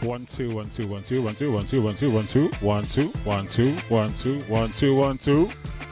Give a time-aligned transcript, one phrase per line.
[0.00, 2.86] One two one two one two one two one two one two one two one
[2.86, 5.50] two one two one two one two one two.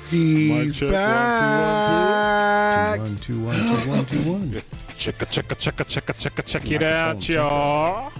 [0.09, 3.01] He's back.
[3.01, 4.63] One, two, one, two, one, two, one.
[4.97, 8.13] Check a check a check a check a check a check it out, y'all.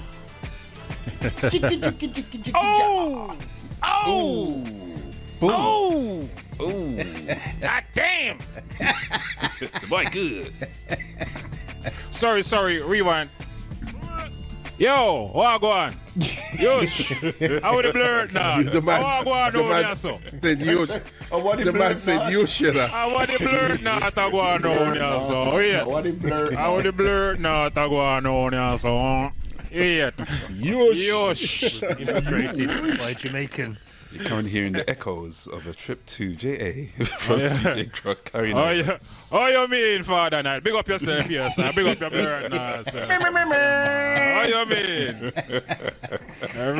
[2.55, 3.37] oh,
[3.85, 4.65] oh,
[5.39, 6.29] Boom!
[6.59, 6.97] oh,
[7.61, 8.39] god damn!
[8.79, 10.53] the boy good.
[12.11, 13.31] Sorry, sorry, rewind.
[14.79, 15.95] Yo, Wagwan.
[16.19, 18.63] I How the blur now?
[18.63, 20.11] The man, Wagwan over there, oh, so.
[20.11, 20.39] Oh.
[20.43, 22.77] Said oh, want The man said yusha.
[22.93, 24.01] I want the blur now?
[24.11, 25.59] Tagwan over there, so.
[25.59, 25.85] Yeah.
[25.85, 26.57] How the blur now?
[26.57, 27.69] How the blur now?
[27.71, 29.33] Tagwan over there, so.
[29.71, 30.11] Yeah.
[30.51, 31.99] Yush.
[31.99, 33.79] You know, Immigrated by Jamaican.
[34.13, 37.57] You're currently hearing the echoes of a trip to JA from yeah.
[37.59, 38.99] DJ Croc carrying Oh, yeah.
[39.33, 40.63] Oh, you mean, Father Night?
[40.63, 41.71] Big up yourself, yes, sir.
[41.75, 43.07] Big up your blur now, sir.
[43.09, 45.33] Oh, you mean?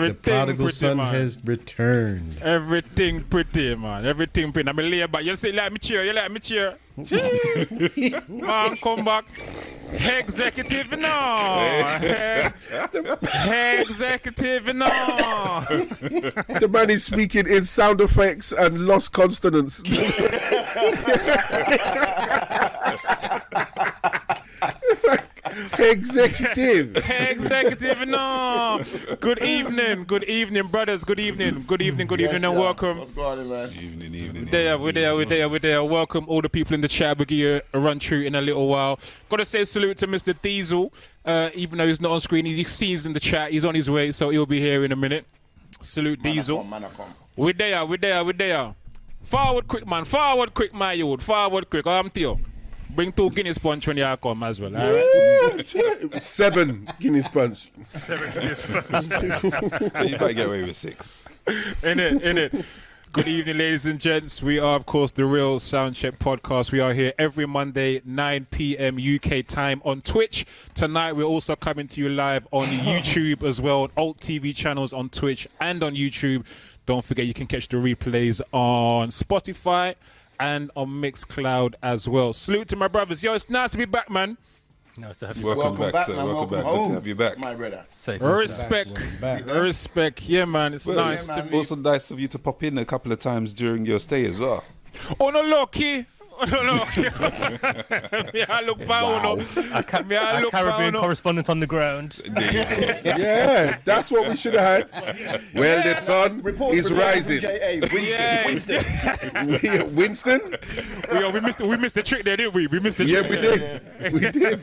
[0.09, 1.15] The prodigal pretty, son man.
[1.15, 2.39] has returned.
[2.43, 4.07] Everything pretty, man.
[4.07, 4.69] Everything pretty.
[4.69, 5.25] I'm lay back.
[5.25, 6.05] You see, like me cheer.
[6.05, 6.77] You like me cheer.
[6.99, 8.29] Jeez.
[8.29, 9.25] man, come back.
[9.93, 12.51] Executive, no.
[13.81, 14.89] Executive, no.
[16.49, 19.83] The man is speaking in sound effects and lost consonants.
[25.79, 26.97] Executive.
[27.11, 28.83] Executive, no.
[29.21, 30.05] Good evening.
[30.05, 31.05] Good evening, brothers.
[31.05, 31.65] Good evening.
[31.67, 32.07] Good evening.
[32.07, 32.99] Good evening, and welcome.
[32.99, 33.73] What's going on, man?
[33.73, 34.45] Evening, evening.
[34.47, 35.85] there, we're there, we're there, we're there.
[35.85, 37.19] Welcome all the people in the chat.
[37.19, 38.99] We'll give you a run through in a little while.
[39.29, 40.35] Got to say salute to Mr.
[40.41, 40.93] Diesel.
[41.25, 43.51] Uh, even though he's not on screen, he sees in the chat.
[43.51, 45.27] He's on his way, so he'll be here in a minute.
[45.81, 46.65] Salute Diesel.
[46.65, 47.13] Man, I come.
[47.37, 48.75] We're there, we're there, we're there.
[49.23, 50.05] Forward quick, man.
[50.05, 51.23] Forward quick, my youth.
[51.23, 51.87] Forward quick.
[51.87, 52.39] I'm Theo.
[52.91, 54.75] Bring two Guinness punch when you come as well.
[54.77, 56.23] All right?
[56.23, 57.71] Seven Guinness punch.
[60.09, 61.27] you might get away with six.
[61.83, 62.65] in it, in it.
[63.13, 64.43] Good evening, ladies and gents.
[64.43, 66.71] We are, of course, the Real Soundcheck Podcast.
[66.71, 68.99] We are here every Monday, 9 p.m.
[68.99, 70.45] UK time on Twitch.
[70.75, 74.93] Tonight, we're also coming to you live on YouTube as well, on Alt TV channels
[74.93, 76.45] on Twitch and on YouTube.
[76.85, 79.95] Don't forget, you can catch the replays on Spotify
[80.41, 82.33] and on Mixcloud as well.
[82.33, 83.23] Salute to my brothers.
[83.23, 84.37] Yo, it's nice to be back, man.
[84.99, 85.55] Nice to have you.
[85.55, 86.17] Welcome, back, sir.
[86.17, 86.27] man.
[86.27, 86.65] Welcome, back.
[86.65, 87.39] home, Good to have you back.
[87.39, 87.85] my brother.
[87.89, 88.21] Safe.
[88.21, 88.91] Respect.
[89.47, 90.23] Respect.
[90.23, 90.73] Yeah, man.
[90.75, 91.57] It's Well, nice yeah, to be.
[91.57, 94.41] Also nice of you to pop in a couple of times during your stay as
[94.41, 94.65] well.
[95.21, 96.01] Oh no, lucky.
[96.01, 96.16] Oh
[96.51, 96.75] no, no.
[98.35, 100.07] Me I look pound up.
[100.07, 102.21] Me I A look Caribbean pound correspondent on the ground.
[103.05, 105.45] Yeah, that's what we should have had.
[105.55, 107.41] Well, the sun Report, is report rising.
[107.41, 107.81] J.A.
[107.81, 108.03] Winston.
[108.05, 108.47] Yeah.
[108.47, 109.95] Winston.
[109.95, 110.57] Winston?
[111.13, 112.67] We, oh, we missed we missed the trick there, didn't we?
[112.67, 113.31] We missed the Yeah, trick.
[113.31, 113.81] we there.
[114.01, 114.13] did.
[114.13, 114.61] We did.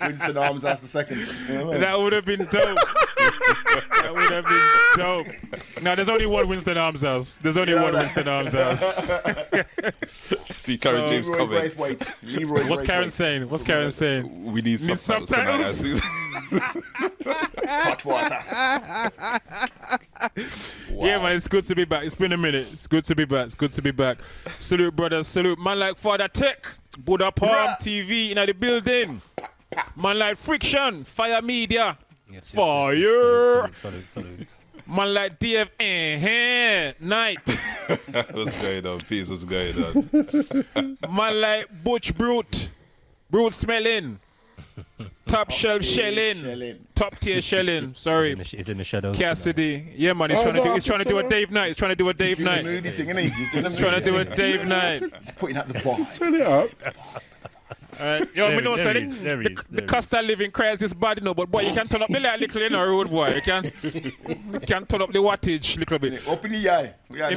[0.00, 1.18] Winston Arms, that's the second.
[1.18, 1.80] You know what I mean?
[1.82, 2.78] That would have been dope.
[2.78, 5.82] that would have been dope.
[5.82, 7.34] Now there's only one Winston Arms house.
[7.42, 8.82] There's only one Winston Arms house.
[10.58, 11.58] See Karen So- James Leroy coming.
[11.60, 12.14] Braithwaite.
[12.22, 13.12] Leroy What's Karen Braithwaite.
[13.12, 13.48] saying?
[13.48, 14.44] What's Karen saying?
[14.52, 16.00] We need Need subtitles, subtitles?
[17.66, 19.10] Hot water.
[20.96, 22.04] Yeah, man, it's good to be back.
[22.04, 22.68] It's been a minute.
[22.72, 23.46] It's good to be back.
[23.46, 24.18] It's good to be back.
[24.58, 25.26] Salute, brothers.
[25.26, 26.66] Salute, man like Father Tech,
[26.98, 29.20] Buddha Palm TV in the building.
[29.96, 31.98] Man like Friction, Fire Media.
[32.30, 32.94] Yes, Fire.
[33.74, 34.54] Salute, salute, salute.
[34.86, 37.38] Man like DF eh, Night.
[38.32, 39.00] What's going on?
[39.00, 40.98] Peace, what's going on?
[41.14, 42.68] Man like Butch Brute.
[43.30, 44.20] Brute smelling.
[45.26, 46.36] Top shelf shelling.
[46.42, 46.86] shelling.
[46.94, 47.94] Top tier shelling.
[47.94, 48.32] Sorry.
[48.32, 49.16] In the, he's in the shadows.
[49.16, 49.92] Cassidy.
[49.96, 51.68] Yeah, man, he's Oh, trying to do he's trying to do a Dave Night.
[51.68, 52.64] He's trying to do a Dave He's doing Night.
[52.64, 53.28] the moody thing, isn't he?
[53.30, 54.98] He's doing the He's trying to do a Dave Night.
[55.00, 55.10] thing.
[55.18, 56.14] He's putting out the vibe.
[56.18, 56.70] Turn it up.
[58.00, 60.12] Alright, yo, There me know he- say there the, is, there the, is, the cost
[60.14, 62.40] of living crisis is bad, you know, but boy, you can turn up the light
[62.40, 63.28] little, you know, road boy.
[63.34, 66.26] You can, you can turn up the wattage little bit.
[66.28, 66.94] Open the eye.
[67.08, 67.30] We are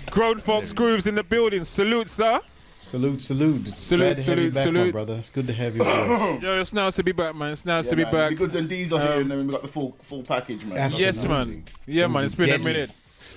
[0.10, 1.64] Grown folks grooves in the building.
[1.64, 2.40] Salute, sir.
[2.78, 3.68] Salute, salute.
[3.68, 4.84] It's Salute, glad to salute, have you back, salute.
[4.86, 5.16] my brother.
[5.16, 6.42] It's good to have you with.
[6.42, 7.52] Yo, it's nice to be back, man.
[7.52, 8.12] It's nice to be man.
[8.12, 8.30] back.
[8.30, 10.78] Because then D's are here um, and then we got the full full package, man.
[10.78, 11.04] Absolutely.
[11.06, 11.64] Yes, man.
[11.86, 12.24] Yeah, man.
[12.24, 12.90] It's been a minute.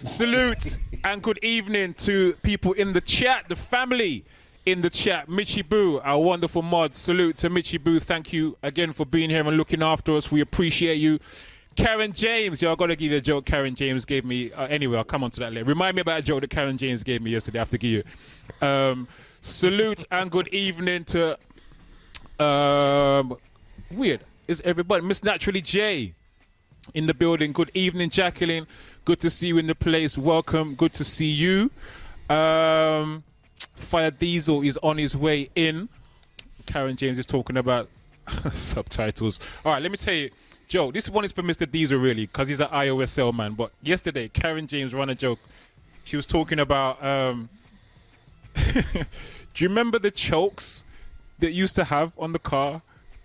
[0.05, 4.25] Salute and good evening to people in the chat, the family
[4.65, 5.29] in the chat.
[5.29, 6.93] Mitchy Boo, our wonderful mod.
[6.93, 8.01] Salute to Mitchy Boo.
[8.01, 10.29] Thank you again for being here and looking after us.
[10.29, 11.19] We appreciate you.
[11.77, 13.45] Karen James, yo, I gotta give you a joke.
[13.45, 14.51] Karen James gave me.
[14.51, 15.65] Uh, anyway, I'll come on to that later.
[15.65, 17.59] Remind me about a joke that Karen James gave me yesterday.
[17.59, 17.91] I have to give
[18.61, 18.67] you.
[18.67, 19.07] Um,
[19.39, 21.37] salute and good evening to.
[22.43, 23.37] Um,
[23.89, 24.19] weird.
[24.49, 26.13] Is everybody Miss Naturally J?
[26.93, 27.51] in the building.
[27.51, 28.67] Good evening, Jacqueline.
[29.05, 30.17] Good to see you in the place.
[30.17, 30.75] Welcome.
[30.75, 31.71] Good to see you.
[32.33, 33.23] Um,
[33.75, 35.89] Fire Diesel is on his way in.
[36.65, 37.89] Karen James is talking about
[38.53, 39.41] subtitles.
[39.65, 40.29] All right, let me tell you,
[40.69, 40.89] Joe.
[40.91, 41.69] This one is for Mr.
[41.69, 43.55] Diesel, really, because he's an iOSL man.
[43.55, 45.39] But yesterday, Karen James ran a joke.
[46.05, 47.03] She was talking about.
[47.03, 47.49] Um,
[48.55, 49.05] do
[49.57, 50.85] you remember the chokes
[51.39, 52.81] that you used to have on the car?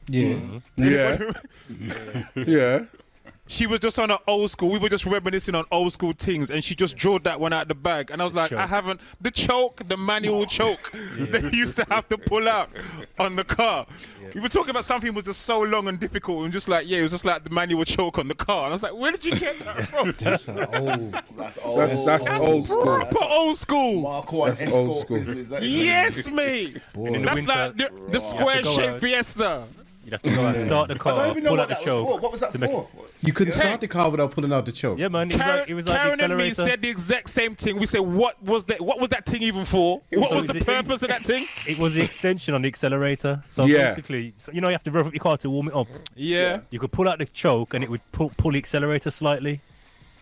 [0.09, 0.39] Yeah.
[0.77, 1.31] Yeah.
[2.35, 2.85] yeah.
[3.51, 4.69] She was just on an old school.
[4.71, 7.67] We were just reminiscing on old school things, and she just drew that one out
[7.69, 8.11] the bag.
[8.11, 11.87] And I was like, I haven't the choke, the manual choke that you used to
[11.91, 12.69] have to pull out
[13.19, 13.87] on the car.
[14.35, 16.99] We were talking about something was just so long and difficult, and just like yeah,
[16.99, 18.65] it was just like the manual choke on the car.
[18.65, 20.15] And I was like, where did you get that from?
[20.19, 21.13] That's an old.
[21.37, 21.79] That's old.
[21.81, 22.85] That's that's old school.
[22.85, 24.03] Proper old school.
[24.03, 25.17] Marco and That's old school.
[25.17, 25.49] business.
[25.49, 26.83] That is Yes, mate.
[26.95, 29.01] in the That's winter, like the, the square go shaped out.
[29.01, 29.65] Fiesta.
[30.09, 31.69] You'd have to go out, start the I don't car, even know pull what out
[31.69, 32.13] the that was for.
[32.15, 32.23] choke.
[32.23, 32.89] What was that to make- for?
[33.21, 34.99] You couldn't start the car without pulling out the choke.
[34.99, 35.29] Yeah, man.
[35.31, 36.71] It was Karen, like it was like the Karen and me accelerator.
[36.73, 37.79] said the exact same thing.
[37.79, 38.81] We said, what was that?
[38.81, 40.01] What was that thing even for?
[40.11, 40.75] What was was the the thing.
[40.77, 41.45] purpose of that thing?
[41.67, 43.43] It was the extension on the accelerator.
[43.51, 43.91] So Yeah.
[43.91, 45.89] basically, so, you know, you have to rev up your car to warm it up.
[46.17, 46.61] Yeah.
[46.71, 49.61] You could pull out the choke and it would pull, pull the accelerator slightly.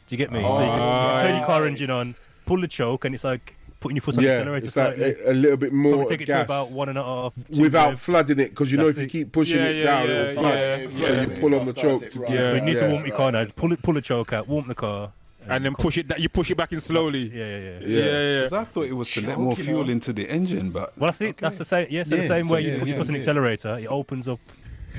[0.08, 0.40] Do you get me?
[0.40, 2.14] so you can turn your car engine on,
[2.46, 3.56] pull the choke, and it's like
[3.86, 4.36] putting your foot on the Yeah.
[4.38, 5.24] accelerator It's like slightly.
[5.24, 7.32] a, a little bit more Probably take it to about one and a half.
[7.58, 8.00] without revs.
[8.02, 10.42] flooding it because you know if you keep pushing Yeah, it yeah, down, yeah, it'll
[10.42, 10.54] flood.
[10.58, 11.20] yeah, So yeah.
[11.22, 12.28] you pull on the choke it to right.
[12.30, 12.48] get Yeah.
[12.48, 12.80] So you need yeah.
[12.80, 13.44] to warm your car now.
[13.56, 15.12] Pull it, pull the choke out, warm the car.
[15.48, 16.08] and then push it.
[16.08, 17.30] That you push it back in slowly.
[17.32, 17.78] Yeah, yeah, yeah.
[17.86, 18.04] Yeah,
[18.40, 18.42] yeah.
[18.42, 19.90] 'Cause I thought it was to let more fuel on.
[19.90, 21.36] into the engine, but Well, that's it.
[21.36, 21.86] That's the same.
[21.88, 23.18] Yeah, so the same so way you yeah, push your yeah, foot on the yeah.
[23.18, 24.40] accelerator, it opens up.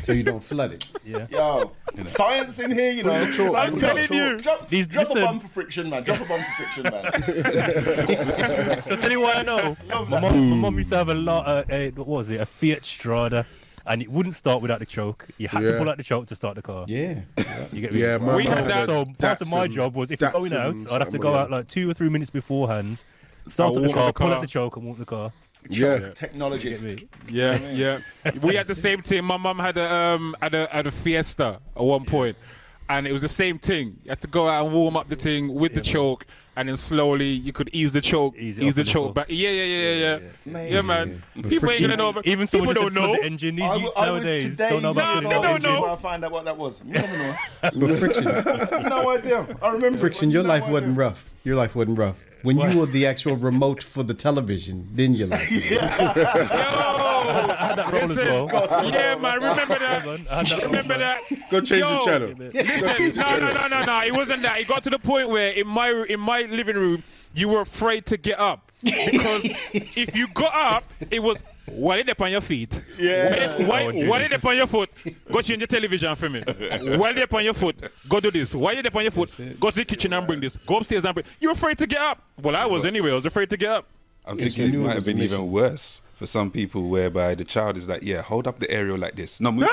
[0.03, 0.85] So you don't flood it.
[1.07, 1.25] Yeah.
[1.29, 1.71] Yo,
[2.05, 3.11] science in here, you know.
[3.55, 4.37] I'm telling drop- you.
[4.39, 5.23] Drop, These- drop a listen.
[5.25, 6.03] bomb for friction, man.
[6.03, 7.05] Drop a bomb for friction, man.
[8.91, 9.77] I'll tell you what I know.
[10.09, 11.47] my, mom, my mom used to have a lot.
[11.47, 12.41] Uh, a, what was it?
[12.41, 13.45] A Fiat Strada,
[13.85, 15.27] and it wouldn't start without the choke.
[15.37, 16.83] You had to pull out the choke to start the car.
[16.89, 17.21] Yeah.
[17.71, 18.01] You get me?
[18.01, 18.17] Yeah.
[18.35, 21.01] We had that- So part of my job was if you're going Datsun out, I'd
[21.01, 21.39] have to go yeah.
[21.41, 23.03] out like two or three minutes beforehand,
[23.47, 24.35] start up the car, up the pull car.
[24.35, 25.31] out the choke, and walk the car.
[25.69, 25.99] Yeah.
[26.13, 27.07] Technologist.
[27.29, 27.99] Yeah, yeah.
[28.41, 29.23] We had the same thing.
[29.25, 32.37] My mum had a um had a had a Fiesta at one point,
[32.89, 33.97] and it was the same thing.
[34.03, 36.25] You had to go out and warm up the thing with the choke,
[36.57, 39.13] and then slowly you could ease the choke, Ease ease, the choke little.
[39.13, 39.27] back.
[39.29, 40.63] Yeah, yeah, yeah, yeah, yeah.
[40.73, 41.23] Yeah, man.
[41.47, 42.11] People ain't gonna know.
[42.13, 43.15] But Even people don't just said flood know.
[43.15, 43.55] the engine.
[43.55, 45.73] These I, w- youths I nowadays today don't know about No, they the don't engine.
[45.73, 45.85] know.
[45.85, 46.83] I find out what that was.
[46.83, 47.35] You never know.
[47.61, 48.23] But friction,
[48.89, 49.57] no idea.
[49.61, 49.97] I remember.
[49.99, 50.31] friction.
[50.31, 50.73] Your No life idea.
[50.73, 51.33] wasn't rough.
[51.43, 52.25] Your life wasn't rough.
[52.41, 55.47] When you were the actual remote for the television, then your life.
[57.27, 57.59] was rough.
[57.59, 58.91] I had that role as Listen, well.
[58.91, 59.35] yeah, man.
[59.35, 60.01] Remember that.
[60.01, 60.71] Hold on, I had that role.
[60.71, 61.19] Remember that.
[61.51, 61.99] Go change Yo.
[61.99, 62.27] the channel.
[62.53, 64.03] Listen, no, no, no, no, no.
[64.03, 64.59] It wasn't that.
[64.59, 67.03] It got to the point where in my in my living room,
[67.33, 69.43] you were afraid to get up because
[69.73, 71.41] if you got up, it was
[71.71, 72.83] while it up on your feet.
[72.97, 73.57] Yeah.
[73.67, 74.89] While, while it up on your foot,
[75.31, 76.41] go change the television for me.
[76.97, 77.75] While it up on your foot,
[78.07, 78.55] go do this.
[78.55, 80.57] While it up on your foot, go to the kitchen and bring this.
[80.57, 81.25] Go upstairs and bring.
[81.39, 82.21] You're afraid to get up.
[82.41, 83.11] Well, I was anyway.
[83.11, 83.85] I was afraid to get up.
[84.25, 86.89] I'm thinking you it knew it might have a been even worse for some people,
[86.89, 89.39] whereby the child is like, "Yeah, hold up the aerial like this.
[89.39, 89.61] No, move.
[89.61, 89.67] no,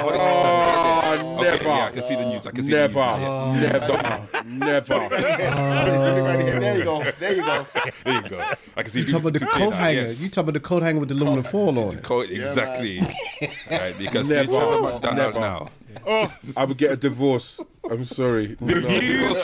[0.00, 1.18] hold it like that.
[1.20, 1.64] Oh, Okay, never.
[1.64, 2.46] yeah, I can see the news.
[2.46, 2.94] I can see Never.
[3.00, 3.60] the news.
[3.62, 3.88] Never.
[3.92, 5.08] Oh, never.
[6.60, 7.02] There you go.
[7.18, 7.66] There you go.
[8.04, 8.40] There you go.
[8.76, 10.00] I can see You the talking about the coat hanger?
[10.02, 10.20] yes.
[10.22, 12.02] You talking about the coat hanger with the aluminum foil on it?
[12.02, 13.00] Coat, exactly.
[13.70, 14.52] right, because see Never.
[14.52, 15.68] Trevor McDonald now.
[16.06, 17.60] Oh, I would get a divorce.
[17.90, 18.56] I'm sorry.
[18.60, 18.80] the No.
[18.80, 19.42] views,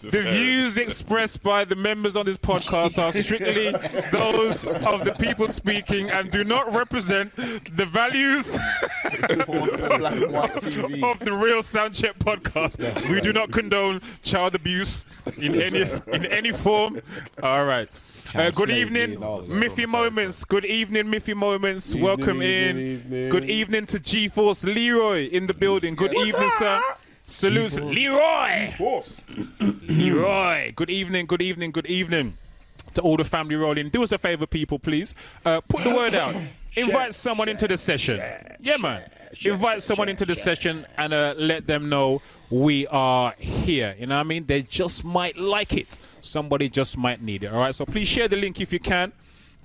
[0.00, 3.70] the views expressed by the members on this podcast are strictly
[4.10, 8.56] those of the people speaking and do not represent the values
[9.02, 11.02] Black and white TV.
[11.12, 13.08] of the real Soundcheck podcast.
[13.10, 15.04] We do not condone child abuse
[15.36, 15.82] in any
[16.12, 17.00] in any form.
[17.42, 17.88] All right.
[18.34, 19.52] Uh, good evening, and all of that.
[19.54, 20.44] Miffy Moments.
[20.44, 21.88] Good evening, Miffy Moments.
[21.90, 22.92] Evening, Welcome evening, in.
[22.92, 23.28] evening.
[23.30, 25.94] Good evening to G Force Leroy in the building.
[25.94, 26.80] Good evening, sir.
[27.26, 28.70] Salutes, Leroy.
[28.72, 29.22] Force.
[29.60, 30.72] Leroy.
[30.74, 32.36] Good evening, good evening, good evening
[32.94, 33.88] to all the family rolling.
[33.90, 35.14] Do us a favor, people, please.
[35.44, 36.34] Uh, put the word out.
[36.76, 38.18] Invite someone into the session.
[38.60, 39.02] Yeah, man.
[39.44, 43.96] Invite someone into the session and uh, let them know we are here.
[43.98, 44.44] You know what I mean?
[44.44, 45.98] They just might like it.
[46.20, 47.46] Somebody just might need it.
[47.46, 47.74] All right.
[47.74, 49.12] So please share the link if you can.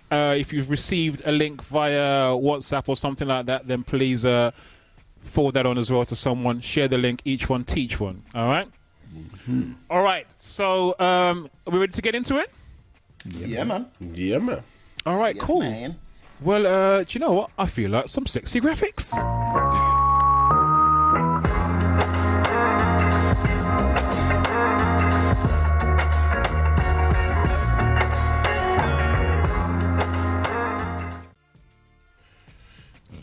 [0.10, 4.52] Uh, if you've received a link via WhatsApp or something like that, then please uh,
[5.20, 6.62] forward that on as well to someone.
[6.62, 7.22] Share the link.
[7.26, 8.24] Each one teach one.
[8.34, 8.70] All right?
[9.90, 10.26] All right.
[10.38, 12.50] So um, are we ready to get into it?
[13.26, 13.88] Yeah, man.
[14.00, 14.64] Yeah, man.
[15.06, 15.38] All right.
[15.38, 15.60] cool.
[15.60, 15.98] Man.
[16.40, 17.50] Well, uh, do you know what?
[17.58, 19.14] I feel like some sexy graphics.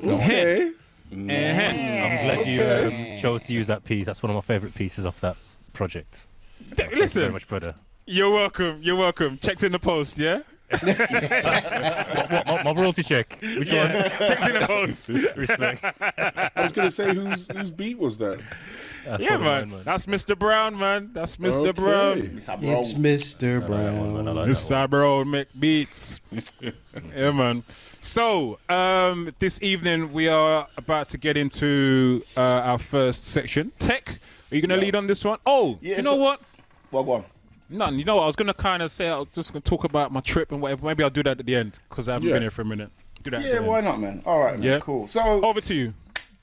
[0.04, 0.73] Okay.
[1.12, 4.06] I'm glad you um, chose to use that piece.
[4.06, 5.37] That's one of my favourite pieces off that
[5.73, 6.26] project.
[6.73, 7.23] So thank you Listen.
[7.23, 7.75] very much, brother.
[8.06, 8.80] You're welcome.
[8.82, 9.38] You're welcome.
[9.38, 10.40] Checks in the post, yeah?
[10.70, 13.38] what, my, my royalty check.
[13.40, 13.90] Which one?
[13.90, 15.08] Checks in the post.
[15.37, 15.84] Respect.
[15.84, 18.40] I was going to say whose whose beat was that?
[19.04, 19.80] That's Yeah, one of man.
[19.84, 20.38] That's Mr.
[20.38, 21.11] Brown, man.
[21.12, 21.61] That's Mr.
[21.68, 21.73] Okay.
[21.73, 22.18] Brown.
[22.37, 22.58] It's a.
[22.61, 23.64] It's Mr.
[23.66, 24.14] Brown.
[24.25, 24.34] like that.
[24.49, 24.88] Mr.
[24.90, 26.20] Brown make beats.
[26.61, 27.64] yeah, man.
[28.00, 33.73] So, um, this evening we are about to get into uh, our first section.
[33.78, 34.18] Tech.
[34.52, 35.38] Are you going to lead on this one?
[35.46, 36.40] Oh, Yeah, you know so- what?
[36.90, 37.25] Well, go on.
[37.70, 37.99] None.
[37.99, 38.23] You know, what?
[38.25, 40.20] I was going to kind of say, I was just going to talk about my
[40.20, 40.84] trip and whatever.
[40.87, 42.34] Maybe I'll do that at the end because I haven't Yeah.
[42.34, 42.90] been here for a minute.
[43.23, 43.42] Do that.
[43.42, 43.87] Yeah, why end.
[43.87, 44.23] not, man?
[44.26, 44.62] All right, man.
[44.62, 44.78] Yeah.
[44.80, 45.06] Cool.
[45.08, 45.94] So, Over to you.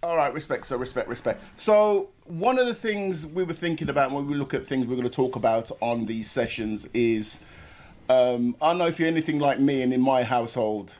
[0.03, 1.43] All right, respect, so respect, respect.
[1.57, 4.95] So, one of the things we were thinking about when we look at things we're
[4.95, 7.43] going to talk about on these sessions is
[8.09, 10.95] um, I don't know if you're anything like me and in my household,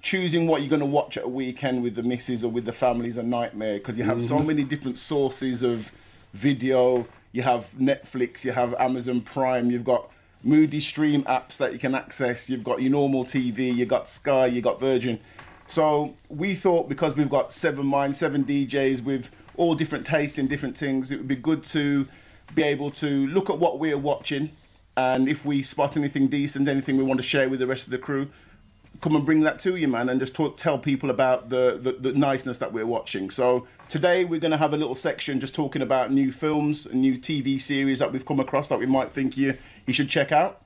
[0.00, 2.72] choosing what you're going to watch at a weekend with the missus or with the
[2.72, 5.90] family is a nightmare because you have so many different sources of
[6.32, 7.08] video.
[7.32, 10.08] You have Netflix, you have Amazon Prime, you've got
[10.44, 14.46] Moody Stream apps that you can access, you've got your normal TV, you've got Sky,
[14.46, 15.18] you've got Virgin.
[15.66, 20.46] So we thought because we've got seven minds, seven DJs with all different tastes in
[20.46, 22.06] different things, it would be good to
[22.54, 24.50] be able to look at what we're watching
[24.96, 27.90] and if we spot anything decent, anything we want to share with the rest of
[27.90, 28.28] the crew,
[29.02, 31.92] come and bring that to you, man, and just talk, tell people about the, the,
[31.92, 33.28] the niceness that we're watching.
[33.28, 37.02] So today we're going to have a little section just talking about new films and
[37.02, 40.32] new TV series that we've come across that we might think you you should check
[40.32, 40.62] out.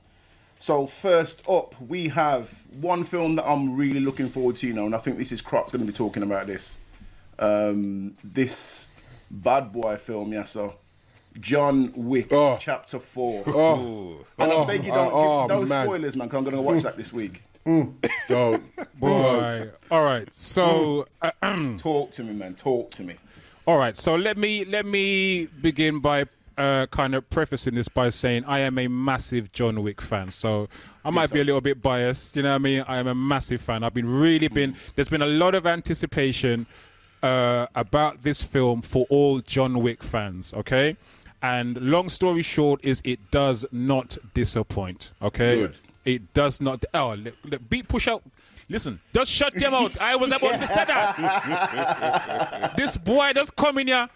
[0.60, 4.86] So first up, we have one film that I'm really looking forward to, you know,
[4.86, 6.78] and I think this is Croc's going to be talking about this.
[7.40, 8.90] Um, this
[9.30, 10.44] bad boy film, yeah.
[10.44, 10.74] So
[11.38, 12.58] John Wick, Oh.
[12.60, 13.44] Chapter Four.
[13.46, 15.86] Oh, And oh, I beg you don't oh, give no man.
[15.86, 17.42] spoilers, man, because I'm going to watch that this week.
[18.28, 18.62] Don't.
[18.98, 19.70] Boy.
[19.90, 20.32] All right.
[20.34, 21.30] So, uh,
[21.78, 22.54] Talk to me, man.
[22.54, 23.14] Talk to me.
[23.66, 23.96] all right.
[23.96, 26.24] So let me let me begin by
[26.58, 30.30] uh, kind of prefacing this by saying I am a massive John Wick fan.
[30.30, 30.68] So
[31.04, 32.34] I might be a little bit biased.
[32.36, 32.84] You know what I mean?
[32.88, 33.84] I am a massive fan.
[33.84, 34.74] I've been really been.
[34.96, 36.66] There's been a lot of anticipation
[37.22, 40.54] uh, about this film for all John Wick fans.
[40.54, 40.96] Okay.
[41.42, 45.12] And long story short is it does not disappoint.
[45.22, 45.56] Okay.
[45.56, 45.76] Good.
[46.04, 46.84] It does not.
[46.92, 48.22] Oh, look, look, beat push out.
[48.68, 50.00] Listen, just shut them out.
[50.00, 52.74] I was about to say that.
[52.76, 54.08] this boy just come in here,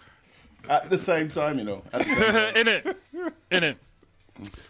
[0.69, 1.83] At the same time, you know.
[1.91, 2.55] At the same time.
[2.55, 2.97] in it,
[3.51, 3.77] in it.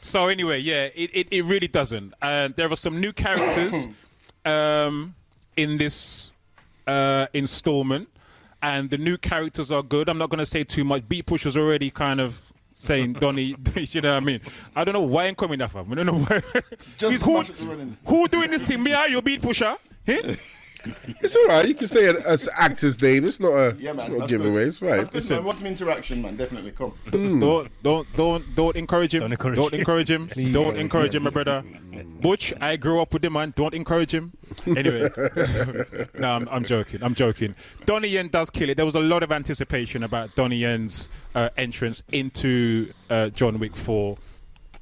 [0.01, 2.13] So anyway, yeah, it, it, it really doesn't.
[2.22, 3.88] And there are some new characters
[4.46, 5.13] um,
[5.56, 6.32] in this
[6.88, 8.10] uh, installment,
[8.62, 10.09] and the new characters are good.
[10.09, 11.07] I'm not going to say too much.
[11.07, 14.41] Beat Push was already kind of saying Donnie, you know what I mean?
[14.75, 15.85] I don't know why I'm coming that far.
[15.89, 16.41] I don't know why.
[16.97, 18.01] Just who, mash up the runnings.
[18.05, 18.83] who doing this thing?
[18.83, 19.75] Me or you, Beat Pusher?
[20.07, 20.33] Huh?
[21.22, 21.68] It's all right.
[21.68, 23.25] You can say it as actor's name.
[23.25, 24.06] It's not a, Yeah, man.
[24.06, 24.51] it's not a giveaway.
[24.54, 24.68] good.
[24.68, 24.98] It's right.
[25.12, 25.46] That's good, man.
[25.46, 26.36] Want some interaction, man.
[26.36, 26.72] Definitely.
[26.72, 26.94] Come.
[27.10, 29.22] Don't don't don't don't encourage him.
[29.22, 29.80] Don't encourage don't him.
[29.80, 30.27] encourage him.
[30.51, 31.63] don't encourage him, my brother.
[32.22, 33.54] Butch, I grew up with him, man.
[33.56, 34.34] Don't encourage him.
[34.65, 35.10] Anyway,
[36.18, 37.04] no, I'm, I'm joking.
[37.04, 37.56] I'm joking.
[37.86, 38.75] Donnie Yen does kill it.
[38.75, 43.75] There was a lot of anticipation about Donnie Yen's uh, entrance into uh, John Wick
[43.75, 44.18] 4.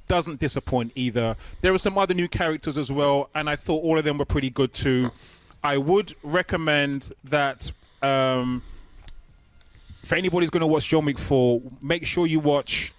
[0.07, 1.35] Doesn't disappoint either.
[1.61, 4.25] There were some other new characters as well, and I thought all of them were
[4.25, 5.11] pretty good too.
[5.63, 7.71] I would recommend that.
[8.01, 8.63] Um,
[10.03, 12.93] for anybody who's going to watch John Wick 4, make sure you watch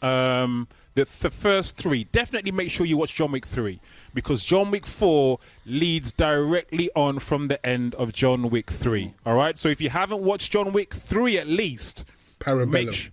[0.00, 2.04] um, the, the first three.
[2.04, 3.80] Definitely make sure you watch John Wick 3
[4.14, 9.14] because John Wick 4 leads directly on from the end of John Wick 3.
[9.26, 9.56] All right?
[9.56, 12.04] So if you haven't watched John Wick 3 at least,
[12.38, 12.70] Parabellum.
[12.70, 13.10] make sh-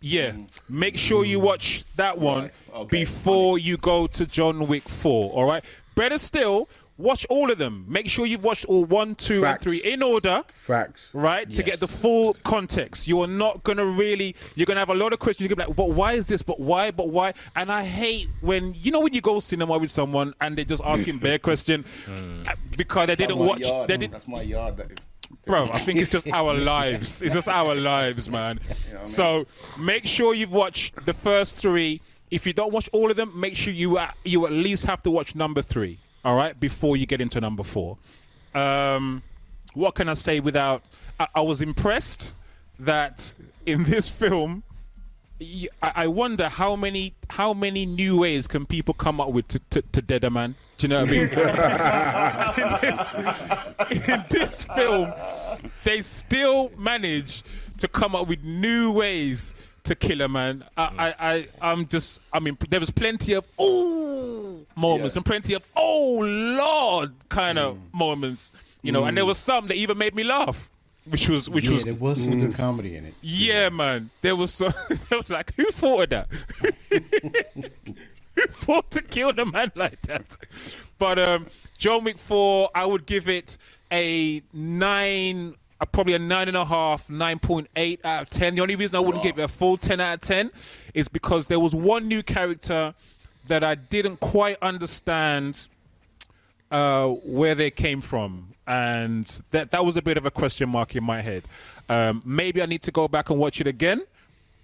[0.00, 0.32] yeah,
[0.68, 5.32] make sure you watch that one Right, okay, before you go to John Wick 4.
[5.32, 5.64] All right?
[5.94, 7.84] Better still, watch all of them.
[7.88, 9.64] Make sure you've watched all one, two, Facts.
[9.66, 11.12] and three in order Facts.
[11.14, 11.50] right?
[11.52, 13.06] To get the full context.
[13.06, 15.48] You are not going to really, you're going to have a lot of questions.
[15.48, 16.42] You're going to be like, but why is this?
[16.42, 16.90] But why?
[16.90, 17.34] But why?
[17.54, 20.82] And I hate when, you know, when you go cinema with someone and they just
[20.84, 23.88] asking bare question uh, because they didn't That's my watch, Yard.
[23.88, 24.76] they did, That's my yard.
[24.78, 24.98] That is.
[25.44, 27.20] bro, I think it's just our lives.
[27.22, 28.60] It's just our lives, man.
[29.04, 29.46] So
[29.78, 32.00] make sure you've watched the first three.
[32.30, 35.02] If you don't watch all of them, make sure you, uh, you at least have
[35.04, 37.98] to watch number three, all right, before you get into number four.
[38.52, 39.22] Um,
[39.74, 40.82] what can I say without?
[41.20, 42.34] I, I was impressed
[42.80, 43.32] that
[43.64, 44.64] in this film,
[45.80, 49.82] I wonder how many how many new ways can people come up with to, to,
[49.82, 50.56] to dead a man.
[50.78, 51.22] Do you know what I mean?
[52.64, 55.12] in, this, in this film,
[55.84, 57.44] they still manage
[57.78, 59.54] to come up with new ways
[59.86, 60.64] to kill a man.
[60.76, 60.98] I, mm.
[60.98, 62.20] I, I I'm just.
[62.32, 65.18] I mean, there was plenty of oh moments Yeah.
[65.18, 66.20] and plenty of oh
[66.58, 67.80] lord kind of mm.
[67.94, 68.52] moments.
[68.82, 69.28] You know, and there mm.
[69.28, 70.70] was some that even made me laugh,
[71.08, 73.14] which was which Yeah, was there was some some comedy in it.
[73.20, 74.10] yeah, man.
[74.22, 74.68] There was so
[75.08, 76.28] there was like, who thought of that?
[78.34, 80.36] who thought to kill the man like that?
[80.98, 81.46] but um,
[81.78, 83.56] John Wick Four, I would give it
[83.92, 85.54] a nine.
[85.78, 88.54] Uh, probably a nine and a half, nine point eight out of ten.
[88.54, 90.50] The only reason I wouldn't give it a full ten out of ten
[90.94, 92.94] is because there was one new character
[93.46, 95.68] that I didn't quite understand
[96.70, 100.96] uh, where they came from, and that that was a bit of a question mark
[100.96, 101.44] in my head.
[101.88, 104.02] Um, maybe I need to go back and watch it again,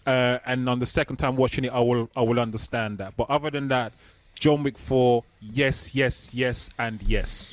[0.07, 3.19] uh, and on the second time watching it, I will I will understand that.
[3.19, 3.93] But other than that,
[4.35, 7.53] John Wick Four, yes, yes, yes, and yes,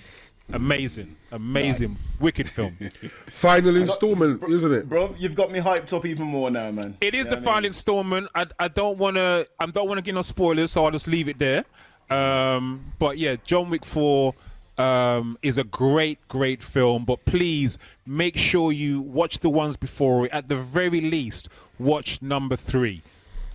[0.54, 2.76] amazing, amazing, wicked film.
[3.28, 4.90] Final installment, isn't it?
[4.90, 6.98] Bro, you've got me hyped up even more now, man.
[7.02, 7.66] It is You the know what I final mean?
[7.68, 8.28] installment.
[8.36, 9.48] I, I don't want to.
[9.60, 11.66] I don't want to give no spoilers, so I'll just leave it there.
[12.10, 14.34] Um, but yeah, John Wick Four
[14.78, 17.06] um, is a great, great film.
[17.06, 20.32] But please make sure you watch the ones before it.
[20.32, 23.02] At the very least, watch number three.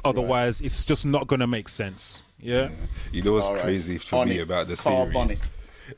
[0.05, 2.23] Otherwise, it's just not going to make sense.
[2.39, 2.69] Yeah.
[3.11, 3.63] You know what's All right.
[3.63, 4.43] crazy for On me it.
[4.43, 5.51] about the Car series bonnet.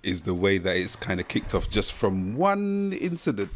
[0.02, 3.50] Is the way that it's kind of kicked off just from one incident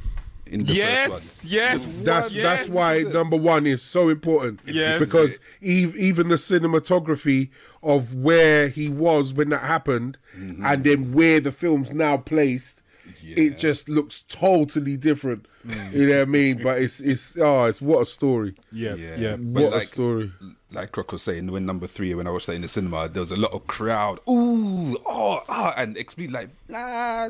[0.47, 1.11] in the Yes.
[1.11, 1.53] first one.
[1.53, 2.05] Yes.
[2.05, 2.43] That's yes.
[2.43, 4.61] that's why number one is so important.
[4.67, 4.99] Yes.
[4.99, 7.51] because ev- even the cinematography
[7.83, 10.65] of where he was when that happened, mm-hmm.
[10.65, 12.83] and then where the film's now placed,
[13.23, 15.47] it just looks totally different.
[15.67, 15.93] Mm.
[15.93, 16.63] You know what I mean?
[16.63, 18.55] But it's it's oh, it's what a story!
[18.73, 18.95] Yeah.
[18.95, 19.17] Yeah.
[19.17, 19.37] Yeah.
[19.37, 20.33] But What a like- story!
[20.73, 23.21] Like Croc was saying, when number three, when I watched that in the cinema, there
[23.21, 24.21] was a lot of crowd.
[24.29, 27.29] Ooh, oh, ah, and explain like, blah,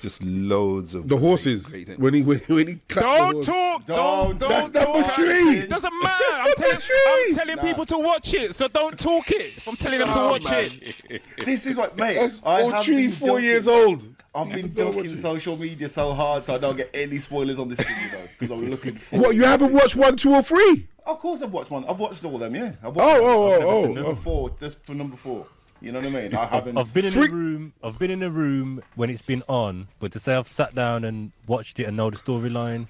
[0.00, 3.84] just loads of The great- horses great- when he when, when he Don't talk.
[3.84, 3.86] Don't.
[3.86, 4.48] Don't- Don't.
[4.48, 4.88] That's talk.
[4.88, 5.66] number three.
[5.66, 6.24] Doesn't matter.
[6.30, 6.96] I'm number telling, three.
[7.28, 9.52] I'm telling people to watch it, so don't talk it.
[9.68, 11.22] I'm telling them to watch it.
[11.44, 12.14] This is what, mate.
[12.14, 14.08] That's I all have three, been four ducking- years old.
[14.32, 17.58] I've That's been a ducking social media so hard so I don't get any spoilers
[17.58, 19.18] on this thing, you know, because I'm looking for.
[19.18, 20.86] What you haven't watched one, two, or three?
[21.06, 21.84] Of course, I've watched one.
[21.86, 22.54] I've watched all of them.
[22.54, 22.72] Yeah.
[22.82, 23.24] I've oh, watched Oh, them.
[23.24, 24.14] oh, I've oh, oh, number oh.
[24.16, 25.46] four, just for number four.
[25.80, 26.34] You know what I mean?
[26.34, 26.76] I haven't.
[26.76, 27.72] I've been in Freak- a room.
[27.82, 31.04] I've been in a room when it's been on, but to say I've sat down
[31.04, 32.88] and watched it and know the storyline,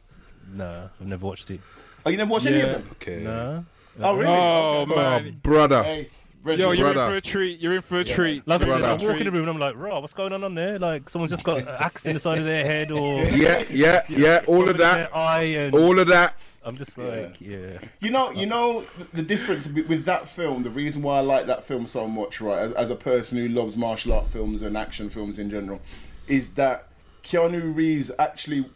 [0.53, 1.61] nah, I've never watched it.
[2.05, 2.85] Oh, you never watched any of them?
[2.93, 3.23] Okay.
[3.23, 3.63] Nah.
[4.01, 4.31] Oh, really?
[4.33, 5.39] Oh Oh, man.
[5.43, 5.83] brother.
[5.85, 6.09] Hey,
[6.43, 7.07] Reggie, Yo, you're Brother.
[7.07, 7.61] in for a treat.
[7.61, 8.49] You're in for a treat.
[8.49, 9.77] Like You're I in said, for I a walk in the room and I'm like,
[9.77, 10.79] Rob, what's going on on there?
[10.79, 14.03] Like someone's just got an axe in the side of their head or Yeah, yeah,
[14.09, 14.41] yeah.
[14.47, 15.15] All of that.
[15.15, 16.35] eye, and All of that.
[16.63, 17.79] I'm just like, yeah.
[18.01, 20.63] You know, you know the difference with that film.
[20.63, 23.49] The reason why I like that film so much, right, as, as a person who
[23.49, 25.81] loves martial art films and action films in general,
[26.29, 26.89] is that
[27.23, 28.67] Keanu Reeves actually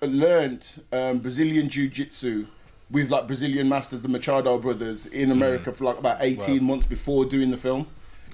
[0.00, 2.46] learned um, Brazilian jiu-jitsu
[2.90, 7.26] with like Brazilian masters, the Machado brothers, in America for like about eighteen months before
[7.26, 7.86] doing the film.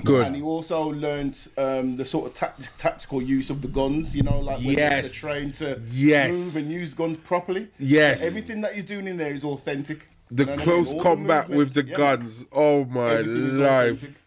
[0.02, 0.26] Good.
[0.26, 4.14] And he also learnt um, the sort of tac tactical use of the guns.
[4.16, 5.20] You know, like when Yes.
[5.20, 6.30] they're trained to Yes.
[6.34, 7.68] move and use guns properly.
[7.78, 8.22] Yes.
[8.22, 10.08] Everything that he's doing in there is authentic.
[10.30, 10.74] The You know what I mean?
[10.84, 12.44] close the combat with the yeah, guns.
[12.52, 14.20] Oh my life.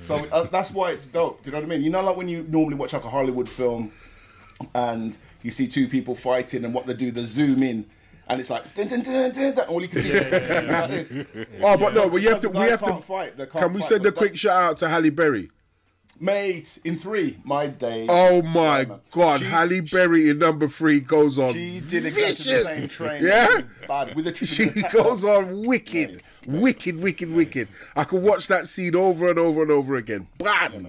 [0.00, 1.42] So uh, that's why it's dope.
[1.42, 1.82] Do you know what I mean?
[1.84, 3.92] You know, like when you normally watch like a Hollywood film,
[4.74, 7.86] and you see two people fighting, and what they do, they zoom in,
[8.28, 11.26] and it's like dun, dun, dun, dun, dun, all you can see.
[11.62, 12.48] Oh, but no, we have to.
[12.48, 12.86] We have to.
[12.86, 15.50] can't fight, can't we send a quick shout out to Halle Berry?
[16.20, 18.06] Mate, in three, my day.
[18.08, 18.96] Oh my Yeah.
[19.10, 21.52] God, She- Halle Berry in number three goes on.
[21.52, 22.46] She did exactly vicious.
[22.46, 23.24] the same training.
[23.26, 23.62] Yeah?
[23.88, 27.66] bad with the She with the ta- goes on wicked, wicked, wicked, wicked.
[27.96, 30.28] I could watch that scene over and over and over again.
[30.38, 30.86] Bad,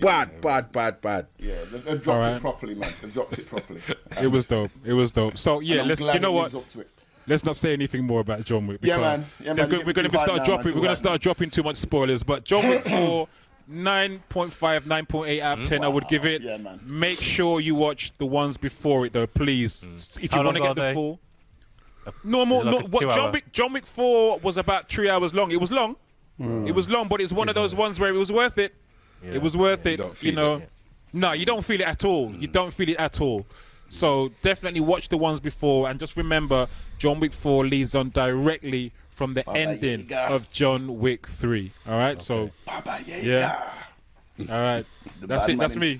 [0.00, 1.26] bad, bad, bad, bad.
[1.38, 2.36] Yeah, they- they've dropped Alright.
[2.36, 2.90] it properly, man.
[3.00, 3.80] They've dropped it properly.
[4.22, 4.70] It was dope.
[4.84, 5.36] It was dope.
[5.38, 6.00] So yeah, let's.
[6.00, 6.52] You know what?
[6.52, 6.90] lives up to it.
[7.26, 8.80] Let's not say anything more about John Wick.
[8.82, 9.24] Yeah, man.
[9.40, 9.68] Yeah, man.
[9.68, 10.56] go- We're going to too be hyped start now, dropping.
[10.56, 12.22] man, We're too going to hyped start dropping too much spoilers.
[12.22, 13.28] But John Wick four.
[13.70, 16.42] 9.5, 9.8 out of 10, I would give it.
[16.42, 16.80] Yeah, man.
[16.84, 20.18] Make sure you watch the ones before it, though, please.
[20.22, 20.92] If you want to get the they?
[20.94, 21.18] full.
[22.22, 23.14] Normal, like no, what.
[23.14, 25.50] John, Wick, John Wick 4 was about three hours long.
[25.50, 25.96] It was long.
[26.36, 26.66] Hmm.
[26.66, 28.74] It was long, but it's one of those ones where it was worth it.
[29.32, 29.98] It was worth it.
[29.98, 30.70] don't You know, it.
[31.12, 32.32] no, you don't feel it at all.
[32.32, 32.52] You mm.
[32.52, 33.46] don't feel it at all.
[33.88, 38.92] So definitely watch the ones before, and just remember, John Wick 4 leads on directly
[39.10, 40.34] from the ending Yaga.
[40.34, 41.70] of John Wick 3.
[41.86, 43.28] All right, so Baba Yaga.
[43.28, 44.86] yeah, all right,
[45.20, 45.56] that's it.
[45.56, 45.96] man That's me.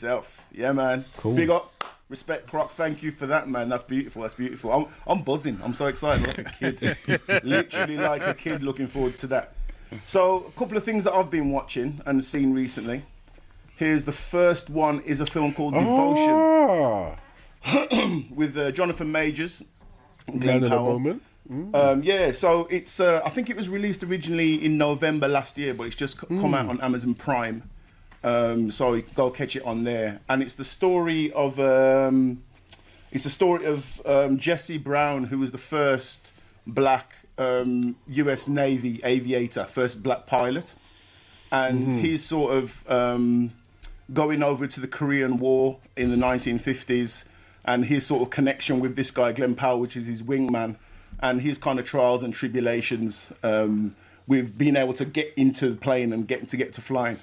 [0.53, 1.05] Yeah, man.
[1.17, 1.37] Cool.
[1.37, 1.71] Big up.
[2.09, 2.71] Respect, Croc.
[2.73, 3.69] Thank you for that, man.
[3.69, 4.23] That's beautiful.
[4.23, 4.73] That's beautiful.
[4.73, 5.59] I'm, I'm buzzing.
[5.63, 7.43] I'm so excited, like a kid.
[7.45, 9.55] Literally like a kid looking forward to that.
[10.05, 13.05] So, a couple of things that I've been watching and seen recently.
[13.77, 17.17] Here's the first one is a film called Devotion Ah,
[18.35, 19.63] with uh, Jonathan Majors.
[20.39, 20.99] Glen the Powell.
[20.99, 21.23] moment.
[21.75, 23.01] Um, yeah, so it's.
[23.01, 26.27] Uh, I think it was released originally in November last year, but it's just c-
[26.29, 27.69] come out on Amazon Prime.
[28.23, 31.61] Um, so go catch it on there, and it's the story of.
[31.61, 32.43] Um,
[33.13, 36.33] it's the story of um, Jesse Brown, who was the first
[36.67, 38.49] black um, U.S.
[38.49, 40.75] Navy aviator, first black pilot,
[41.53, 43.53] and he's sort of um,
[44.13, 47.25] going over to the Korean War in the 1950s
[47.65, 50.77] and his sort of connection with this guy Glen Powell, which is his wingman,
[51.21, 53.95] and his kind of trials and tribulations um,
[54.27, 57.19] with being able to get into the plane and get to get to flying.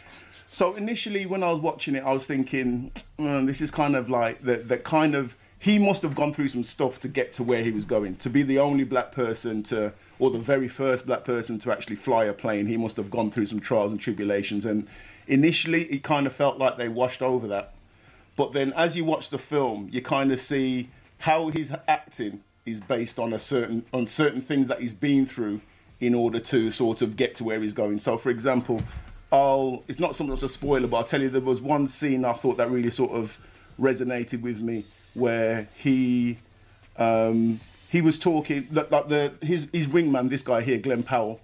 [0.49, 4.09] So initially, when I was watching it, I was thinking, "Mm, this is kind of
[4.09, 4.67] like that.
[4.67, 7.69] That kind of he must have gone through some stuff to get to where he
[7.69, 8.15] was going.
[8.15, 11.97] To be the only black person to, or the very first black person to actually
[11.97, 14.65] fly a plane, he must have gone through some trials and tribulations.
[14.65, 14.87] And
[15.31, 17.73] initially, it kind of felt like they washed over that.
[18.35, 20.89] But then, as you watch the film, you kind of see
[21.19, 25.61] how his acting is based on a certain on certain things that he's been through
[25.99, 27.99] in order to sort of get to where he's going.
[27.99, 28.81] So, for example,
[29.31, 32.25] I'll it's not something that's a spoiler, but I'll tell you there was one scene
[32.25, 33.39] I thought that really sort of
[33.79, 36.37] resonated with me where he
[36.97, 41.39] um, he was talking like like the his his wingman, this guy here, Glen Powell.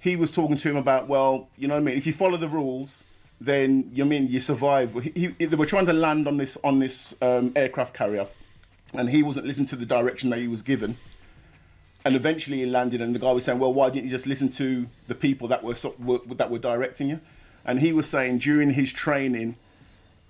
[0.00, 1.96] He was talking to him about well, you know what I mean.
[1.96, 3.04] If you follow the rules,
[3.40, 4.92] then you mean you survive.
[5.02, 8.26] He, he, they were trying to land on this on this um, aircraft carrier,
[8.94, 10.96] and he wasn't listening to the direction that he was given.
[12.04, 14.48] And eventually he landed, and the guy was saying, "Well, why didn't you just listen
[14.50, 17.20] to the people that were, were that were directing you?"
[17.64, 19.56] And he was saying during his training,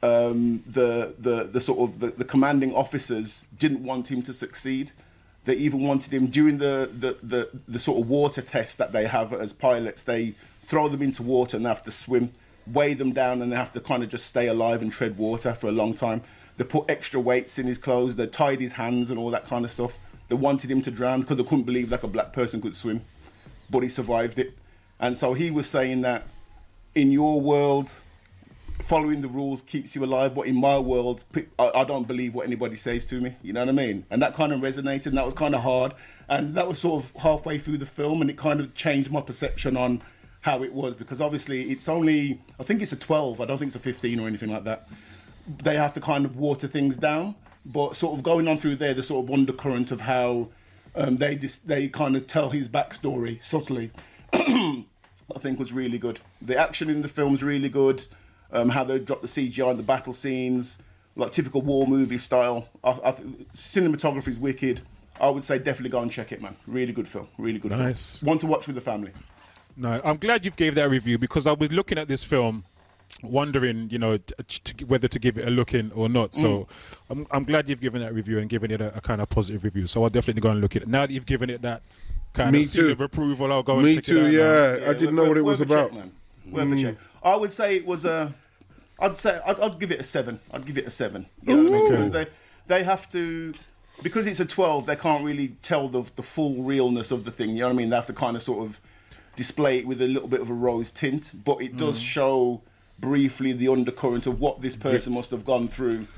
[0.03, 4.93] um, the, the the sort of the, the commanding officers didn't want him to succeed.
[5.49, 9.07] They even wanted him during the, the, the, the sort of water test that they
[9.07, 10.03] have as pilots.
[10.03, 10.35] They
[10.65, 12.35] throw them into water and they have to swim,
[12.67, 15.55] weigh them down, and they have to kind of just stay alive and tread water
[15.55, 16.21] for a long time.
[16.59, 18.17] They put extra weights in his clothes.
[18.17, 19.97] They tied his hands and all that kind of stuff.
[20.29, 23.01] They wanted him to drown because they couldn't believe like a black person could swim,
[23.71, 24.53] but he survived it.
[25.01, 26.25] And so he was saying that
[26.95, 27.95] in your world,
[28.81, 30.35] following the rules keeps you alive.
[30.35, 31.25] But in my world,
[31.59, 33.37] I, I don't believe what anybody says to me.
[33.43, 34.07] You know what I mean?
[34.11, 35.95] And that kind of resonated, and that was kind of hard.
[36.29, 39.21] And that was sort of halfway through the film, and it kind of changed my
[39.21, 40.03] perception on
[40.43, 43.41] how it was because obviously it's only, I think it's a 12.
[43.41, 44.89] I don't think it's a 15 or anything like that.
[45.47, 47.35] They have to kind of water things down,
[47.67, 50.49] but sort of going on through there, the sort of undercurrent of how
[50.95, 53.91] um, they dis- they kind of tell his backstory subtly.
[54.33, 56.21] I think was really good.
[56.41, 58.05] The action in the film's really good.
[58.51, 60.79] Um, how they drop the CGI in the battle scenes,
[61.17, 62.69] like typical war movie style.
[62.83, 64.81] I, I th- cinematography's wicked.
[65.21, 66.57] I would say definitely go and check it, man.
[66.67, 67.29] Really good film.
[67.39, 67.83] Really good film.
[67.83, 68.21] Nice.
[68.21, 68.29] film.
[68.29, 69.11] One to watch with the family.
[69.77, 72.65] No, I'm glad you gave that review because I was looking at this film,
[73.23, 74.35] wondering, you know, t-
[74.65, 76.35] t- whether to give it a look in or not.
[76.35, 76.67] So Mm.
[77.11, 79.65] I'm, I'm glad you've given that review and given it a, a kind of positive
[79.65, 79.87] review.
[79.87, 80.89] So I'll definitely go and look at it.
[80.89, 81.83] Now that you've given it that
[82.33, 82.91] kind Me of seal too.
[82.93, 84.27] of approval, I'll go and Me check too.
[84.27, 84.79] it out.
[84.81, 84.85] now.
[84.85, 85.91] Yeah, I didn't know what it was about.
[85.91, 86.13] Check, man.
[86.51, 86.97] Worth a check.
[87.29, 88.35] I would say it was a.
[89.01, 90.41] I'd say I'd, I'd give it a seven.
[90.53, 91.27] I'd give it a seven.
[91.43, 91.91] You know what I mean?
[91.91, 92.27] Because they
[92.67, 93.55] they have to
[94.03, 94.87] because it's a twelve.
[94.87, 97.51] They can't really tell the the full realness of the thing.
[97.51, 97.91] You know what I mean?
[97.91, 98.81] They have to kind of sort of
[99.37, 102.61] display it with a little bit of a rose tint, but it does show
[102.99, 106.09] briefly the undercurrent of what this person must have gone through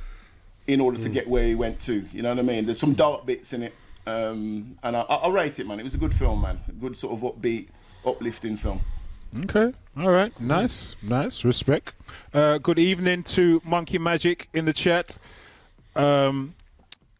[0.66, 2.06] in order to get where he went to.
[2.12, 2.64] You know what I mean?
[2.64, 3.74] There's some dark bits in it,
[4.06, 5.78] um, and I, I I rate it, man.
[5.78, 6.60] It was a good film, man.
[6.68, 7.68] A good sort of upbeat,
[8.06, 8.80] uplifting film.
[9.38, 9.72] Okay.
[9.96, 10.38] All right.
[10.40, 10.96] Nice.
[11.02, 11.44] Nice.
[11.44, 11.94] Respect.
[12.34, 15.16] Uh, good evening to Monkey Magic in the chat.
[15.94, 16.54] Um,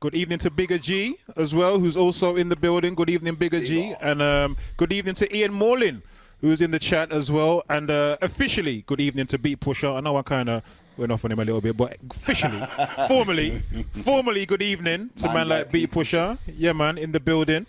[0.01, 2.95] good evening to Bigger G as well, who's also in the building.
[2.95, 3.95] Good evening, Bigger G.
[4.01, 6.03] And um, good evening to Ian Morlin,
[6.41, 7.63] who's in the chat as well.
[7.69, 9.93] And uh, officially, good evening to Beat Pusher.
[9.93, 10.63] I know I kind of
[10.97, 12.61] went off on him a little bit, but officially,
[13.09, 13.59] formally,
[14.03, 16.39] formally, good evening to man, Man like like Beat Pusher.
[16.47, 17.67] Yeah, man, in the building.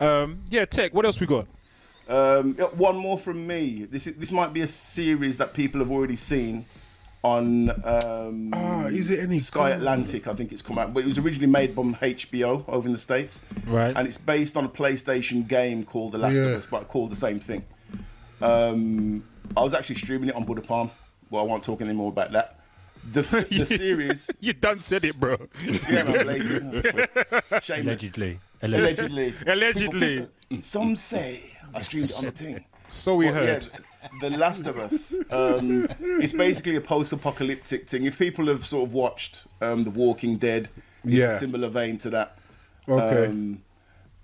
[0.00, 1.46] Um, yeah, Tech, what else we got?
[2.08, 3.84] Um, yeah, one more from me.
[3.90, 6.64] This is, this might be a series that people have already seen
[7.22, 9.76] on um, Ah, is it any Sky good?
[9.78, 10.26] Atlantic?
[10.26, 12.98] I think it's come out, but it was originally made by HBO over in the
[12.98, 13.96] states, Right.
[13.96, 16.42] And it's based on a PlayStation game called The Last Yeah.
[16.46, 17.64] of Us, but called the same thing.
[18.40, 19.22] Um,
[19.56, 20.90] I was actually streaming it on Buddha Palm.
[21.30, 22.58] Well, I won't talk anymore about that.
[23.12, 25.36] The, the series, You done said it, bro.
[25.88, 27.00] yeah, man, later.
[27.68, 27.80] Allegedly.
[27.80, 28.38] Allegedly.
[28.62, 29.34] Allegedly.
[29.46, 30.28] Allegedly.
[30.60, 32.64] Some say I streamed it on the thing.
[32.88, 33.68] So we Well, heard.
[33.72, 35.14] Yeah, The Last of Us.
[35.30, 38.04] Um, it's basically a post-apocalyptic thing.
[38.04, 40.68] If people have sort of watched um, The Walking Dead,
[41.04, 41.36] it's Yeah.
[41.36, 42.36] a similar vein to that.
[42.88, 43.26] Okay.
[43.26, 43.62] Um,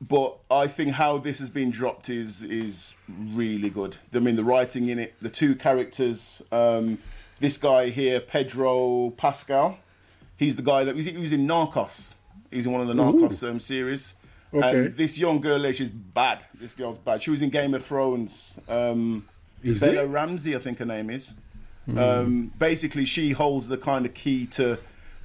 [0.01, 3.97] but I think how this has been dropped is is really good.
[4.15, 6.43] I mean, the writing in it, the two characters.
[6.53, 6.99] Um,
[7.41, 9.79] this guy here, Pedro Pascal,
[10.37, 12.15] he's the guy that was he was in Narcos.
[12.51, 14.15] He was in one of the Narcos um, series.
[14.53, 14.79] Okay.
[14.87, 16.45] And this young girl, she's bad.
[16.55, 17.21] This girl's bad.
[17.23, 18.59] She was in Game of Thrones.
[18.69, 19.29] Um,
[19.63, 20.07] Is Bella it?
[20.07, 21.35] Ramsey, I think her name is.
[21.97, 24.79] Um, basically, she holds the kind of key to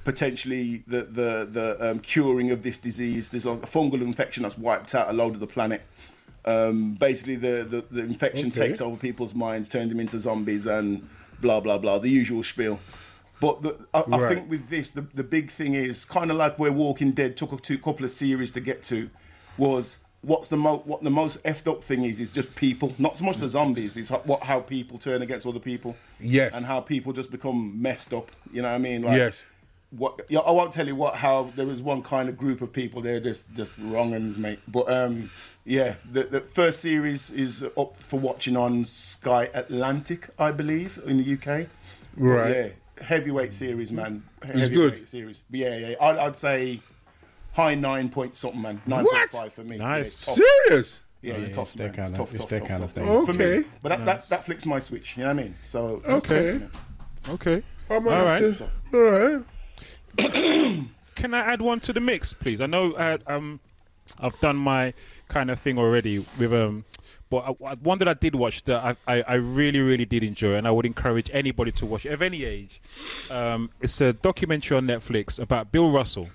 [0.04, 3.30] potentially the the the um, curing of this disease.
[3.30, 5.82] There's like a fungal infection that's wiped out a load of the planet.
[6.46, 8.68] Um, basically, the, the the infection Okay.
[8.68, 11.08] takes over people's minds, turns them into zombies, and
[11.40, 11.98] blah blah blah.
[11.98, 12.80] The usual spiel.
[13.40, 16.58] But the, I, I think with this, the, the big thing is kind of like
[16.58, 19.10] where Walking Dead took a two, couple of series to get to,
[19.58, 23.16] was what's the mo- what the most effed up thing is is just people, not
[23.16, 23.96] so much the zombies.
[23.96, 25.96] Is what how people turn against other people.
[26.20, 26.54] Yes.
[26.54, 28.30] and how people just become messed up.
[28.52, 29.02] You know what I mean?
[29.02, 29.46] Like, Yes.
[29.90, 32.72] What yeah, I won't tell you what how there was one kind of group of
[32.72, 34.58] people there just just wrong uns, mate.
[34.66, 35.30] But um,
[35.64, 41.18] yeah, the the first series is up for watching on Sky Atlantic, I believe, in
[41.22, 41.68] the UK.
[42.16, 42.56] But Right.
[42.56, 42.68] yeah,
[43.00, 44.22] heavyweight series, man.
[44.42, 45.08] It's Heavyweight good.
[45.08, 45.42] series.
[45.50, 45.94] But yeah, yeah.
[46.00, 46.80] I'd, I'd say
[47.52, 48.80] high nine point something, man.
[48.86, 49.76] Nine point five for me.
[49.78, 50.26] Nice.
[50.28, 50.44] Yeah, top.
[50.68, 51.02] Serious?
[51.22, 51.88] Yeah, it's it's tough, man.
[51.98, 53.04] It's tough, it's tough, tough, kind tough, of tough.
[53.06, 53.26] thing.
[53.26, 53.58] For Okay.
[53.60, 53.64] me.
[53.82, 55.54] But that, that, that flicks my switch, you know what I mean?
[55.64, 56.60] So Okay.
[57.30, 57.62] Okay.
[57.88, 58.56] I might All have right.
[58.58, 59.42] to-
[60.18, 60.88] all right.
[61.14, 62.60] Can I add one to the mix, please?
[62.60, 63.60] I know uh, um,
[64.20, 64.92] I've done my
[65.28, 66.84] kind of thing already with um,
[67.40, 70.66] but one that I did watch that I, I, I really really did enjoy, and
[70.66, 72.80] I would encourage anybody to watch it of any age.
[73.30, 76.28] Um, it's a documentary on Netflix about Bill Russell.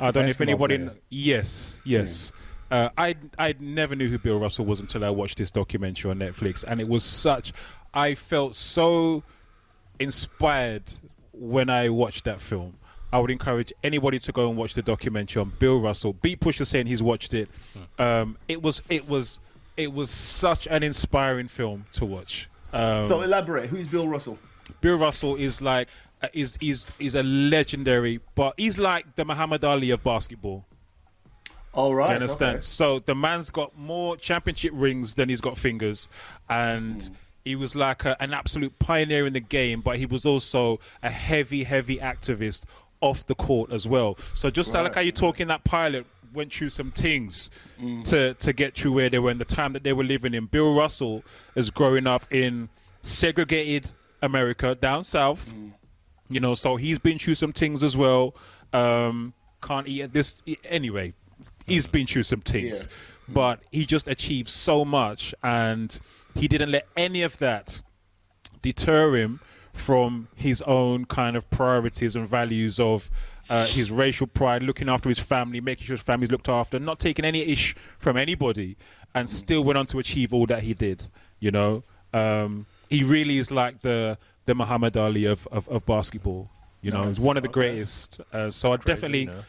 [0.00, 0.78] I don't know if anybody.
[0.78, 2.32] kn- yes, yes.
[2.70, 6.18] Uh, I I never knew who Bill Russell was until I watched this documentary on
[6.18, 7.52] Netflix, and it was such.
[7.94, 9.22] I felt so
[10.00, 10.84] inspired
[11.32, 12.74] when I watched that film.
[13.12, 16.14] I would encourage anybody to go and watch the documentary on Bill Russell.
[16.14, 17.50] Beat Pusher saying he's watched it.
[17.98, 19.38] Um, it was it was
[19.76, 22.48] it was such an inspiring film to watch.
[22.72, 23.66] Um, So elaborate.
[23.66, 24.38] Who's Bill Russell?
[24.80, 25.88] Bill Russell is like
[26.22, 30.64] uh, is is is a legendary, but he's like the Muhammad Ali of basketball.
[31.74, 32.10] All right.
[32.10, 32.56] You understand?
[32.56, 32.60] okay.
[32.60, 36.08] So the man's got more championship rings than he's got fingers,
[36.48, 37.08] and
[37.44, 39.80] he was like a, an absolute pioneer in the game.
[39.80, 42.64] But he was also a heavy, heavy activist
[43.00, 44.16] off the court as well.
[44.34, 47.50] So just like how you're talking, that pilot went through some things
[48.04, 50.46] to to get to where they were in the time that they were living in.
[50.46, 52.68] Bill Russell is growing up in
[53.02, 53.92] segregated
[54.22, 55.52] America down south
[56.28, 58.34] you know so he's been through some things as well
[58.72, 61.12] um can't eat at this anyway
[61.66, 62.86] he's been through some things
[63.28, 65.98] but he just achieved so much and
[66.36, 67.82] he didn't let any of that
[68.62, 69.40] deter him
[69.72, 73.10] from his own kind of priorities and values of
[73.50, 76.98] uh, his racial pride, looking after his family, making sure his family's looked after, not
[76.98, 78.76] taking any ish from anybody,
[79.14, 81.08] and still went on to achieve all that he did.
[81.40, 81.82] You know,
[82.14, 86.50] um, he really is like the the Muhammad Ali of, of, of basketball.
[86.80, 88.20] You know, he's one of the greatest.
[88.32, 89.42] Uh, so I definitely you know.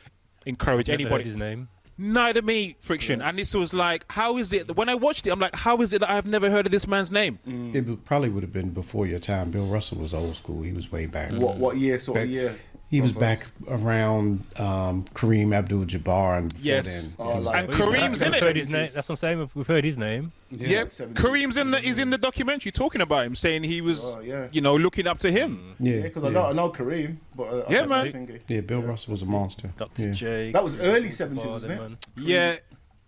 [0.46, 1.24] encourage Never heard anybody.
[1.24, 1.68] his name.
[1.98, 3.22] Neither me, friction.
[3.22, 4.76] And this was like, how is it?
[4.76, 6.88] When I watched it, I'm like, how is it that I've never heard of this
[6.88, 7.38] man's name?
[7.46, 9.52] It probably would have been before your time.
[9.52, 10.64] Bill Russell was old school.
[10.64, 11.32] He was way back.
[11.32, 12.00] What what year?
[12.00, 12.56] Sort of year?
[12.94, 17.16] He was back around um, Kareem Abdul-Jabbar and before Yes.
[17.16, 17.26] then.
[17.28, 18.56] Oh, like- And Kareem's in it.
[18.56, 18.90] his name.
[18.94, 19.50] That's what I'm saying.
[19.56, 20.32] We've heard his name.
[20.52, 21.14] Yeah, 70s.
[21.16, 24.48] Kareem's in the he's in the documentary talking about him, saying he was, Oh, yeah.
[24.52, 25.76] you know, looking up to him.
[25.80, 28.12] yeah, Yeah, because I know I know Kareem, but uh, I Yeah, don't man.
[28.12, 29.72] think yeah, Bill Russell was a monster.
[29.76, 30.04] Dr.
[30.08, 30.12] Yeah.
[30.12, 30.52] J.
[30.52, 32.08] That was early 70s, wasn't it?
[32.18, 32.58] Yeah,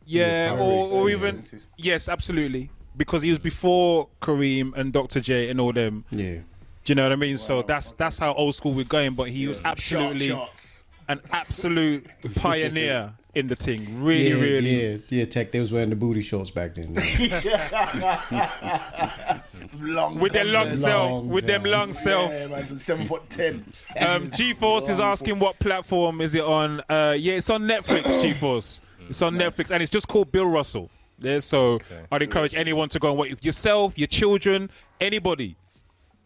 [0.08, 1.66] yeah, Yeah, or, or even 70s.
[1.78, 5.20] yes, absolutely, because he was before Kareem and Dr.
[5.20, 6.06] J and all them.
[6.10, 6.40] Yeah.
[6.86, 7.38] Do you know what I mean?
[7.38, 9.14] so that's that's how old school we're going.
[9.16, 10.84] But he was absolutely Sharp shots.
[11.10, 14.04] an absolute pioneer in the thing.
[14.04, 14.92] Really, yeah, really.
[14.92, 15.26] yeah, yeah.
[15.26, 16.96] Tech, they was wearing the booty shorts back then.
[19.68, 20.82] Some long With their long guns.
[20.82, 22.30] self, Long with them long self.
[22.32, 23.66] Yeah, man, some seven foot ten.
[24.00, 25.44] Um, G-Force is asking boots.
[25.44, 26.82] what platform is it on?
[26.88, 28.04] Uh, yeah, it's on Netflix.
[28.22, 28.80] G-Force.
[29.10, 30.92] It's on Netflix, and it's just called Bill Russell.
[31.20, 31.80] Yeah, so
[32.12, 34.70] I'd encourage anyone to go and watch yourself, your children,
[35.02, 35.56] anybody.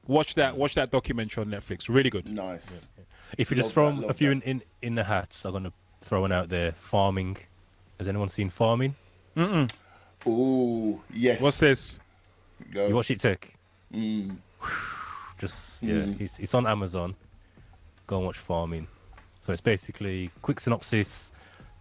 [0.10, 0.58] Watch that.
[0.58, 1.88] Watch that documentary on Netflix.
[1.88, 2.28] Really good.
[2.28, 2.88] Nice.
[3.38, 5.66] If you just Love throw that, a few in, in, in the hats, I'm going
[5.66, 6.72] to throw one out there.
[6.72, 7.38] Farming.
[8.00, 8.96] Has anyone seen Farming?
[9.38, 10.28] Mm mm.
[10.28, 11.40] Ooh, yes.
[11.40, 12.00] What's this?
[12.72, 12.88] Go.
[12.88, 13.54] You watch it, Tech?
[13.94, 14.38] Mm.
[15.38, 17.16] Just, yeah, it's, it's on Amazon.
[18.08, 18.88] Go and watch Farming.
[19.42, 21.32] So it's basically, quick synopsis,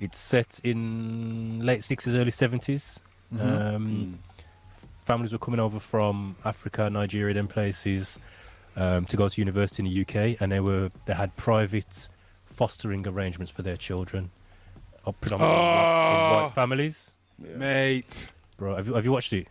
[0.00, 3.00] it's set in late 60s, early 70s.
[3.40, 4.18] Um,
[5.08, 8.18] Families were coming over from Africa, Nigeria, them places
[8.76, 12.10] um, to go to university in the UK, and they were they had private
[12.44, 14.30] fostering arrangements for their children,
[15.06, 16.42] uh, predominantly in white- in Oh.
[16.44, 17.12] white families.
[17.38, 18.32] Mate.
[18.58, 19.48] Bro, have you, have you watched it?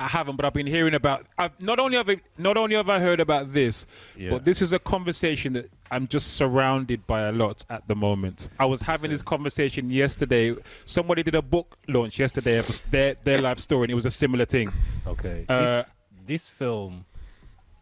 [0.00, 1.26] I haven't, but I've been hearing about.
[1.36, 3.84] I've, not only have I, not only have I heard about this,
[4.16, 4.30] Yeah.
[4.30, 8.48] but this is a conversation that I'm just surrounded by a lot at the moment.
[8.58, 10.54] I was having this conversation yesterday.
[10.84, 14.10] Somebody did a book launch yesterday of their their life story, and it was a
[14.10, 14.72] similar thing.
[15.06, 15.46] Okay.
[15.48, 15.86] Uh, this,
[16.26, 17.04] this film,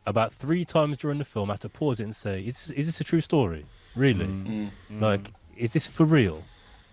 [0.07, 2.87] about three times during the film, I had to pause it and say, "Is is
[2.87, 3.67] this a true story?
[3.95, 4.27] Really?
[4.27, 4.71] Mm.
[5.01, 6.45] Like, is this for real?"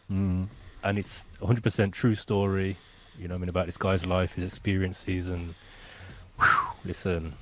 [0.10, 2.78] And it's 100% true story.
[3.18, 5.56] You know, what I mean about this guy's life, his experiences, and
[6.40, 6.48] whew,
[6.86, 7.34] listen,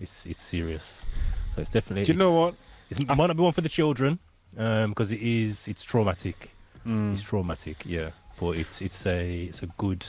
[0.00, 1.06] it's it's serious.
[1.48, 2.04] So So it's definitely.
[2.04, 4.18] Do you know it's- It's, it might not be one for the children
[4.54, 5.68] because it is.
[5.68, 6.54] It's traumatic.
[6.86, 7.12] Mm.
[7.12, 7.82] It's traumatic.
[7.84, 10.06] Yeah, but it's it's a it's a good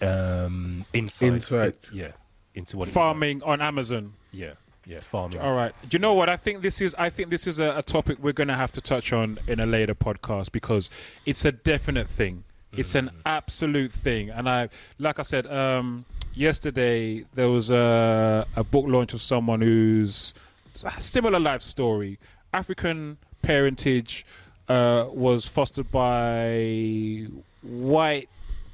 [0.00, 1.32] um, insight.
[1.32, 1.90] Insight.
[1.92, 2.12] yeah,
[2.54, 2.94] into what it was.
[2.94, 4.14] Farming on Amazon.
[4.32, 4.52] Yeah,
[4.86, 5.40] yeah, farming.
[5.40, 5.72] All right.
[5.82, 6.28] Do you know what?
[6.28, 6.94] I think this is.
[6.98, 9.60] I think this is a, a topic we're going to have to touch on in
[9.60, 10.90] a later podcast because
[11.26, 12.44] it's a definite thing.
[12.72, 16.04] It's an absolute thing, and I, like I said, um,
[16.34, 20.49] yesterday there was a, a book launch of someone who's a
[20.98, 22.18] similar life story,
[22.52, 24.24] African parentage,
[24.68, 27.26] uh, was fostered by
[27.62, 28.28] white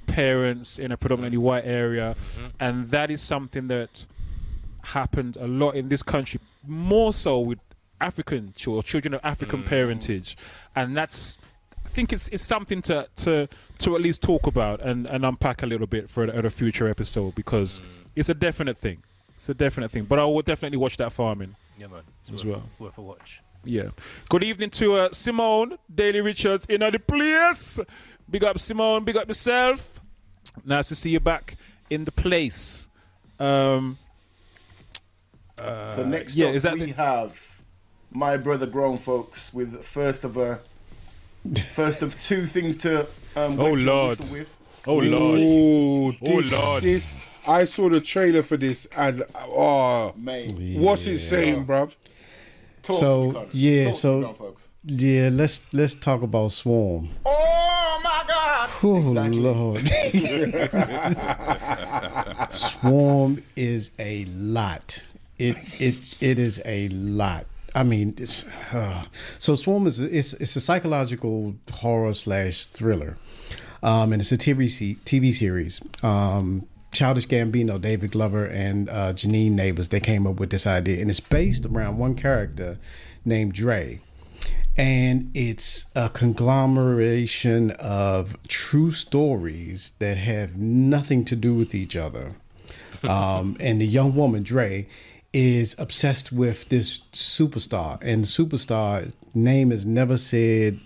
[0.07, 2.47] parents in a predominantly white area, mm-hmm.
[2.61, 4.07] and that is something that
[4.85, 7.59] happened a lot in this country, more so with
[8.01, 9.67] African children, children of African mm.
[9.67, 10.37] parentage,
[10.75, 11.39] and that's
[11.85, 15.63] I think it's it's something to to to at least talk about and, and unpack
[15.63, 17.85] a little bit for a, a future episode because mm.
[18.15, 19.03] it's a definite thing.
[19.35, 20.05] It's a definite thing.
[20.05, 21.57] But I will definitely watch that farming.
[21.79, 22.01] Yeah, man.
[22.23, 22.69] It's As worth, well.
[22.79, 23.43] worth a watch.
[23.65, 23.91] Yeah.
[24.29, 27.81] Good evening to uh, Simone Daily Richards in the place.
[28.31, 29.05] Big up Simone.
[29.05, 30.01] Big up yourself.
[30.65, 31.57] Nice to see you back
[31.91, 32.89] in the place.
[33.39, 33.99] Um,
[35.59, 37.63] So next yeah, up, is that we the- have
[38.11, 40.61] my brother, grown folks, with first of a
[41.73, 43.03] first of two things to
[43.37, 44.19] um, Oh, Lord.
[44.33, 44.57] with.
[44.87, 45.39] Oh This- Lord.
[45.41, 46.83] Oh, Oh, this, Lord.
[46.83, 47.15] this
[47.49, 51.95] I saw the trailer for this and oh, Mate, what's it saying, bruv?
[52.83, 54.69] talk So, to yeah, Talk so- me, folks.
[54.89, 57.09] Yeah, let's let's talk about Swarm.
[57.25, 58.71] Oh my God!
[58.85, 59.41] Oh Exactly.
[59.41, 59.81] Lord.
[62.53, 65.05] Swarm is a lot.
[65.39, 67.47] It it it is a lot.
[67.75, 69.05] I mean, it's, uh,
[69.39, 73.17] so Swarm is it's it's a psychological horror slash thriller,
[73.87, 75.81] um, and it's a TV se- TV series.
[76.03, 81.01] Um, Childish Gambino, David Glover, and uh, Janine Nabers they came up with this idea,
[81.01, 82.79] and it's based around one character
[83.25, 84.01] named Dre
[84.77, 92.33] and it's a conglomeration of true stories that have nothing to do with each other.
[93.07, 94.89] Um, and the young woman Dre
[95.33, 100.81] is obsessed with this superstar, and the superstar name is never said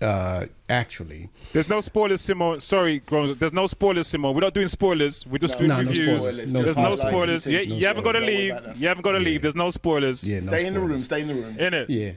[0.00, 1.28] uh, actually.
[1.52, 2.60] There's no spoilers, Simone.
[2.60, 3.36] Sorry, Grons.
[3.38, 4.34] There's no spoilers, Simone.
[4.34, 5.26] We're not doing spoilers.
[5.26, 6.22] We're just doing No, no reviews.
[6.22, 6.52] spoilers.
[6.52, 7.46] No There's no spoilers.
[7.46, 7.80] you Yeah, think.
[7.80, 8.54] you haven't got to leave.
[8.76, 9.42] You haven't got to leave.
[9.42, 10.26] There's no spoilers.
[10.26, 11.00] Yeah, no Stay in the room.
[11.00, 11.58] Stay in the room.
[11.58, 11.90] In it.
[11.90, 12.12] Yeah,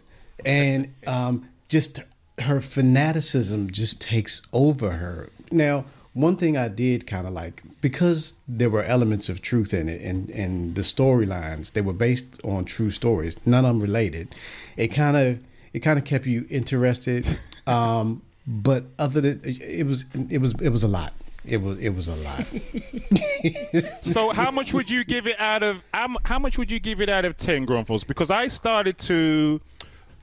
[0.45, 1.99] and um, just
[2.39, 5.29] her fanaticism just takes over her.
[5.51, 9.87] Now, one thing I did kind of like because there were elements of truth in
[9.89, 14.35] it, and and the storylines they were based on true stories, none of them related.
[14.77, 15.39] It kind of
[15.73, 17.27] it kind of kept you interested.
[17.67, 21.13] Um, but other than it was it was it was a lot.
[21.45, 22.43] It was it was a lot.
[24.01, 25.81] So, how much would you give it out of?
[25.93, 28.05] How, much would you give it out of ten, Grunfels?
[28.05, 29.61] Because I started to,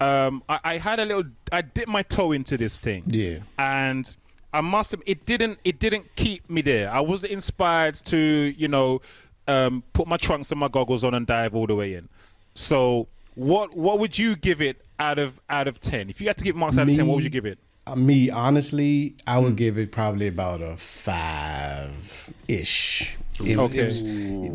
[0.01, 3.05] um, I, I had a little, I dipped my toe into this thing.
[3.07, 3.39] Yeah.
[3.59, 4.17] and
[4.53, 6.91] I must have, it didn't, it didn't keep me there.
[6.91, 9.01] I wasn't inspired to, you know,
[9.47, 12.09] um, put my trunks and my goggles on and dive all the way in.
[12.55, 13.09] So,
[13.39, 16.11] what, what would you give it out of, out of ten?
[16.11, 17.59] If you had to give marks out of ten, what would you give it?
[17.87, 19.45] Uh, me, honestly, I Hmm.
[19.45, 23.17] would give it probably about a five ish.
[23.45, 23.79] It, Okay.
[23.79, 24.03] it was,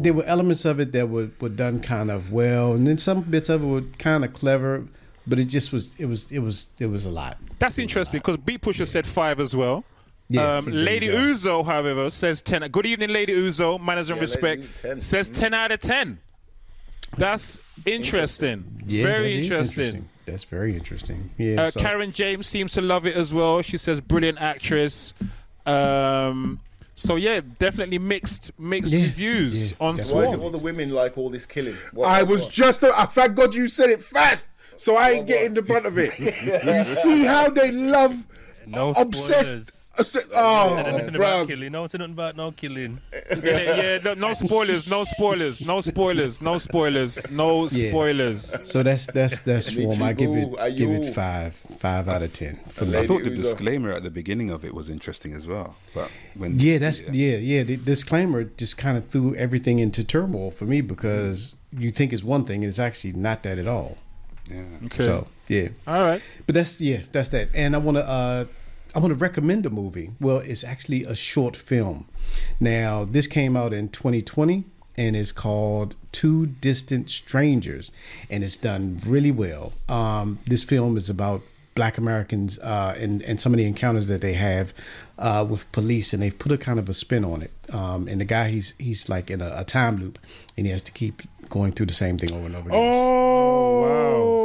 [0.03, 3.21] there were elements of it that were, were done kind of well, and then some
[3.21, 4.85] bits of it were kind of clever,
[5.25, 7.37] but it just was it was it was it was a lot.
[7.59, 9.85] That's interesting because Beat Pusher said five as well.
[10.27, 11.07] Yeah, um, see, Lady.
[11.07, 12.61] Uzo, however, says ten.
[12.69, 13.79] Good evening, Lady Uzo.
[13.81, 14.61] Manners and Yeah, respect.
[14.61, 15.01] Lady 10.
[15.01, 16.19] Says ten out of ten.
[17.17, 18.63] That's interesting.
[18.85, 20.09] Yeah, Very that is interesting.
[20.25, 21.31] That's very interesting.
[21.37, 23.61] Yeah, Uh, so- Karen James seems to love it as well.
[23.61, 25.13] She says brilliant actress.
[25.65, 26.59] Um,
[26.95, 29.77] so yeah, definitely mixed mixed Yeah, reviews yeah.
[29.79, 31.75] on Why is it all the women like all this killing?
[31.91, 32.51] What- I what- was what?
[32.51, 34.47] just, uh, thank God you said it fast,
[34.77, 36.17] so I ain't getting the brunt of it.
[36.19, 38.15] you see how they love
[38.67, 39.47] No obsessed.
[39.49, 39.82] spoilers.
[39.97, 41.41] Oh, Nothing bro.
[41.41, 41.71] about killing.
[41.71, 42.99] No, it's nothing about no killing.
[43.13, 47.89] yeah, yeah no, no spoilers, no spoilers, no spoilers, no spoilers, no Yeah.
[47.91, 48.55] spoilers.
[48.69, 49.97] so that's that's that's Me Swarm.
[49.97, 50.57] too, I give boo.
[50.57, 52.55] Are it give it five five out of ten.
[52.69, 52.97] For me.
[52.97, 53.35] I thought the Uzo.
[53.35, 55.75] disclaimer at the beginning of it was interesting as well.
[55.93, 57.61] But when Yeah, that's yeah, yeah.
[57.63, 62.23] The disclaimer just kind of threw everything into turmoil for me because you think it's
[62.23, 63.97] one thing and it's actually not that at all.
[64.49, 64.63] yeah.
[64.85, 65.05] Okay.
[65.05, 66.21] So yeah, All right.
[66.47, 67.49] but that's yeah, that's that.
[67.53, 68.45] And I want to uh,
[68.95, 70.11] I want to recommend a movie.
[70.19, 72.07] Well, it's actually a short film.
[72.59, 74.65] Now this came out in 2020
[74.95, 77.91] and it's called Two Distant Strangers,
[78.29, 79.73] and it's done really well.
[79.89, 81.41] Um, this film is about
[81.75, 84.73] Black Americans uh, and and some of the encounters that they have
[85.17, 87.51] uh, with police, and they've put a kind of a spin on it.
[87.73, 90.19] Um, and the guy, he's he's like in a, a time loop,
[90.55, 92.93] and he has to keep going through the same thing over and over again.
[92.93, 94.42] Oh,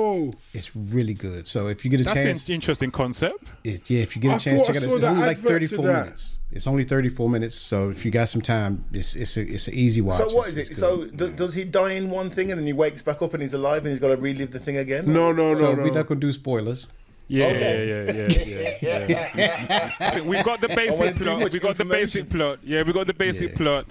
[0.54, 1.46] It's really good.
[1.46, 3.44] So if you get a That's chance, an interesting concept.
[3.64, 4.92] it, yeah, if you get a I chance, check it out.
[4.94, 6.38] It's only like 34 minutes.
[6.50, 9.74] It's only 34 minutes, so if you got some time, it's it's a, it's an
[9.74, 10.16] easy watch.
[10.16, 10.76] So what It's- is it?
[10.76, 11.16] So good.
[11.16, 13.52] d- does he die in one thing and then he wakes back up and he's
[13.54, 15.04] alive and he's got to relive the thing again?
[15.12, 15.82] no, no, no, so no.
[15.82, 16.86] we're not gonna do spoilers.
[17.30, 17.88] Yeah, Okay.
[17.88, 18.28] yeah, yeah,
[18.80, 20.14] yeah, yeah, yeah.
[20.16, 21.40] I We've got the basic plot.
[21.40, 22.58] much We got the basic plot.
[22.64, 23.56] Yeah, we got the basic Yeah.
[23.56, 23.86] plot.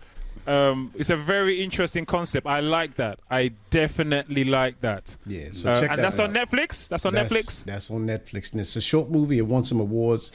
[0.47, 2.47] Um, it's a very interesting concept.
[2.47, 3.19] I like that.
[3.29, 5.17] I definitely like that.
[5.25, 6.29] Yeah, so Uh, check and that that's out.
[6.29, 6.87] on Netflix.
[6.87, 7.63] That's on That's, Netflix.
[7.65, 9.37] That's on Netflix, and it's a short movie.
[9.39, 10.31] It won some awards.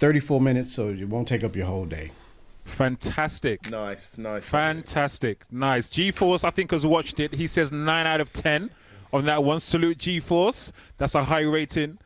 [0.00, 2.10] 34 minutes, so it won't take up your whole day.
[2.64, 3.70] Fantastic.
[3.70, 4.44] Nice, nice.
[4.48, 5.44] Fantastic.
[5.50, 5.88] Nice.
[5.88, 7.34] G Force, I think, has watched it.
[7.34, 8.70] He says 9 out of 10
[9.12, 9.60] on that one.
[9.60, 10.72] Salute G Force.
[10.98, 11.98] That's a high rating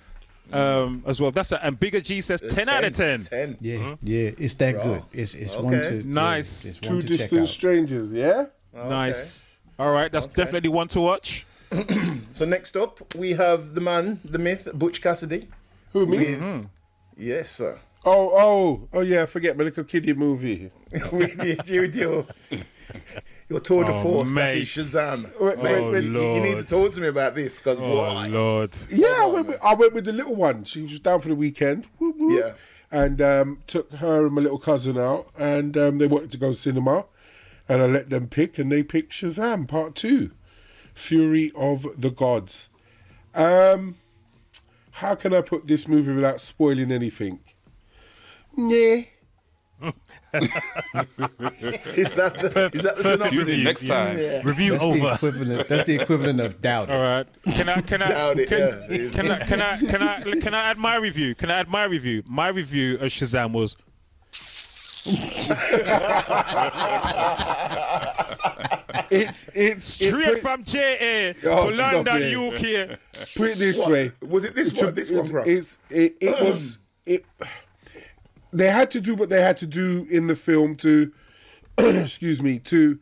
[0.52, 1.30] um, as well.
[1.30, 3.20] That's a, and Bigger G says uh, 10, out of 10.
[3.22, 3.56] 10.
[3.60, 3.96] Yeah, uh-huh.
[4.02, 4.84] yeah, it's that Right.
[4.84, 5.02] good.
[5.12, 5.88] It's it's one Okay.
[5.88, 6.64] to yeah, Nice.
[6.64, 7.48] it's Two one to check distant out.
[7.48, 8.12] strangers.
[8.12, 8.46] Yeah.
[8.74, 8.88] Okay.
[8.88, 9.46] Nice.
[9.78, 10.10] All right.
[10.10, 11.46] That's definitely one to watch.
[12.32, 15.48] So next up, we have the man, the myth, Butch Cassidy.
[15.92, 16.18] Who me?
[16.18, 16.60] With, mm-hmm.
[17.16, 17.80] Yes, sir.
[18.04, 19.26] Oh, oh, oh yeah.
[19.26, 20.70] Forget my little kiddie movie.
[21.12, 22.26] with your, with your,
[23.48, 24.58] your tour de Oh, force, mate.
[24.58, 25.24] is Shazam.
[25.40, 26.04] Wait, wait, Mate, wait.
[26.04, 28.26] you, you need to talk to me about this because Oh, why?
[28.26, 28.76] Lord.
[28.90, 30.64] Yeah, I went, with, I went with the little one.
[30.64, 31.86] She was down for the weekend.
[31.98, 32.38] Whoop, whoop.
[32.44, 32.52] Yeah.
[32.90, 36.52] And um, took her and my little cousin out, and um, they wanted to go
[36.52, 37.04] cinema,
[37.68, 40.30] and I let them pick, and they picked Shazam Part Two,
[40.94, 42.70] Fury of the Gods.
[43.34, 43.96] Um,
[44.92, 47.40] how can I put this movie without spoiling anything?
[48.56, 49.02] Yeah.
[50.34, 53.46] Is that the, is that the synopsis?
[53.48, 54.18] in next time.
[54.18, 54.42] Yeah.
[54.44, 55.14] Review That's the over.
[55.14, 55.68] equivalent.
[55.68, 56.90] That's the equivalent of doubt.
[56.90, 57.26] All right.
[57.44, 59.14] Can I can I Doubt it, can, yeah, it is.
[59.14, 61.34] can I can I can I can I add my review?
[61.34, 62.22] Can I add my review?
[62.26, 63.76] My review of Shazam was
[69.10, 72.36] It's it's it straight put, from JA Oh, to stop London, it.
[72.36, 72.98] UK.
[73.36, 74.12] put it this way.
[74.20, 74.94] Was it this one?
[74.94, 75.42] This one, It's- bro?
[75.44, 77.24] It's it, it was it.
[78.52, 81.12] They had to do what they had to do in the film to,
[81.78, 82.98] excuse me, to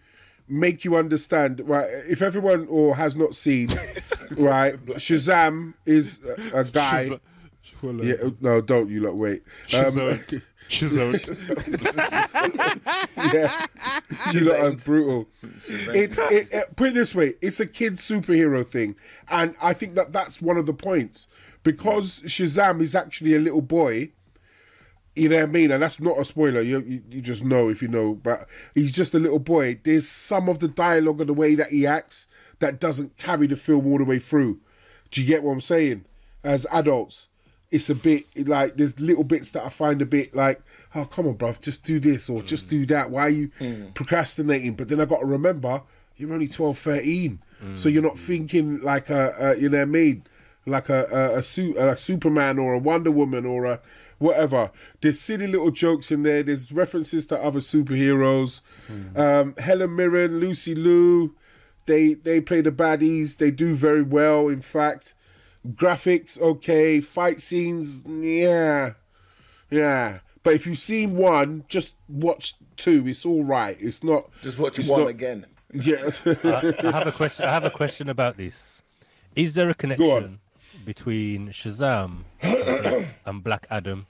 [0.49, 1.62] make you understand.
[1.64, 3.68] Right, if everyone or has not seen,
[4.32, 6.20] right, Shazam is
[6.53, 7.05] a, a guy.
[7.05, 7.20] Shazam.
[7.82, 9.42] Yeah, no, don't you lot wait.
[9.74, 10.42] Um, Shazam.
[10.68, 11.12] Shazam.
[13.32, 13.66] yeah,
[14.53, 15.28] lot are brutal.
[15.44, 18.97] It's it, it, put it this way: it's a kids superhero thing,
[19.28, 21.28] and I think that that's one of the points
[21.62, 24.11] because Shazam is actually a little boy.
[25.17, 25.71] You know what I mean?
[25.71, 26.61] And that's not a spoiler.
[26.61, 28.14] You, you you just know if you know.
[28.14, 29.81] But he's just a little boy.
[29.83, 32.27] There's some of the dialogue and the way that he acts
[32.59, 34.61] that doesn't carry the film all the way through.
[35.11, 36.05] Do you get what I'm saying?
[36.45, 37.29] As adults,
[37.71, 40.62] it's a bit like there's little bits that I find a bit like,
[40.95, 42.71] oh come on, bruv, just do this or just mm.
[42.71, 43.11] do that.
[43.11, 43.95] Why are you mm.
[43.95, 44.75] procrastinating?
[44.75, 45.83] But then I got to remember
[46.17, 47.39] you're only 12, 13,
[47.75, 48.19] so you're not mm.
[48.19, 50.25] thinking like a, a you know what I mean,
[50.67, 53.81] like a a, a, su- a Superman or a Wonder Woman or a
[54.19, 54.71] whatever.
[55.01, 56.43] There's silly little jokes in there.
[56.43, 58.61] There's references to other superheroes.
[59.14, 61.35] Um, Helen Mirren, Lucy Liu,
[61.87, 63.37] they they play the baddies.
[63.39, 64.49] They do very well.
[64.49, 65.14] In fact,
[65.67, 68.95] graphics okay, fight scenes yeah,
[69.71, 70.19] yeah.
[70.43, 73.07] But if you've seen one, just watch two.
[73.09, 73.77] It's all right.
[73.81, 75.47] It's not Just watch one not- again.
[75.73, 76.11] Yeah.
[76.27, 77.45] I, I have a question.
[77.45, 78.83] I have a question about this.
[79.35, 80.39] Is there a connection
[80.87, 82.20] between Shazam
[83.26, 84.07] and Black Adam?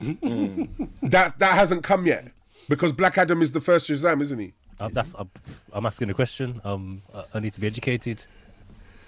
[0.00, 2.28] that that hasn't come yet
[2.68, 4.52] because Black Adam is the first Shazam, isn't he?
[4.80, 5.24] Uh, that's uh,
[5.72, 6.60] I'm asking a question.
[6.64, 8.24] Um, I, I need to be educated.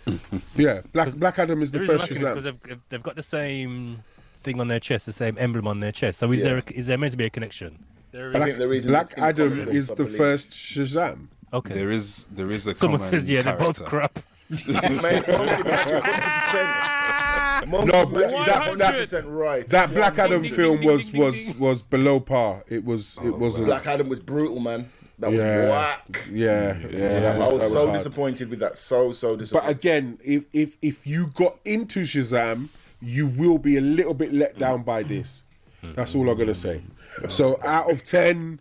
[0.57, 3.03] Yeah, Black Black Adam is the The reason I'm first asking is because they've, they've
[3.03, 4.03] got the same
[4.43, 6.19] thing on their chest, the same emblem on their chest.
[6.19, 6.45] So is Yeah.
[6.49, 7.79] there a, is there meant to be a connection?
[8.13, 11.29] I think the reason Black Adam is the first Shazam.
[11.53, 11.75] Okay.
[11.75, 12.77] There is there is a connection.
[12.77, 14.19] Someone says yeah, they're both crap.
[14.51, 17.69] Mate, Monkey Magic, 100%.
[17.69, 19.69] Monkey No, but Magic, that- that- 100 right.
[19.69, 21.59] That Black Adam ding, film ding, ding, was ding, was ding.
[21.59, 22.65] was below par.
[22.69, 23.67] It was it oh, wasn't.
[23.67, 24.91] Black Adam was brutal, man.
[25.19, 25.69] That was Yeah.
[25.69, 26.25] whack.
[26.33, 27.21] Yeah, yeah.
[27.21, 27.99] that I was, was, that so hard.
[27.99, 28.77] disappointed with that.
[28.79, 29.67] So so disappointed.
[29.67, 30.19] But disappointed.
[30.19, 32.69] again, if if if you got into Shazam,
[33.01, 35.43] you will be a little bit let down by this.
[35.83, 36.83] That's all I'm gonna say.
[37.29, 38.61] So out of ten,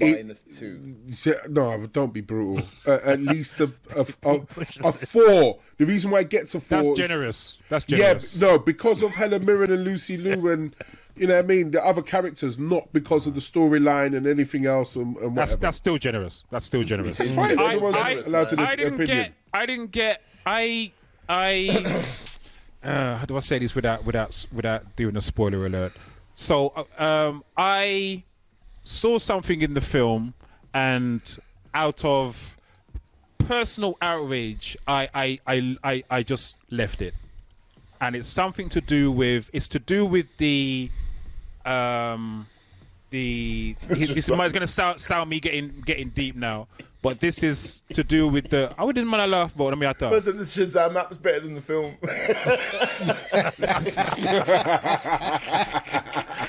[0.00, 0.96] Minus two.
[1.48, 2.64] no, don't be brutal.
[2.86, 4.40] Uh, at least a a, a,
[4.84, 5.58] a four.
[5.78, 6.78] The reason why it gets a four.
[6.78, 7.62] That's is- generous.
[7.70, 8.36] That's generous.
[8.38, 10.74] Yeah, no, because of Helen Mirren and Lucy Liu and
[11.16, 14.66] you know what I mean, the other characters, not because of the storyline and anything
[14.66, 16.44] else and, and That's that's still generous.
[16.50, 17.20] That's still generous.
[17.20, 17.58] It's fine.
[17.58, 19.16] I, Everyone's I, allowed to I didn't opinion.
[19.16, 19.32] get.
[19.52, 20.22] I didn't get.
[20.44, 20.92] I
[21.28, 22.04] I
[22.84, 25.92] uh, how do I say this without without without doing a spoiler alert?
[26.34, 28.24] So uh, um, I
[28.84, 30.34] saw something in the film,
[30.72, 31.38] and
[31.72, 32.56] out of
[33.38, 37.14] personal outrage, I I, I, I I just left it,
[38.00, 40.90] and it's something to do with it's to do with the
[41.64, 42.46] um
[43.10, 46.68] the this is going to sound sound me getting getting deep now,
[47.00, 49.88] but this is to do with the I wouldn't mind a laugh, but I mean
[49.88, 50.12] I thought.
[50.12, 51.96] Listen, the Shazam app was better than the film.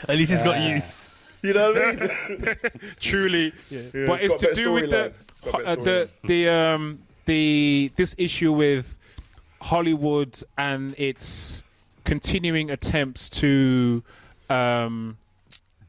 [0.07, 1.04] At least he's got use.
[1.47, 2.55] You know what I mean?
[2.99, 3.53] truly.
[3.69, 5.13] But it's it's, to do with the storyline.
[5.29, 8.97] It's got better uh, the the um the this issue with
[9.61, 11.63] Hollywood and its
[12.03, 14.03] continuing attempts to
[14.49, 15.17] um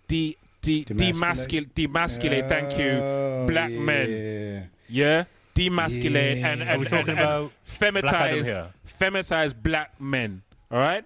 [0.08, 1.72] de de demasculate.
[1.74, 4.70] demasculate thank you black men.
[4.88, 5.24] Yeah?
[5.54, 10.42] Demasculate and Are and, we and, talking and about Black Adam feminize feminize black men
[10.70, 11.04] all right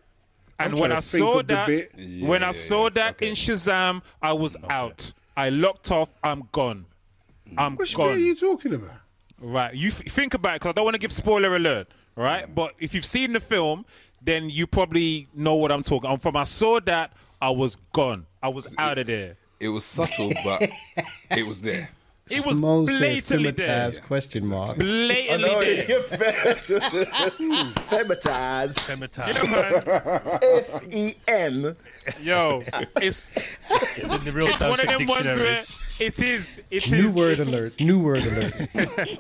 [0.65, 1.93] and I'm when I saw that, bit.
[2.21, 2.91] when I saw yeah.
[2.91, 3.29] that Okay.
[3.31, 5.13] in Shazam, I was out.
[5.37, 6.11] I locked off.
[6.23, 6.87] I'm gone.
[7.59, 8.95] I'm Which bit are you talking about?
[9.41, 9.75] Right.
[9.75, 11.89] You f- think about it because I don't want to give spoiler alert.
[12.15, 12.53] Right.
[12.55, 13.87] But if you've seen the film,
[14.23, 16.07] then you probably know what I'm talking.
[16.07, 16.13] About.
[16.15, 18.27] I'm from I saw that, I was gone.
[18.43, 19.37] I was out of there.
[19.59, 20.69] It was subtle, but
[21.31, 21.91] it was there.
[22.31, 23.91] It was Simone said blatantly there.
[23.91, 24.77] fematized question mark.
[24.79, 25.85] Blatantly No, there.
[25.89, 26.01] you're
[27.91, 28.79] Fematized.
[28.79, 30.43] Fematize.
[30.43, 31.77] F E M.
[32.23, 32.63] Yo,
[33.01, 33.31] it's
[33.97, 35.65] It's in the real it's one of Sanskrit them ones where
[36.01, 36.61] it is.
[36.71, 36.93] It is.
[36.93, 37.81] New word it's- alert.
[37.81, 38.55] New word alert.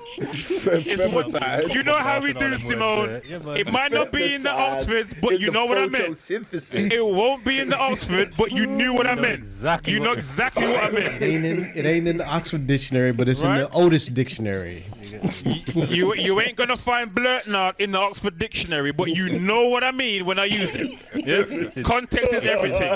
[0.62, 3.20] It's you know how we do, Simone.
[3.24, 6.16] It might not be in the Oxfords, but you know what I meant.
[6.30, 9.38] It won't be in the Oxford, but you knew what I meant.
[9.40, 11.22] exactly You know exactly what I meant.
[11.22, 14.84] ain't in, it ain't in the Oxford dictionary, but it's in the Otis dictionary.
[15.90, 19.84] You you ain't gonna find blurting out in the Oxford dictionary, but you know what
[19.84, 20.88] I mean when I use it.
[21.14, 21.82] Yeah?
[21.82, 22.92] Context is everything.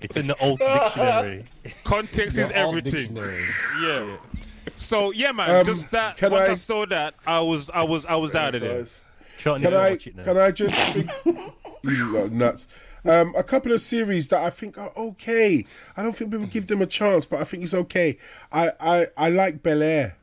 [0.00, 1.44] It's in the old dictionary.
[1.84, 2.92] Context is The alt everything.
[3.14, 3.44] dictionary.
[3.82, 4.16] Yeah.
[4.76, 5.54] So yeah, man.
[5.54, 6.16] Um, just that.
[6.16, 8.84] can Once I, I- saw that, I was I was I was out of there.
[9.38, 10.24] Charlton Can I watch it now.
[10.24, 11.10] can I just think,
[11.84, 12.66] you lot nuts?
[13.04, 15.64] Um, a couple of series that I think are okay.
[15.96, 18.18] I don't think people give them a chance, but I think it's okay.
[18.52, 20.16] I I, I like Bel Air.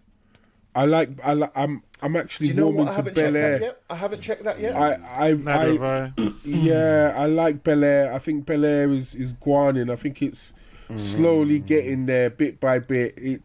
[0.76, 2.90] I like I like, I'm I'm actually Do you know warming what?
[2.90, 3.62] I to haven't Bel checked that Air.
[3.62, 3.82] yet.
[3.90, 4.76] I haven't checked that yet.
[4.76, 6.32] I I, Neither have I I.
[6.46, 8.14] yeah I like Bel Air.
[8.14, 9.90] I think Bel Air is is guaning.
[9.90, 10.54] I think it's
[10.98, 11.66] slowly mm.
[11.66, 13.18] getting there bit by bit.
[13.18, 13.42] It,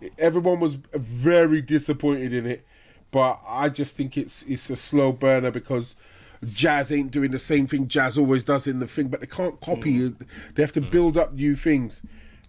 [0.00, 2.64] it- everyone was very disappointed in it,
[3.10, 5.96] but I just think it's it's a slow burner because
[6.44, 9.60] Jazz ain't doing the same thing Jazz always does in the thing, but they can't
[9.60, 10.20] copy mm.
[10.20, 10.26] it.
[10.54, 10.90] They have to mm.
[10.90, 12.02] build up new things.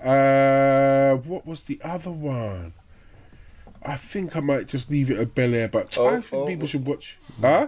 [0.04, 2.74] Uh, what was the other one?
[3.86, 6.46] I think I might just leave it at Bel Air, but Oh, I think oh,
[6.48, 7.18] people should watch.
[7.40, 7.68] Huh?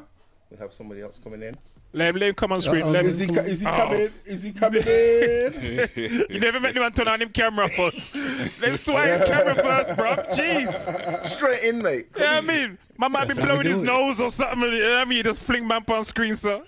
[0.49, 1.55] we have somebody else coming in.
[1.93, 2.83] Let him, let him come on screen.
[2.83, 3.71] Uh-oh, Let Is he, co- is he Oh.
[3.75, 4.09] coming?
[4.25, 5.89] Is he coming in?
[6.29, 8.13] you never met anyone man turn on him camera first.
[8.61, 10.15] Let's swipe his camera first, bro.
[10.33, 11.25] Jeez.
[11.27, 12.07] Straight in, mate.
[12.17, 13.83] Yeah, I mean, man might be how blowing his it.
[13.85, 14.69] nose or something.
[14.69, 16.61] You know what I mean, you just fling man on screen, sir.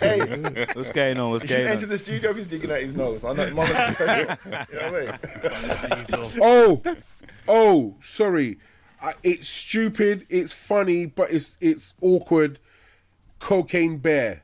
[0.00, 0.20] Hey,
[0.72, 1.30] What's going on?
[1.30, 1.90] What's he should going enter on?
[1.90, 3.24] the studio if he's digging at his nose.
[3.24, 4.36] I know, mama's professional.
[4.72, 6.36] You know what I mean?
[6.42, 6.82] oh,
[7.46, 8.58] oh, sorry.
[9.02, 10.26] I, it's stupid.
[10.30, 12.58] It's funny, but it's it's awkward.
[13.38, 14.42] Cocaine Bear.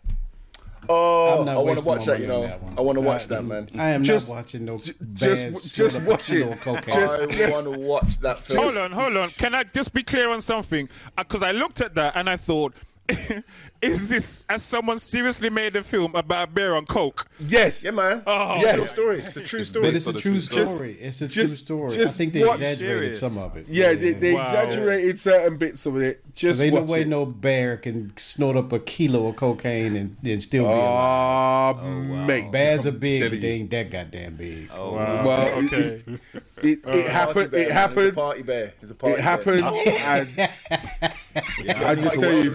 [0.90, 2.20] Oh, I'm not I want to watch that.
[2.20, 2.60] You know, that.
[2.76, 3.68] I want to watch Uh, that, man.
[3.78, 5.18] I am Just- not watching no just- bad
[5.54, 6.60] just sort of watch it.
[6.62, 6.94] cocaine.
[6.94, 8.62] Just- I just- want to watch that film.
[8.62, 9.28] Hold on, hold on.
[9.30, 10.88] Can I just be clear on something?
[11.16, 12.74] Because I looked at that and I thought,
[13.82, 17.26] is this, has someone seriously made a film about a bear on coke?
[17.40, 17.82] Yes.
[17.84, 18.22] Yeah, man.
[18.26, 19.18] Oh, it's a story.
[19.20, 19.84] It's a true story.
[19.86, 20.66] but it's a true true story.
[20.66, 20.98] story.
[21.00, 22.04] It's a just- true story.
[22.04, 23.20] I think they exaggerated Serious.
[23.20, 23.66] some of it.
[23.68, 24.42] Yeah, they, they Wow.
[24.42, 26.22] exaggerated certain bits of it.
[26.34, 27.08] Just There's no way it.
[27.08, 31.76] no bear can snort up a kilo of cocaine and, and still be Oh, alive.
[31.80, 32.50] Ah, mate.
[32.52, 33.60] Bears are big, telling but they you.
[33.60, 34.70] ain't that goddamn big.
[34.74, 35.76] Oh, Well, Okay.
[35.78, 36.22] it's- it,
[36.62, 37.50] it Party happened.
[37.52, 37.62] bear, It man.
[37.62, 38.14] It's a happened.
[38.14, 38.72] party bear.
[38.82, 39.22] It's a party It bear.
[39.22, 41.12] happened.
[41.66, 42.54] and I just tell you,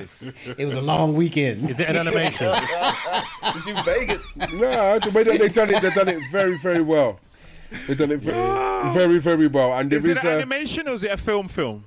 [0.57, 1.69] It was a long weekend.
[1.69, 2.53] Is it an animation?
[3.55, 4.37] It's in Vegas.
[4.37, 7.19] no, the way that they've done it, they've done it very, very well.
[7.87, 9.73] They've done it very, very, very well.
[9.77, 11.85] And Is is, it an a, animation or is it a film film?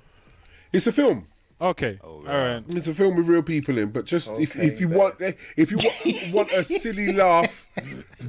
[0.73, 1.27] it's a film.
[1.59, 1.99] Okay.
[2.05, 2.63] Oh, all right.
[2.69, 4.99] It's a film with real people in, but just if, Okay, if you then.
[4.99, 5.15] want
[5.57, 7.71] if you want, want a silly laugh,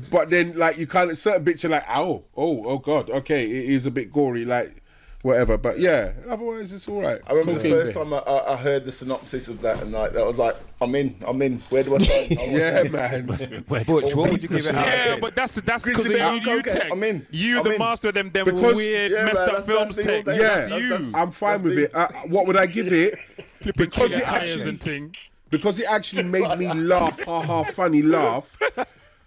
[0.09, 3.43] but then like you kind of certain bits are like oh oh oh god okay
[3.43, 4.81] it is a bit gory like
[5.27, 7.19] whatever but yeah otherwise it's all right.
[7.27, 8.03] I remember the first Bear.
[8.03, 10.95] time I, I, I heard the synopsis of that, and like that was like, I'm
[10.95, 11.59] in, I'm in.
[11.69, 12.31] Where do I start?
[12.31, 13.25] I want Yeah, to- man.
[13.67, 14.73] Butch, what would you give it?
[14.73, 16.91] Yeah, of but that's that's Grizzly because Bear you, you tech.
[16.91, 17.25] I'm in.
[17.31, 17.79] You, I'm the in.
[17.79, 20.25] master of them, them Because- weird, Yeah, messed man, up films that's the tech.
[20.25, 20.89] whole Yeah, that's That's- you.
[20.89, 21.83] that's- I'm fine with me.
[21.83, 21.95] it.
[21.95, 23.17] Uh, what would I give it?
[23.61, 25.15] Flipping because killer it actually- and thing.
[25.49, 28.57] because it actually made me laugh, ha ha, funny laugh.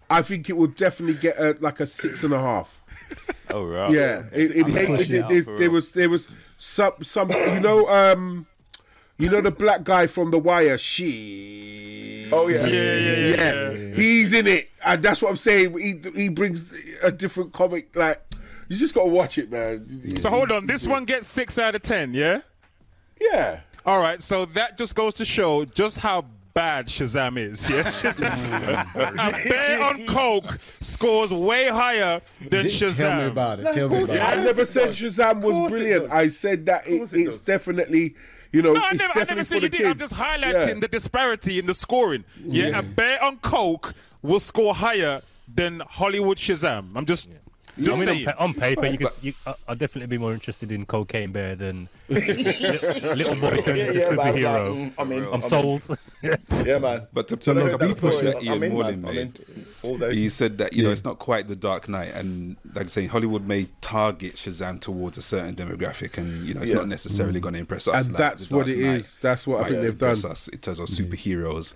[0.09, 2.80] I think it will definitely get a, like a six and a half.
[3.53, 3.91] Oh right.
[3.91, 5.73] Yeah, it, it made push it, it out there, for there real.
[5.73, 8.47] was there was some some you know um
[9.19, 10.79] you know the black guy from The Wire.
[10.79, 12.29] She.
[12.33, 12.65] Oh yeah.
[12.67, 13.71] Yeah, yeah, yeah.
[13.73, 15.77] yeah, he's in it, and that's what I'm saying.
[15.79, 17.95] He he brings a different comic.
[17.97, 18.23] Like
[18.69, 20.17] you just gotta watch it, man.
[20.17, 22.43] So hold on, this one gets six out of ten, yeah?
[23.21, 23.61] Yeah.
[23.85, 27.69] All right, so that just goes to show just how bad Shazam is.
[27.69, 28.95] Yeah, Shazam.
[28.95, 32.97] a bear on coke scores way higher than Shazam.
[32.99, 33.73] Tell me about it.
[33.75, 34.39] Tell me about I it.
[34.39, 34.91] it never said.
[34.91, 36.13] Shazam was Of course it brilliant.
[36.13, 37.45] I said that it, it it's does.
[37.45, 38.15] definitely,
[38.53, 39.87] you know, No, I it's never, I definitely never for said the you did.
[39.87, 40.81] I'm just highlighting Yeah.
[40.81, 42.25] the disparity in the scoring.
[42.45, 45.23] Yeah, a bear on coke will score higher
[45.53, 46.91] than Hollywood Shazam.
[46.95, 47.40] I'm just, just
[47.89, 50.73] I mean, on, pa- on paper, you could, you, I- I'd definitely be more interested
[50.73, 54.75] in Cocaine Bear than Little Little Boy Turns into Yeah, man, like, Superhero.
[54.75, 55.25] mm, I'm in.
[55.27, 55.43] I'm in.
[55.43, 55.99] sold.
[56.67, 57.07] Yeah, man.
[57.15, 59.09] But to So pick look, up we the push point that Ian in, Morlin man.
[59.09, 59.67] I'm made, in.
[59.83, 60.15] All day.
[60.15, 63.09] he said that you know it's not quite the Dark Knight, and like I saying,
[63.09, 66.77] Hollywood may target Shazam towards a certain demographic, and you know it's Yeah.
[66.79, 68.05] not necessarily going to impress us.
[68.05, 69.17] And like that's what Dark it Knight is.
[69.19, 70.11] That's what I think they've done.
[70.11, 71.75] Us in terms of superheroes.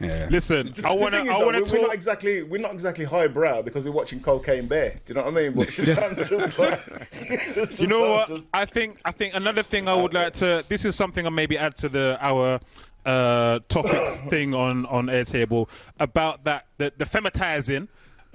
[0.00, 0.26] Yeah.
[0.30, 1.94] Listen, I want to, I want we're, to we're not talk.
[1.94, 4.90] exactly we're not exactly highbrow because we're watching Cocaine Bear.
[5.06, 5.43] Do you know what I mean?
[5.50, 6.80] But Shazam's just like,
[7.80, 8.28] You know what?
[8.28, 10.64] just- I think I think another thing I would like to.
[10.68, 12.60] This is something I maybe add to the our
[13.06, 15.68] uh, topics thing on on Airtable
[16.00, 17.88] about that the, the fematizing.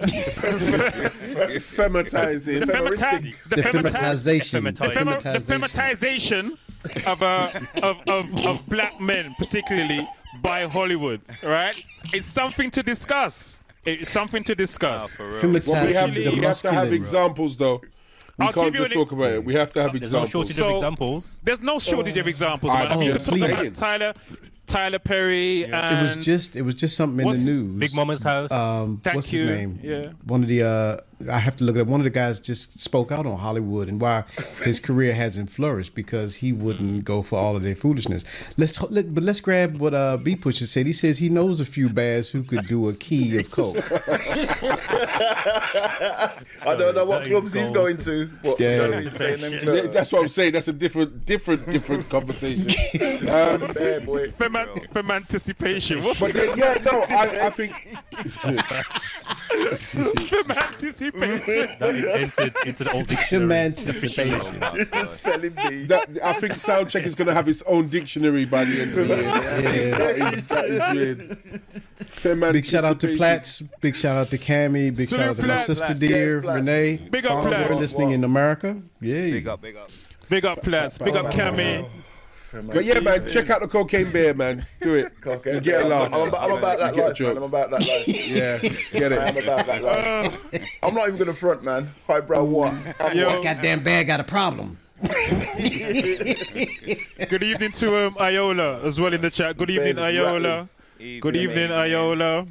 [1.20, 2.60] Fematizing.
[2.60, 4.64] The, femati- the, The femati- fematization.
[4.64, 5.42] the, fema- the Fematization.
[5.42, 6.58] fematization
[7.06, 7.50] of, uh,
[7.82, 10.06] of, of, of black men, particularly
[10.42, 11.74] by Hollywood, right?
[12.12, 13.60] It's something to discuss.
[13.84, 15.18] It's something to discuss.
[15.18, 17.80] Well, we have, Fematization, we have to have examples, though.
[18.40, 19.44] We I'll can't just an- talk about it.
[19.44, 20.30] We have to have There's no examples.
[20.30, 21.40] shortage So- of examples.
[21.44, 22.86] There's no shortage of examples, I- man.
[22.88, 23.72] I I'm mean, just look at saying.
[23.74, 24.14] Tyler,
[24.66, 27.58] Tyler Perry, and It was just it was just something in the news.
[27.80, 28.50] Big Mama's house.
[28.52, 29.40] Um, Thank what's you.
[29.40, 29.78] his name?
[29.82, 30.12] Yeah.
[30.24, 30.96] One of the uh,
[31.30, 34.00] I have to look at one of the guys just spoke out on Hollywood and
[34.00, 34.24] why
[34.64, 38.24] his career hasn't flourished because he wouldn't go for all of their foolishness.
[38.56, 40.86] Let's let, but let's grab what uh B Pusher said.
[40.86, 43.76] He says he knows a few bads who could do a key of coke.
[46.66, 48.28] I don't know what clubs he's going to.
[48.42, 48.76] But Yeah.
[48.76, 49.82] don't need to stay in them Yeah.
[49.90, 50.52] That's what I'm saying.
[50.52, 52.66] That's a different, different, different conversation.
[53.24, 54.30] Bear um, boy.
[54.30, 56.02] Fem- femanticipation.
[56.04, 57.72] What's But yeah, yeah, no, I, I think
[60.40, 61.78] femanticipation?
[61.78, 63.44] that is entered into the old dictionary.
[63.44, 64.60] Emancipation.
[64.74, 65.84] This is spelling bee.
[65.86, 69.08] that I think Soundcheck is going to have its own dictionary by the end of
[69.08, 69.90] the year.
[69.96, 70.80] That is, that is
[72.22, 72.52] weird.
[72.52, 73.62] Big shout out to Platts.
[73.80, 74.96] Big shout out to Cammy.
[74.96, 75.98] Big Salute shout out to my sister Platts.
[75.98, 76.66] dear Yes, Platts.
[76.66, 77.08] Renee.
[77.10, 77.80] Big up Father Platts.
[77.80, 78.80] listening in America.
[79.00, 79.22] Yeah.
[79.30, 79.90] Big up, big up.
[80.28, 80.98] Big up Platts.
[80.98, 81.88] Big up Cammy.
[82.52, 84.66] But yeah, man, check out the Cocaine Bear, man.
[84.80, 85.12] Do it.
[85.20, 86.12] Cocaine You get a laugh.
[86.12, 87.36] I'm, I'm about that You get a life, man.
[87.36, 88.08] I'm about that life.
[88.28, 88.58] Yeah,
[88.98, 89.18] get it.
[89.20, 90.78] I am about that life.
[90.82, 91.90] I'm not even going to front, man.
[92.08, 92.72] Highbrow what?
[92.98, 93.44] I'm Yo, what?
[93.44, 94.78] Goddamn bad got a problem.
[97.28, 99.56] good evening to um, Iola as well in the chat.
[99.56, 100.68] Good evening, Bears Iola.
[100.98, 102.46] Good evening, Iola.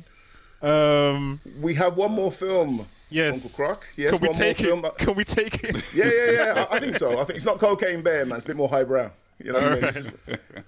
[0.61, 2.87] Um, We have one more film.
[3.09, 3.59] Yes.
[3.59, 3.87] Uncle Croc.
[3.95, 4.85] Yes, Can we one take more film.
[4.85, 4.97] it?
[4.97, 5.93] Can we take it?
[5.95, 6.65] Yeah, yeah, yeah.
[6.69, 7.19] I, I think so.
[7.19, 8.37] I think it's not Cocaine Bear, man.
[8.37, 9.11] It's a bit more highbrow.
[9.43, 9.81] You know what I mean?
[9.81, 10.11] This is,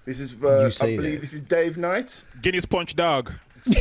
[0.06, 1.20] this is uh, I believe that.
[1.20, 2.22] this is Dave Knight.
[2.40, 3.32] Guinness Punch Dog.
[3.66, 3.76] You're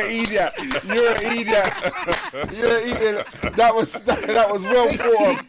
[0.00, 0.52] an idiot.
[0.86, 1.72] You're an idiot.
[2.54, 3.26] You're an idiot.
[3.56, 5.46] That was that, that was well thought of.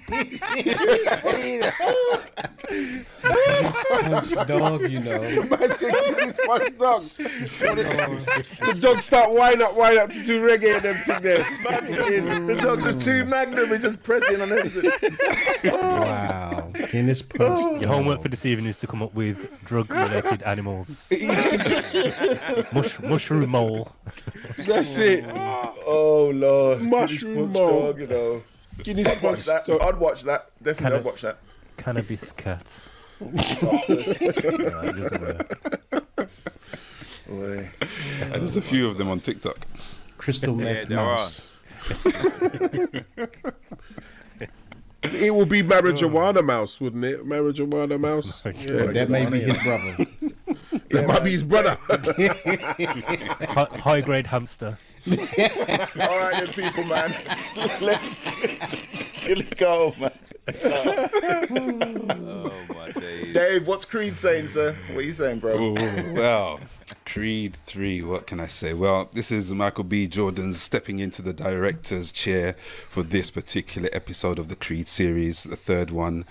[3.21, 5.19] Punch dog, you know.
[5.19, 10.41] Man said, "Give this punch dog." the dog start wind up, wind up to do
[10.45, 11.43] reggae and them thing there.
[12.47, 14.91] The dog just two magnum and just pressing on everything.
[15.73, 16.71] Wow.
[16.91, 17.81] Guinness punch.
[17.81, 20.76] Your homework for this evening is to come up with drug-related animals.
[22.73, 23.91] Mush, mushroom mole.
[24.57, 25.23] That's it.
[25.85, 27.81] Oh lord, Mushroom Guinness mole.
[27.81, 28.43] dog, you know.
[28.83, 29.65] Guinness I'd watch that.
[29.65, 29.81] dog.
[29.81, 30.49] I'd watch that.
[30.61, 31.37] Definitely, Kinda- I'd watch that.
[31.77, 32.85] Cannabis cat.
[33.19, 33.33] Yeah,
[33.87, 36.29] it doesn't work.
[37.27, 37.69] Boy.
[38.21, 39.65] And there's a few of them on TikTok.
[40.17, 41.15] Crystal meth there are.
[41.17, 41.49] mouse.
[45.03, 47.25] It will be marijuana mouse, wouldn't it?
[47.25, 48.41] Marijuana mouse.
[48.45, 48.51] Yeah,
[48.91, 50.05] That may be his brother.
[50.89, 51.77] That might be his brother.
[51.89, 54.77] Hi, high-grade hamster.
[55.09, 57.13] All right, then, people, man.
[57.81, 58.03] Let's
[59.13, 60.11] kill it go, man.
[61.49, 63.33] Oh my days.
[63.33, 64.75] Dave, what's Creed saying, sir?
[64.91, 65.59] What are you saying, bro?
[65.59, 66.59] Ooh, well,
[67.05, 68.73] Creed 3, what can I say?
[68.73, 70.07] Well, this is Michael B.
[70.07, 72.55] Jordan's stepping into the director's chair
[72.89, 76.23] for this particular episode of the Creed series, the third one.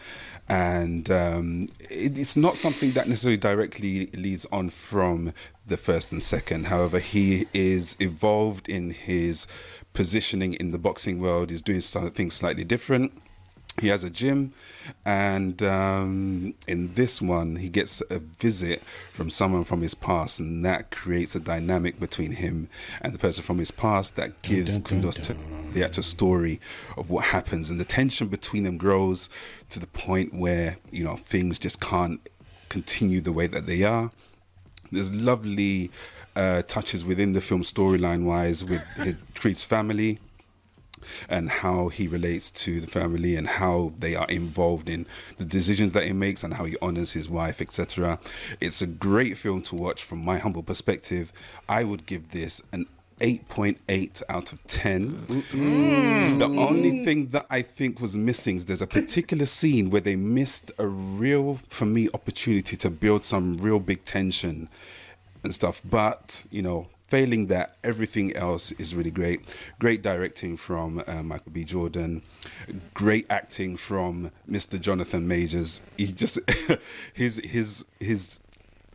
[0.48, 5.32] And um, it, it's not something that necessarily directly leads on from
[5.66, 6.66] the first and second.
[6.66, 9.46] However, he is evolved in his
[9.92, 11.50] positioning in the boxing world.
[11.50, 13.12] He's doing something slightly different.
[13.80, 14.54] He has a gym,
[15.04, 20.64] and um, in this one, he gets a visit from someone from his past, and
[20.64, 22.68] that creates a dynamic between him
[23.02, 25.34] and the person from his past that gives kudos to
[25.74, 26.58] the actual story
[26.96, 29.28] of what happens, and the tension between them grows
[29.68, 32.26] to the point where you know things just can't
[32.70, 34.10] continue the way that they are.
[34.90, 35.90] There's lovely
[36.34, 40.18] uh, touches within the film storyline wise with his, Creed's family
[41.28, 45.06] and how he relates to the family and how they are involved in
[45.38, 48.18] the decisions that he makes and how he honors his wife, etc.
[48.60, 51.32] It's a great film to watch from my humble perspective.
[51.68, 52.86] I would give this an
[53.20, 55.44] 8.8 out of 10.
[56.38, 60.16] The only thing that I think was missing is there's a particular scene where they
[60.16, 64.68] missed a real, for me, opportunity to build some real big tension
[65.42, 65.80] and stuff.
[65.82, 69.40] But, you know, failing that, everything else is really great.
[69.78, 71.64] Great directing from uh, Michael B.
[71.64, 72.22] Jordan.
[72.94, 74.80] Great acting from Mr.
[74.80, 75.80] Jonathan Majors.
[75.96, 76.38] He just,
[77.14, 78.40] his, his, his,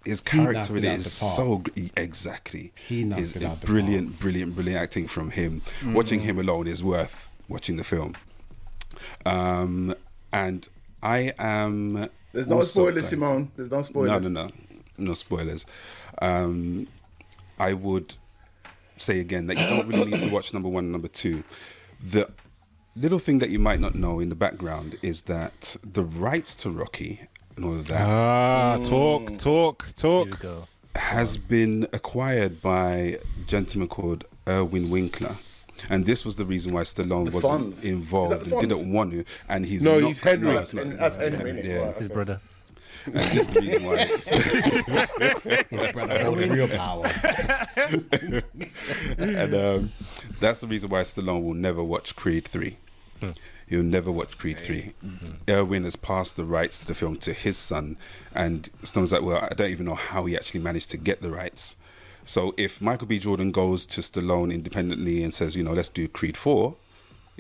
[0.04, 1.64] his character knocked in it it is so
[1.96, 2.74] exactly.
[2.88, 5.62] He knocked Is it out the brilliant, brilliant, brilliant acting from him.
[5.86, 6.24] Watching Mm.
[6.24, 8.16] him alone is worth watching the film.
[9.26, 9.94] Um,
[10.34, 10.68] and
[11.04, 12.08] I am.
[12.34, 13.52] There's no spoilers, Simone.
[13.56, 14.24] There's no spoilers.
[14.24, 14.52] No, no, no,
[14.98, 15.66] no spoilers.
[16.22, 16.88] Um,
[17.62, 18.16] I would
[18.98, 21.44] say again that you don't really need to watch number one and number two.
[22.04, 22.28] The
[22.96, 26.72] little thing that you might not know in the background is that the rights to
[26.72, 27.22] Rocky
[27.56, 30.44] and all of that Ah, talk, talk, talk.
[30.96, 35.36] has been acquired by a gentleman called Irwin Winkler.
[35.90, 37.78] And this was the reason why Stallone The wasn't Fonz.
[37.78, 39.24] Is involved that and didn't want to.
[39.50, 40.48] And he's No, not- he's Henry.
[40.48, 41.66] no, No, not- that's Henry, innit?
[41.66, 41.90] Yeah, Right.
[41.90, 42.40] It's his brother.
[43.06, 44.06] And this is the reason why.
[45.70, 47.06] His brother holding real power.
[49.18, 49.92] and um,
[50.40, 52.78] that's the reason why Stallone will never watch Creed 3.
[53.68, 54.94] He'll never watch Creed 3.
[55.50, 57.98] Irwin has passed the rights to the film to his son,
[58.34, 61.32] and Stallone's like, well, I don't even know how he actually managed to get the
[61.32, 61.76] rights.
[62.24, 63.18] So if Michael B.
[63.20, 66.76] Jordan goes to Stallone independently and says, you know, let's do Creed 4,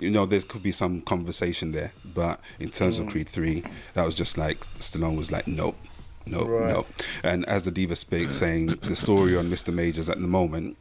[0.02, 1.94] you know, there could be some conversation there.
[2.14, 5.78] But in terms of Creed 3, that was just like, Stallone was like, nope.
[6.26, 6.74] Nope, Right.
[6.74, 6.88] nope.
[7.24, 9.74] And as the diva speaks, saying the story on Mr.
[9.74, 10.78] Majors at the moment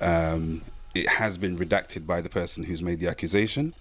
[0.00, 0.62] um,
[0.94, 3.74] it has been redacted by the person who's made the accusation.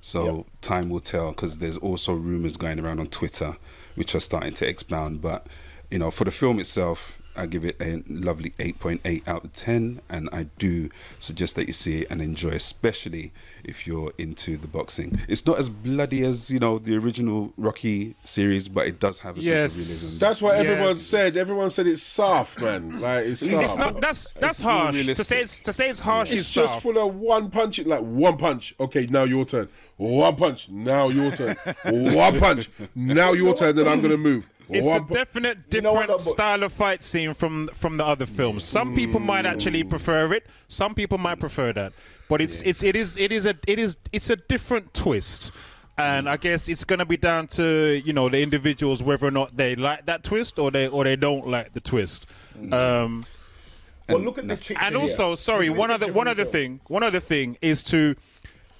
[0.00, 3.56] So time will tell because there's also rumors going around on Twitter
[3.94, 5.20] which are starting to expound.
[5.20, 5.46] But
[5.90, 10.00] you know, for the film itself, I give it a lovely 8.8 out of 10,
[10.08, 13.32] and I do suggest that you see it and enjoy, especially
[13.64, 15.18] if you're into the boxing.
[15.28, 19.38] It's not as bloody as you know the original Rocky series, but it does have
[19.38, 19.72] a Yes.
[19.72, 20.18] sense of realism.
[20.24, 21.36] That's what everyone said.
[21.36, 23.00] Everyone said it's soft, man.
[23.00, 23.78] Like it's It's soft.
[23.94, 25.06] not, that's that's real harsh.
[25.06, 26.82] To say it's to say it's harsh It's is just soft.
[26.82, 27.78] full of one punch.
[27.80, 28.74] Like one punch.
[28.78, 29.68] Okay, now your turn.
[29.96, 30.68] One punch.
[30.68, 31.56] Now your turn.
[31.84, 32.70] one punch.
[32.94, 33.76] Now your turn.
[33.76, 34.46] Then I'm gonna move.
[34.68, 37.96] It's one a pu- definite You know different though, style of fight scene from from
[37.98, 38.64] the other films.
[38.64, 40.46] Some people might actually prefer it.
[40.68, 41.92] Some people might prefer that.
[42.28, 45.52] But it's it's it is it is a it is it's a different twist.
[45.98, 49.56] And I guess it's gonna be down to you know the individuals whether or not
[49.56, 52.26] they like that twist or they or they don't like the twist.
[52.72, 53.24] Um,
[54.08, 54.82] Well, look at this picture.
[54.82, 55.00] and here.
[55.02, 58.14] also, sorry, one other one other thing, one other thing is to,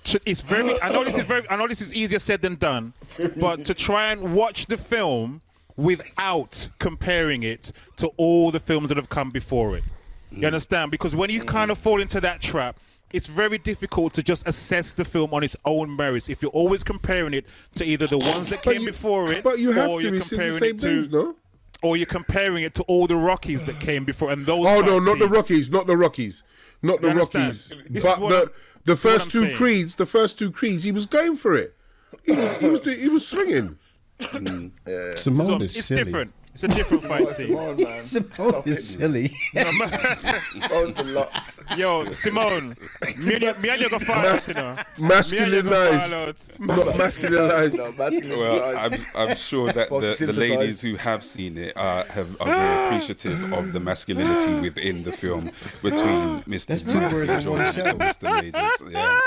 [0.05, 0.81] to it's very.
[0.83, 1.49] I know this is very.
[1.49, 2.93] I know this is easier said than done,
[3.37, 5.41] but to try and watch the film
[5.77, 9.85] without comparing it to all the films that have come before it.
[10.31, 10.47] You mm.
[10.47, 10.91] understand?
[10.91, 12.79] Because when you kind of fall into that trap.
[13.13, 16.83] It's very difficult to just assess the film on its own merits if you're always
[16.83, 17.47] comparing it
[17.77, 20.11] to either the ones that But came you- before it, But you have or to.
[20.11, 21.37] you're comparing same it to, names, no?
[21.83, 24.67] or you're comparing it to all the Rockies that came before, and those.
[24.67, 25.29] Oh no, not the.
[25.29, 25.71] Rockies.
[25.71, 26.43] Not the Rockies.
[26.83, 27.73] Not the Rockies.
[27.89, 28.51] This But the I'm- the
[28.85, 29.57] this is what first two saying.
[29.57, 31.77] creeds, the first two creeds, he was going for it.
[32.25, 33.79] He was he was he was swinging.
[34.21, 34.71] Mm.
[35.19, 36.05] Simone So is it's silly.
[36.05, 36.33] different.
[36.57, 37.49] It's a different fight scene.
[37.49, 38.05] Simone, man.
[38.07, 39.29] Simone is silly.
[39.53, 41.31] Simone's a lot.
[41.77, 42.75] Yo, Simone,
[43.19, 44.71] me and you, me and you go follow out, you know.
[44.71, 47.77] Me and Masculinized, not masculinized.
[47.77, 48.77] No, masculine Well.
[48.79, 52.87] I'm, I'm sure that the, the ladies who have seen it uh, have, are very
[52.87, 55.51] appreciative of the masculinity within the film
[55.83, 56.67] between Mr.
[56.69, 57.85] That's two words in one show.
[57.85, 58.33] and Mr.
[58.33, 58.93] Majors.
[58.93, 59.21] Yeah.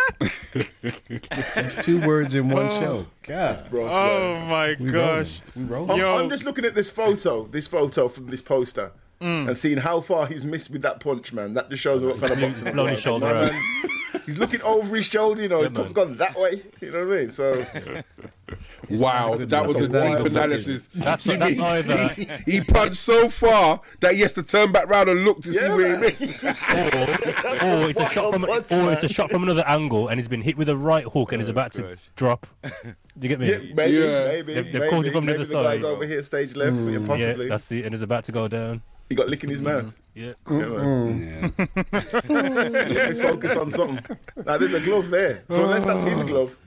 [1.54, 3.06] That's two words in one show.
[3.22, 5.42] God, Bro, Oh my gosh.
[5.56, 5.92] we roll.
[5.92, 6.18] I'm, Yo.
[6.18, 7.19] I'm just looking at this photo,
[7.52, 8.92] this photo from this poster,
[9.22, 9.50] Mm.
[9.50, 11.54] and seeing how far he's missed with that punch, man.
[11.54, 12.72] That just shows me what kind of boxer.
[12.72, 13.52] Blown his shoulder out.
[14.26, 15.62] He's looking over his shoulder, you know.
[15.62, 16.64] his top's gone that way.
[16.80, 17.32] You know what I mean?
[17.32, 17.66] So
[18.90, 20.88] Wow, that was a deep analysis.
[20.96, 24.72] That's- You that's mean either- he, he punched so far that he has to turn
[24.72, 26.44] back round and look to see Yeah, where he missed.
[26.44, 30.28] or it's a shot from punch, or it's a shot from another angle and he's
[30.30, 32.48] been hit with a right hook and is about to drop.
[33.20, 33.50] Do you get me?
[33.52, 34.26] Yeah, maybe, Yeah.
[34.26, 35.90] maybe, They've- they've maybe, called you from the maybe other the guy's side.
[35.92, 37.02] over here, stage left, yeah, mm.
[37.02, 37.48] Yeah, possibly.
[37.50, 38.82] that's it, and is about to go down.
[39.10, 39.94] he got licking his mouth.
[40.16, 40.20] Mm-hmm.
[40.20, 40.34] Yeah.
[40.46, 41.18] Mm-hmm.
[42.30, 42.74] Yeah, man.
[42.94, 43.08] Yeah.
[43.08, 44.18] He's focused on something.
[44.46, 46.58] Now there's a glove there, so unless that's his glove,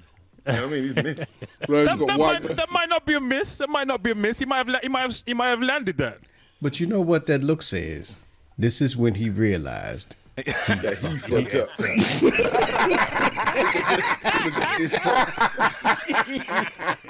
[0.46, 0.82] you know what I mean?
[0.84, 1.30] He's missed.
[1.68, 2.42] No, he's That, got that, one.
[2.42, 3.58] might, that might not be a miss.
[3.58, 4.38] That might not be a miss.
[4.40, 4.80] He might have.
[4.82, 5.22] He might have.
[5.24, 6.18] He might have landed that.
[6.60, 8.16] But you know what that look says?
[8.58, 11.68] This is when he realized Yeah, he fucked up.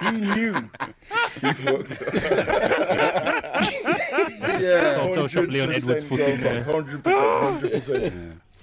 [0.03, 0.55] He knew.
[1.41, 2.01] He fucked up.
[4.61, 5.07] Yeah.
[5.07, 6.63] Photoshop Leon Edwards foot in there.
[6.63, 8.15] Hundred percent, hundred percent.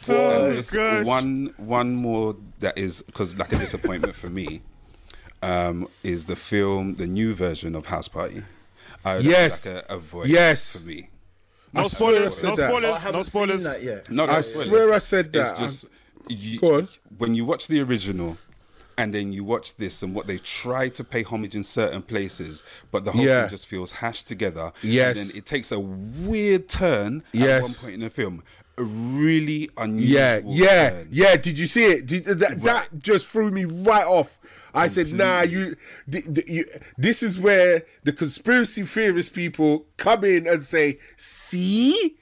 [0.07, 1.05] And just gosh.
[1.05, 4.61] one one more that is because like a disappointment for me
[5.41, 8.43] um, is the film, the new version of House Party.
[9.05, 9.65] Uh, that's Yes.
[9.65, 10.77] like a, a void Yes.
[10.77, 11.09] for me.
[11.73, 12.43] No I spoilers.
[12.43, 12.69] No that.
[12.69, 13.05] Spoilers.
[13.05, 13.63] Oh, no spoilers.
[13.63, 14.09] that yet.
[14.09, 14.93] No, I swear.
[14.93, 15.51] I said that.
[15.61, 15.85] It's just
[16.27, 16.89] you, Go on.
[17.17, 18.37] when you watch the original.
[18.97, 22.63] And then you watch this and what they try to pay homage in certain places,
[22.91, 23.43] but the whole Yeah.
[23.43, 24.73] thing just feels hashed together.
[24.81, 25.17] Yes.
[25.17, 28.43] And then it takes a weird turn at one point in the film.
[28.77, 31.07] A really unusual Yeah, yeah, turn.
[31.11, 31.37] yeah.
[31.37, 32.07] Did you see it?
[32.07, 34.37] Did, that, that just threw me right off.
[34.73, 35.75] I said, "Nah, you,
[36.09, 36.65] d- d- you.
[36.97, 42.15] This is where the conspiracy theorist people come in and say, see,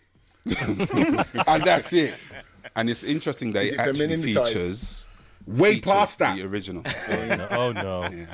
[0.46, 2.14] and that's it.
[2.76, 4.48] And it's interesting that Is it it actually femininized?
[4.54, 5.06] features
[5.46, 6.38] Way features past that.
[6.38, 6.84] the original.
[7.10, 8.26] Oh, no, oh no.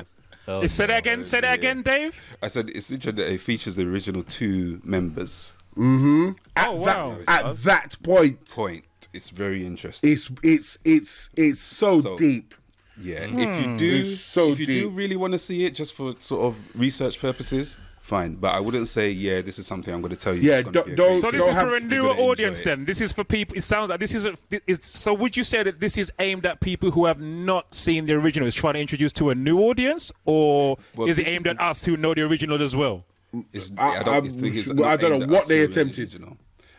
[0.47, 1.24] Oh, Say that again.
[1.24, 2.20] Say that again, Dave.
[2.41, 5.53] I said it's interesting that it features the original two members.
[5.78, 6.32] Mm-hmm.
[6.55, 7.18] At Oh, that, wow.
[7.28, 8.86] at that point, Point.
[9.14, 10.11] It's very interesting.
[10.11, 12.53] it's it's it's it's so, So- deep.
[13.02, 13.78] Yeah, if you hmm.
[13.78, 17.20] do, so if you do really want to see it just for sort of research
[17.20, 18.36] purposes, fine.
[18.36, 20.41] But I wouldn't say, yeah, this is something I'm going to tell you.
[20.41, 22.10] Yeah, it's gonna don't- be a don't- So this is have- for a You're newer
[22.12, 22.60] audience.
[22.60, 22.66] it.
[22.66, 23.58] Then this is for people.
[23.58, 24.36] It sounds like this is a.
[24.68, 28.06] It's, so would you say that this is aimed at people who have not seen
[28.06, 28.48] the original?
[28.48, 31.46] It's trying to introduce to a new audience, or Well, is it this is aimed
[31.46, 33.06] the- at us who know the original as well?
[33.34, 33.39] I-
[33.80, 36.14] I, don't I'm- think it's well, I don't know what they who are the attempted.
[36.14, 36.38] original.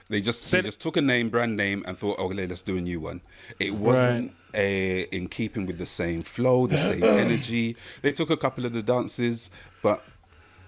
[0.08, 2.76] They just Said- they just took a name, brand name, and thought, oh, let's do
[2.76, 3.20] a new one.
[3.58, 7.76] It wasn't a, in keeping with the same flow, the same energy.
[8.02, 9.50] They took a couple of the dances,
[9.82, 10.04] but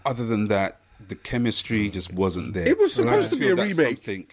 [0.07, 2.67] other than that, the chemistry just wasn't there.
[2.67, 3.97] It was supposed just to be a that's remake.
[3.99, 4.27] something-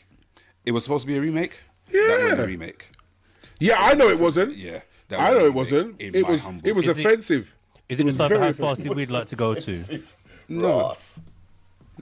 [0.65, 1.59] It was supposed to be a remake.
[1.91, 2.43] that wasn't Yeah.
[2.43, 2.89] a remake.
[3.59, 4.55] Yeah, I know it wasn't.
[4.55, 5.99] Yeah, that I know it wasn't.
[6.01, 7.53] in It my was humble it was Is it- offensive.
[7.89, 10.01] Is it the was type of house party we'd like to go to?
[10.49, 11.19] Ross.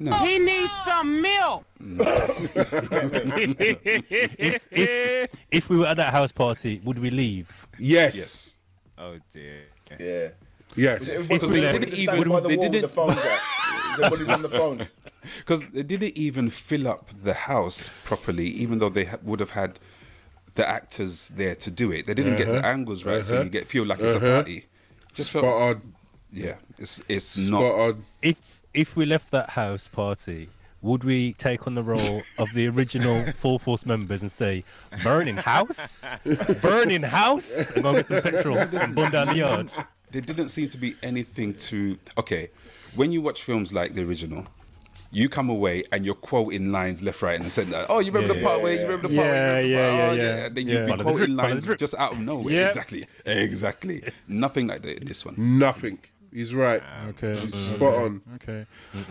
[0.04, 0.14] No.
[0.18, 1.64] He needs some milk.
[3.40, 7.68] if, if, if we were at that house party, would we leave?
[7.78, 8.16] Yes.
[8.18, 8.56] Yes.
[8.98, 9.62] Oh dear.
[10.00, 10.30] Yeah.
[10.76, 11.08] Yes.
[11.10, 13.40] Everybody we everybody didn't even- by the they wall with didn't- the phones out.
[13.94, 14.88] Everybody's on the phone.
[15.38, 19.52] Because they didn't even fill up the house properly, even though they ha- would have
[19.52, 19.78] had
[20.56, 22.08] the actors there to do it.
[22.08, 23.44] They didn't get the angles right, so Uh-huh.
[23.44, 24.36] you get feel like it's a Uh-huh.
[24.38, 24.66] party.
[25.14, 25.94] Just Spot felt, on.
[26.32, 27.74] yeah, it's it's Spot not.
[27.80, 28.06] on.
[28.24, 30.50] If if we left that house party,
[30.82, 34.64] would we take on the role of the original Full Force members and say,
[35.04, 36.02] "Burning house,
[36.62, 39.72] burning house," and go get some petrol and burn down the yard?
[40.12, 41.98] There didn't seem to be anything to.
[42.18, 42.50] Okay,
[42.96, 44.46] when you watch films like the original.
[45.14, 47.86] You come away and you're quoting lines left, right, and centre.
[47.90, 49.86] Oh, you remember Yeah, the part where you remember the part Yeah, where you yeah,
[49.88, 50.46] remember, oh, yeah, yeah.
[50.46, 52.54] And then you'd be Follow quoting drip, lines just out of nowhere.
[52.54, 52.68] Yeah.
[52.70, 54.04] Exactly, exactly.
[54.30, 55.36] Nothing like the, this one.
[55.38, 56.00] Nothing.
[56.34, 56.82] He's right.
[57.10, 57.38] Okay.
[57.40, 58.22] he's Spot on.
[58.36, 58.66] Okay.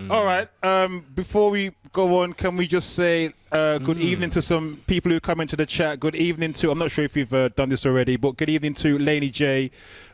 [0.08, 0.48] All right.
[0.62, 5.10] Um, before we go on, can we just say uh, good evening to some people
[5.10, 6.00] who come into the chat?
[6.00, 8.74] Good evening to, I'm not sure if you've uh, done this already, but good evening
[8.74, 9.70] to Laney J.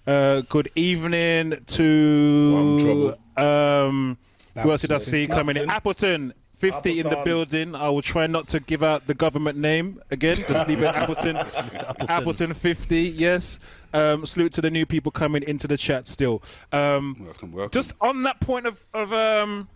[0.06, 3.14] Uh, good evening to.
[3.36, 4.18] Um,
[4.54, 5.70] who else did I see coming in?
[5.70, 6.32] Appleton.
[6.56, 7.74] 50 in the building.
[7.74, 10.36] I will try not to give out the government name again.
[10.48, 11.36] Just leave it Appleton.
[11.36, 12.06] Appleton.
[12.08, 13.58] Appleton 50, yes.
[13.92, 16.42] Um, salute to the new people coming into the chat still.
[16.72, 17.70] Um, Welcome, welcome.
[17.70, 19.68] just on that point of, of um,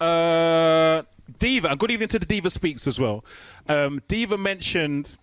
[0.00, 1.02] uh,
[1.38, 3.24] Diva, and good evening to the Diva Speaks as well.
[3.68, 5.16] Um, Diva mentioned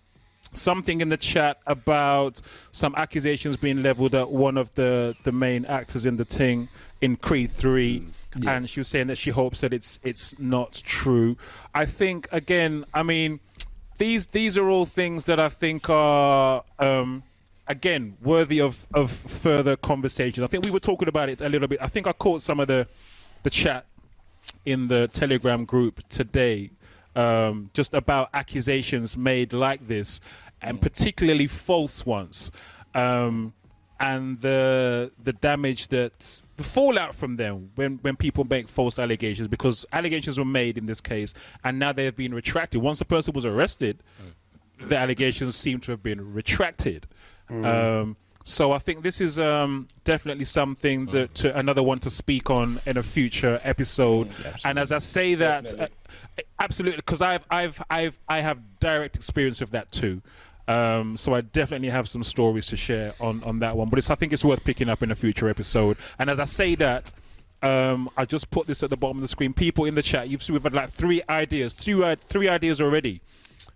[0.54, 2.40] something in the chat about
[2.72, 6.68] some accusations being leveled at one of the, the main actors in the thing
[7.00, 8.06] in Creed 3.
[8.46, 11.36] And she was saying that she hopes that it's it's not true.
[11.74, 13.40] I think again, I mean,
[13.98, 17.22] these these are all things that I think are um,
[17.66, 20.44] again worthy of of further conversation.
[20.44, 21.80] I think we were talking about it a little bit.
[21.82, 22.86] I think I caught some of the
[23.42, 23.86] the chat
[24.64, 26.70] in the Telegram group today,
[27.16, 30.20] um, just about accusations made like this,
[30.60, 32.50] and particularly false ones.
[32.94, 33.54] Um,
[34.00, 39.48] and the the damage that the fallout from them when when people make false allegations
[39.48, 41.34] because allegations were made in this case
[41.64, 42.82] and now they have been retracted.
[42.82, 44.02] Once a person was arrested,
[44.78, 47.06] the allegations seem to have been retracted.
[47.50, 52.50] Um, so I think this is um, definitely something that to, another one to speak
[52.50, 54.30] on in a future episode.
[54.64, 55.86] and as I say that, uh,
[56.60, 60.22] absolutely, because I've I've I've I have direct experience of that too.
[60.68, 63.88] Um, so I definitely have some stories to share on on that one.
[63.88, 65.96] But I think it's worth picking up in a future episode.
[66.18, 67.12] And as I say that.
[67.64, 69.52] Um, I just put this at the bottom of the screen.
[69.52, 73.20] People in the chat, you've we've had like three ideas, two uh, three ideas already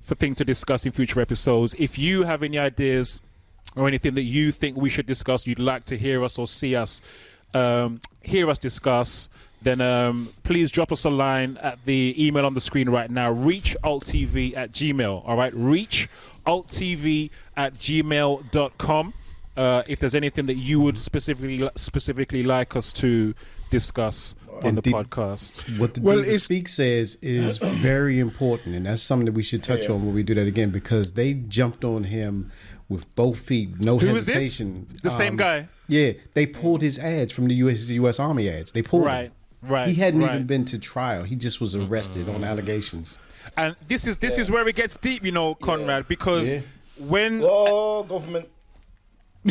[0.00, 1.76] for things to discuss in future episodes.
[1.78, 3.20] If you have any ideas
[3.76, 6.74] or anything that you think we should discuss, you'd like to hear us or see
[6.74, 7.00] us
[7.54, 9.28] um, hear us discuss,
[9.62, 13.30] then um, please drop us a line at the email on the screen right now.
[13.30, 15.22] Reach alttv at gmail.
[15.26, 16.08] All right, reach
[16.46, 19.14] alttv at gmail.com.
[19.56, 23.34] Uh, if there's anything that you would specifically specifically like us to
[23.70, 25.78] discuss on And the did- podcast.
[25.78, 29.42] What the Well, well, it's- Speak says is very important, and that's something that we
[29.42, 32.50] should touch on when we do that again because they jumped on him
[32.88, 34.34] with both feet, no Who is this?
[34.34, 34.86] hesitation.
[35.02, 35.68] The same Um, guy?
[35.88, 37.88] Yeah, they pulled his ads from the U.S.
[37.90, 38.20] U.S.
[38.20, 38.72] Army ads.
[38.72, 39.32] They pulled Right, him.
[39.70, 40.34] right, He hadn't right.
[40.34, 41.24] even been to trial.
[41.24, 43.18] He just was arrested on allegations.
[43.56, 46.60] And this is this is where it gets deep, you know, Conrad, because Yeah.
[46.98, 48.48] when Oh, government.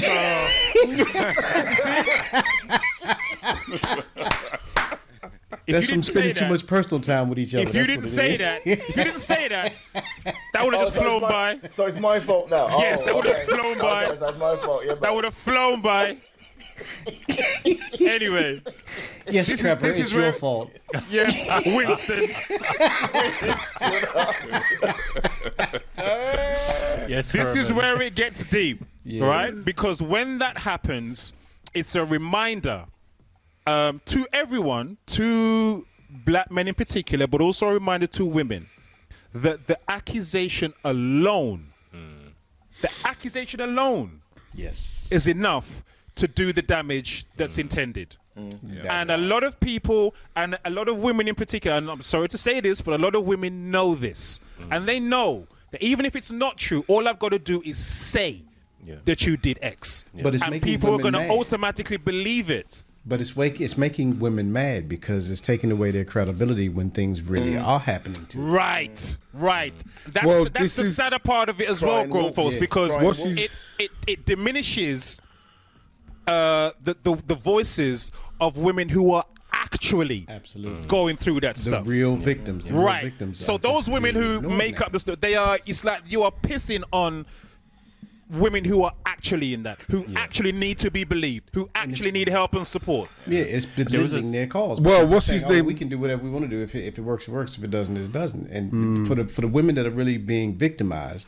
[5.68, 7.64] if That's you from didn't say spending too much personal time with each other.
[7.64, 8.40] If you That's didn't say is.
[8.40, 9.74] that, if you didn't say that,
[10.54, 11.60] that would have Oh, just so flown my- by.
[11.70, 12.68] So it's my fault now.
[12.80, 13.46] Yes, oh, that would've okay.
[13.46, 14.06] flown by.
[14.06, 14.84] Okay, so it's my fault.
[14.86, 16.18] Yeah, That would have flown by.
[18.00, 18.60] anyway,
[19.30, 20.72] yes, this is- Trevor, this it's is your where- fault.
[21.10, 22.30] yes, Winston.
[27.08, 29.26] Yes, This is where it gets deep, Yeah.
[29.28, 29.66] right?
[29.66, 31.34] Because when that happens,
[31.74, 32.86] it's a reminder
[33.68, 38.68] um, to everyone, to black men in particular, but also a reminder to women
[39.34, 41.74] that the accusation alone,
[42.82, 44.22] the accusation alone,
[44.54, 45.08] Yes.
[45.12, 45.84] is enough
[46.16, 47.60] to do the damage that's mm.
[47.60, 48.18] intended.
[48.38, 48.86] Mm.
[48.90, 52.28] And a lot of people, and a lot of women in particular, and I'm sorry
[52.30, 54.40] to say this, but a lot of women know this.
[54.60, 54.68] Mm.
[54.72, 57.78] And they know that even if it's not true, all I've got to do is
[57.78, 58.44] say
[58.86, 58.96] Yeah.
[59.06, 60.06] that you did X.
[60.22, 62.84] But it's and people are going to automatically believe it.
[63.08, 67.22] But it's wake, it's making women mad because it's taking away their credibility when things
[67.22, 67.64] really Mm.
[67.66, 68.50] are happening to them.
[68.50, 69.74] Right, right.
[70.08, 72.36] That's, Well, the, that's the is- sadder part of it as well, Crying grown wolf,
[72.36, 72.60] folks, yeah.
[72.62, 73.38] because Crying What's wolf.
[73.38, 75.22] it, it, it diminishes
[76.28, 80.86] uh, the, the, the voices of women who are actually Absolutely.
[80.88, 81.88] going through that The stuff.
[81.88, 82.66] real victims.
[82.66, 83.04] The real right.
[83.04, 84.86] victims So those women who make now.
[84.88, 85.58] up the stuff, they are.
[85.66, 87.26] It's like you are pissing on
[88.32, 92.28] women who are actually in that, who actually need to be believed, who actually need
[92.28, 93.10] help and support.
[93.28, 94.82] Yeah, it's belittling their cause.
[94.82, 95.66] Well, what's it's his saying, oh, name?
[95.66, 96.62] we can do whatever we want to do.
[96.62, 97.56] If it, if it works, it works.
[97.58, 98.48] If it doesn't, it doesn't.
[98.50, 99.06] And Hmm.
[99.06, 101.28] for the for the women that are really being victimized,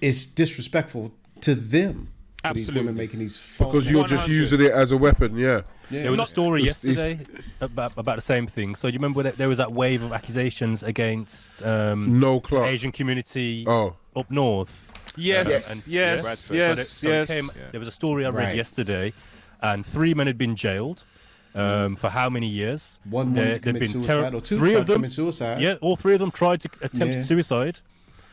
[0.00, 2.08] it's disrespectful to them.
[2.42, 2.80] For these Absolutely.
[2.86, 4.36] women making these false Because you're just 100.
[4.36, 5.60] using it as a weapon, yeah.
[5.90, 6.02] Yeah.
[6.02, 8.74] There was a story it's- it's- yesterday about, about the same thing.
[8.74, 12.48] So do you remember that there was that wave of accusations against um, No the
[12.48, 12.66] clock.
[12.66, 13.94] Asian community Oh.
[14.16, 14.90] up north?
[15.16, 17.28] Yes, Uh, yes, and- yes, yes, there- so it yes.
[17.54, 18.56] came- There was a story I read Right.
[18.56, 19.12] yesterday,
[19.60, 21.04] and three men had been jailed.
[21.54, 22.98] Um, for how many years?
[23.04, 25.06] One There- woman there'd been suicide, terror- or two three of them.
[25.06, 25.60] suicide.
[25.60, 27.20] Yeah, all three of them tried to attempt Yeah.
[27.20, 27.80] suicide.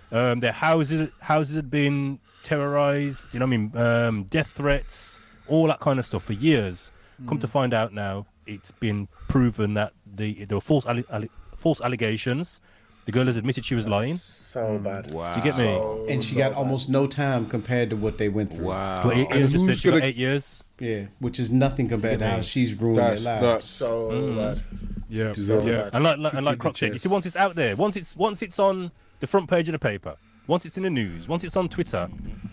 [0.10, 3.34] Um, their houses houses had been terrorized.
[3.34, 6.92] You know, what I mean, um, death threats, all that kind of stuff for years.
[7.28, 7.52] Come to mm.
[7.52, 12.62] find out now, it's been proven that the there were false alle- alle- false allegations.
[13.06, 14.16] The girl has admitted she was lying.
[14.16, 14.84] So mm.
[14.84, 15.12] bad.
[15.12, 15.32] Wow.
[15.32, 15.64] Do you get me?
[15.64, 16.58] So, And she so got bad.
[16.58, 18.66] almost no time compared to what they went through.
[18.66, 19.02] Wow.
[19.04, 20.64] But it, it just said she gonna- eight years.
[20.80, 23.44] Yeah, which is nothing compared to how she's ruined That's their lives.
[23.44, 23.70] nuts.
[23.70, 24.36] So mm.
[24.38, 24.64] bad.
[25.10, 25.82] Yeah, So yeah.
[25.84, 25.90] bad.
[25.94, 27.98] And like, like and like Keep Croc said, you see, once it's out there, once
[27.98, 30.16] it's once it's on the front page of the paper,
[30.50, 32.10] once it's in the news, once it's on Twitter,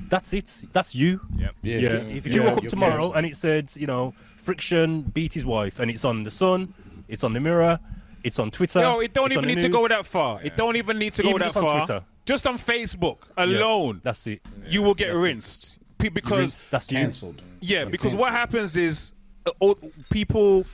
[0.08, 0.64] that's it.
[0.72, 1.20] That's you.
[1.36, 1.54] Yep.
[1.62, 1.78] Yeah.
[1.78, 1.88] Yeah.
[2.18, 2.50] If you Yeah.
[2.50, 3.16] woke up tomorrow cancelled.
[3.16, 6.74] and it said, you know, friction beat his wife, and it's on the Sun,
[7.08, 7.80] it's on the Mirror,
[8.22, 8.80] it's on Twitter.
[8.80, 10.40] No, it don't even the need to go that far.
[10.42, 11.86] It don't even need to go Even that just on far.
[11.86, 12.04] Twitter.
[12.26, 14.40] Just on Facebook Yeah, alone, That's it.
[14.68, 15.78] you will get That's rinsed.
[15.98, 16.98] Pe- Because that's you.
[16.98, 17.40] Cancelled.
[17.60, 19.14] Yeah, because what happens is
[19.46, 19.78] uh, au-
[20.10, 20.66] people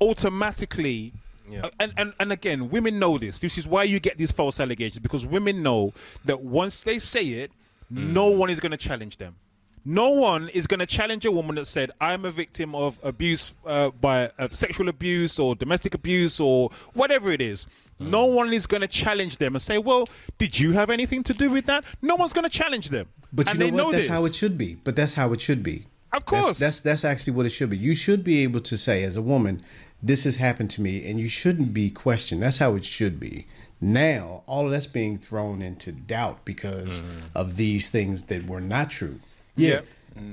[0.00, 1.12] automatically.
[1.50, 1.66] Yeah.
[1.66, 3.38] uh, And, and and again, women know this.
[3.40, 5.92] This is why you get these false allegations because women know
[6.24, 7.50] that once they say it,
[7.90, 9.36] no one is going to challenge them.
[9.84, 13.54] No one is going to challenge a woman that said, "I'm a victim of abuse
[13.66, 17.66] uh, by uh, sexual abuse or domestic abuse or whatever it is."
[17.98, 20.06] No one is going to challenge them and say, "Well,
[20.38, 23.08] did you have anything to do with that?" No one's going to challenge them.
[23.32, 24.14] But you know know that's this.
[24.16, 24.74] how it should be.
[24.84, 25.86] But that's how it should be.
[26.12, 26.58] Of That's, course.
[26.58, 27.78] that's that's actually what it should be.
[27.78, 29.62] You should be able to say, as a woman,
[30.02, 32.42] this has happened to me, and you shouldn't be questioned.
[32.42, 33.46] That's how it should be.
[33.80, 37.02] Now, all of that's being thrown into doubt because
[37.34, 39.20] of these things that were not true.
[39.56, 39.80] Yeah,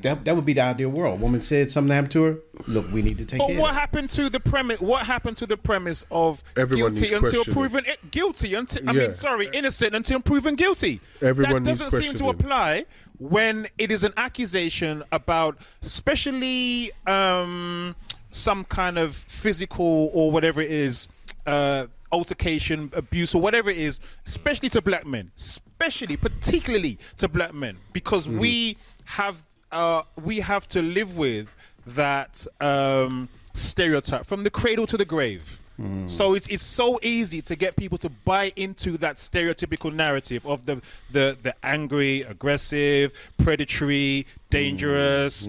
[0.01, 1.21] that that would be the ideal world.
[1.21, 2.37] woman said something happened to her.
[2.67, 3.59] Look, we need to take But care.
[3.59, 3.79] what of it.
[3.79, 4.79] happened to the premise?
[4.81, 8.53] What happened to the premise of Everyone guilty until proven i- guilty?
[8.53, 8.99] Until I Yeah.
[9.01, 10.99] mean, sorry, innocent until proven guilty.
[11.21, 12.85] Everyone that doesn't seem to apply
[13.17, 17.95] when it is an accusation about, especially um,
[18.37, 21.07] some kind of physical or whatever it is,
[21.45, 27.53] uh, altercation, abuse, or whatever it is, especially to black men, especially, particularly to black
[27.53, 28.39] men, because Mm-hmm.
[28.39, 34.97] we have uh, we have to live with that um, stereotype from the cradle to
[34.97, 35.59] the grave.
[36.07, 40.65] So it's it's so easy to get people to buy into that stereotypical narrative of
[40.65, 40.81] the
[41.11, 45.45] the, the angry, aggressive, predatory, dangerous,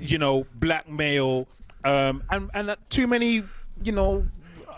[0.00, 1.48] you know, black male,
[1.84, 3.44] um, and and that too many,
[3.82, 4.26] you know,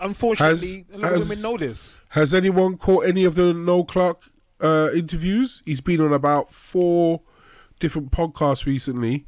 [0.01, 2.01] unfortunately, Has- a lot of women know this.
[2.11, 4.23] Has anyone caught any of the Noel Clarke
[4.61, 5.63] uh, interviews?
[5.65, 7.21] He's been on about four
[7.79, 9.27] different podcasts recently,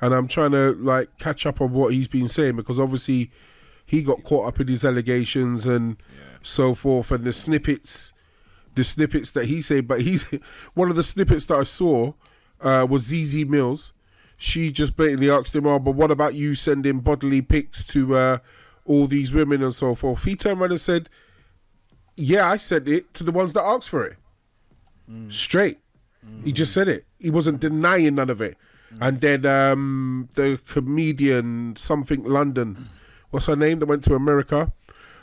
[0.00, 3.30] and I'm trying to like catch up on what he's been saying because obviously
[3.84, 5.96] he got caught up in his allegations and
[6.42, 8.12] so forth, and the snippets,
[8.74, 9.88] the snippets that he said.
[9.88, 10.22] But he's
[10.74, 12.12] one of the snippets that I saw
[12.60, 13.92] uh, was Zeze Millz.
[14.38, 18.38] She just blatantly asked him, "Oh, but what about you sending bodily pics to uh,
[18.86, 21.10] all these women and so forth?" He turned around and said,
[22.18, 24.16] yeah, I sent it to the ones that asked for it.
[25.30, 25.78] Straight.
[26.44, 27.06] He just said it.
[27.18, 28.58] He wasn't denying none of it.
[29.00, 32.88] And then um, the comedian, something London,
[33.30, 34.72] what's her name, that went to America?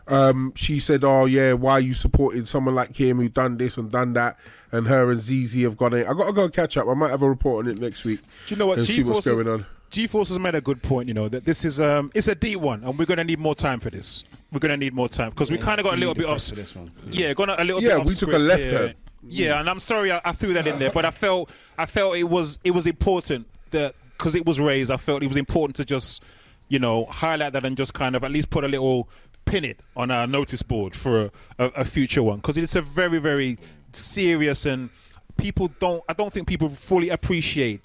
[0.07, 3.77] Um, she said, "Oh yeah, why are you supporting someone like him who done this
[3.77, 4.39] and done that?"
[4.71, 6.05] And her and Zeze have gone in.
[6.07, 6.87] I got to go catch up.
[6.87, 8.19] I might have a report on it next week.
[8.47, 8.77] Do you know what?
[8.79, 9.65] And see what's G-Force going on.
[9.91, 11.07] G-Force has made a good point.
[11.07, 13.39] You know that this is um, it's a D one, and we're going to need
[13.39, 14.25] more time for this.
[14.51, 16.43] We're going to need more time because we kind of got a little bit off.
[16.43, 16.89] for this one.
[17.09, 17.97] Yeah, gonna a little Yeah, bit.
[18.01, 18.71] off we took a left here.
[18.71, 18.93] turn.
[19.27, 22.15] Yeah, and I'm sorry I, I threw that in there, but I felt I felt
[22.17, 24.91] it was it was important that because it was raised.
[24.91, 26.23] I felt it was important to just
[26.67, 29.07] you know highlight that and just kind of at least put a little
[29.45, 32.81] pin it on our notice board for a, a, a future one because it's a
[32.81, 33.57] very very
[33.95, 34.89] serious and
[35.37, 36.03] people don't.
[36.07, 37.81] I don't think people fully appreciate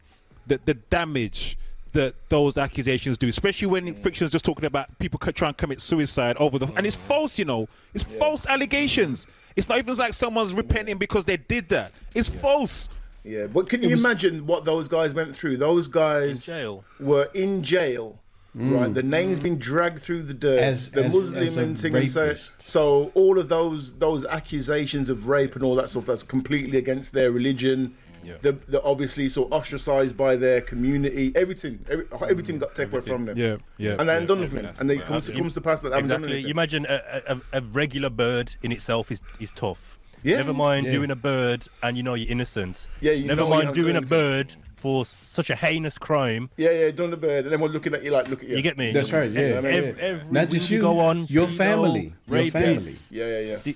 [0.47, 1.59] the the damage
[1.93, 5.57] that those accusations do, especially when fiction is just talking about people co- trying to
[5.57, 7.01] commit suicide over the and it's mm.
[7.01, 9.27] false, you know, it's false allegations.
[9.57, 11.93] It's not even like someone's repenting because they did that.
[12.15, 12.89] It's false.
[13.25, 15.59] Yeah, but can you imagine what those guys went through?
[15.59, 16.85] Those guys In jail.
[16.99, 18.20] were in jail.
[18.53, 18.95] Right, mm.
[18.95, 20.59] the name's been dragged through the dirt.
[20.59, 22.61] As- the as- Muslim as and thing, and so, rapist.
[22.61, 27.13] so all of those those accusations of rape and all that stuff that's completely against
[27.13, 27.95] their religion.
[28.43, 31.33] They're, they're obviously so ostracized by their community.
[31.35, 33.37] Everything, every, everything got taken away from them.
[33.37, 34.67] Yeah, yeah, and they haven't done yeah, nothing.
[34.79, 35.41] And they Yeah, comes, absolutely.
[35.43, 36.33] comes to pass that they haven't done Exactly.
[36.35, 36.49] anything.
[36.49, 39.99] You imagine a, a, a regular bird in itself is, is tough.
[40.23, 40.37] Yeah.
[40.37, 40.93] Never mind Yeah.
[40.93, 42.87] doing a bird and you know you're innocent.
[43.01, 46.51] Yeah, you Never know you mind doing a bird for such a heinous crime.
[46.57, 48.57] yeah, yeah, done the bird, and everyone looking at you like, look at you.
[48.57, 48.93] You get me?
[48.93, 49.31] That's right.
[49.31, 49.71] Yeah, Ev- yeah.
[49.71, 52.93] ev- every Not just week you, Go on, your pedo, family, your family.
[53.11, 53.73] Yeah, yeah, yeah.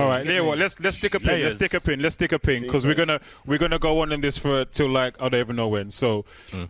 [0.00, 0.42] All right, there.
[0.44, 1.26] Well, let's let's stick a pin.
[1.28, 1.54] Let's Layers.
[1.54, 2.00] stick a pin.
[2.00, 4.88] Let's stick a pin because we're gonna we're gonna go on in this for till
[4.88, 5.90] like I don't even know when.
[5.90, 6.24] So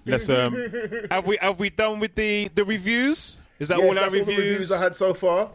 [0.04, 0.52] let's um
[1.12, 3.38] have we have we done with the the reviews?
[3.60, 4.38] Is that Yes, all our that's all the reviews?
[4.38, 5.50] reviews I had so far.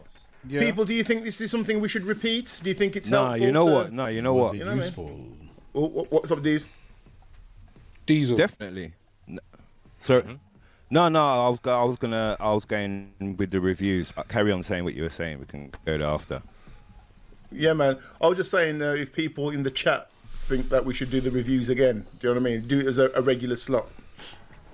[0.48, 0.60] Yeah.
[0.60, 2.60] People, do you think this is something we should repeat?
[2.62, 3.46] Do you think it's Nah, helpful?
[3.46, 3.92] you know to- what?
[3.92, 4.52] No, you know what?
[4.54, 4.84] No, you know what I mean?
[4.84, 5.08] useful.
[5.72, 6.66] What- What's up, these?
[8.10, 8.36] Diesel.
[8.36, 8.92] Definitely.
[9.28, 9.40] N-
[9.98, 10.34] So, Mm-hmm.
[10.90, 14.12] no, no, I was, I was gonna, I was going with the reviews.
[14.16, 15.38] Uh, carry on saying what you were saying.
[15.38, 16.42] We can go there after.
[17.52, 17.98] Yeah, man.
[18.20, 21.20] I was just saying uh, if people in the chat think that we should do
[21.20, 22.66] the reviews again, do you know what I mean?
[22.68, 23.88] Do it as a, a regular slot.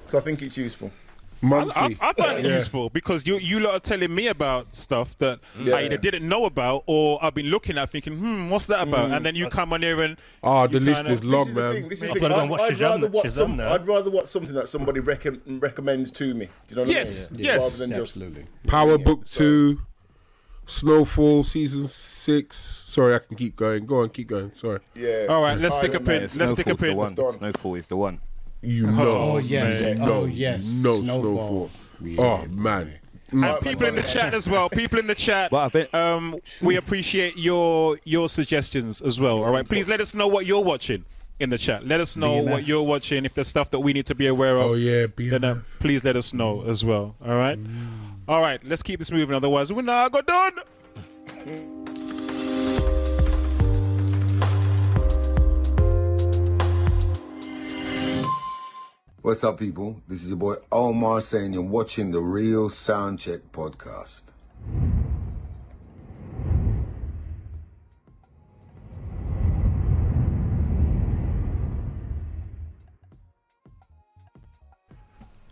[0.07, 0.91] because I think it's useful.
[1.43, 1.97] I, Monthly.
[2.01, 5.77] I find it useful because you you lot are telling me about stuff that Yeah.
[5.77, 9.11] I either didn't know about or I've been looking at thinking, hmm, what's that about?
[9.13, 11.47] And then you come on here and Ah, you the list kinda- is This long,
[11.49, 11.73] is the man.
[11.75, 11.89] thing.
[11.89, 12.39] This is I've the gotta thing.
[12.39, 13.61] go and watch I'd, I'd rather watch Shazam some.
[13.61, 16.47] I'd rather watch something that somebody recom- recommends to me.
[16.47, 17.45] Do you know what Yes, I mean?
[17.45, 17.63] yes.
[17.63, 18.45] Rather than just Absolutely.
[18.67, 19.81] Power Book Two,
[20.69, 22.57] Snowfall season six.
[22.87, 23.87] Sorry, I can keep going.
[23.87, 24.51] Go on, keep going.
[24.57, 25.27] Sorry, yeah.
[25.29, 26.23] All right, let's stick a pin.
[26.35, 27.25] Let's stick a Snowfall's the pin.
[27.25, 27.35] one.
[27.35, 28.21] Snowfall is the one.
[28.63, 29.11] You know.
[29.11, 29.85] Oh yes.
[29.85, 29.99] man.
[30.01, 30.73] Oh yes.
[30.83, 31.71] No Snowfall.
[32.01, 32.25] Snowfall.
[32.25, 32.99] Oh man.
[33.33, 34.69] And people in the chat as well.
[34.71, 35.51] People in the chat.
[35.51, 39.43] Well, I think- um, we appreciate your your suggestions as well.
[39.43, 41.05] All right, please let us know what you're watching
[41.41, 41.87] in the chat.
[41.87, 42.51] Let us know BMF.
[42.51, 43.25] what you're watching.
[43.25, 46.05] If there's stuff that we need to be aware of, Oh yeah, then uh, please
[46.05, 47.17] let us know as well.
[47.25, 47.59] All right.
[48.29, 48.63] All right.
[48.65, 49.35] Let's keep this moving.
[49.35, 50.53] Otherwise, we're not go done.
[59.27, 60.01] What's up, people?
[60.07, 64.27] This is your boy Omar saying you're watching the Real Soundcheck podcast.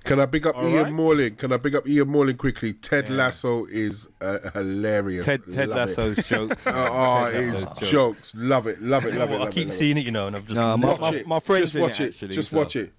[0.04, 0.92] Can I big up All Ian right.
[0.92, 1.36] Morling?
[1.36, 2.74] Can I big up Ian Morling quickly?
[2.74, 5.24] Ted Lasso is uh, hilarious.
[5.24, 5.98] Ted, Ted Love it.
[5.98, 6.66] Lasso's jokes.
[6.68, 6.88] Oh, man.
[6.92, 8.34] oh, Ted it's Lasso's jokes.
[8.36, 9.40] Love it, love it, love it.
[9.40, 11.08] I keep it, love seeing it, you know, and I've just No, my, Watch my,
[11.14, 11.26] it.
[11.26, 12.08] my friend's Just watch it, it.
[12.14, 12.34] actually.
[12.36, 12.92] Just so- watch it.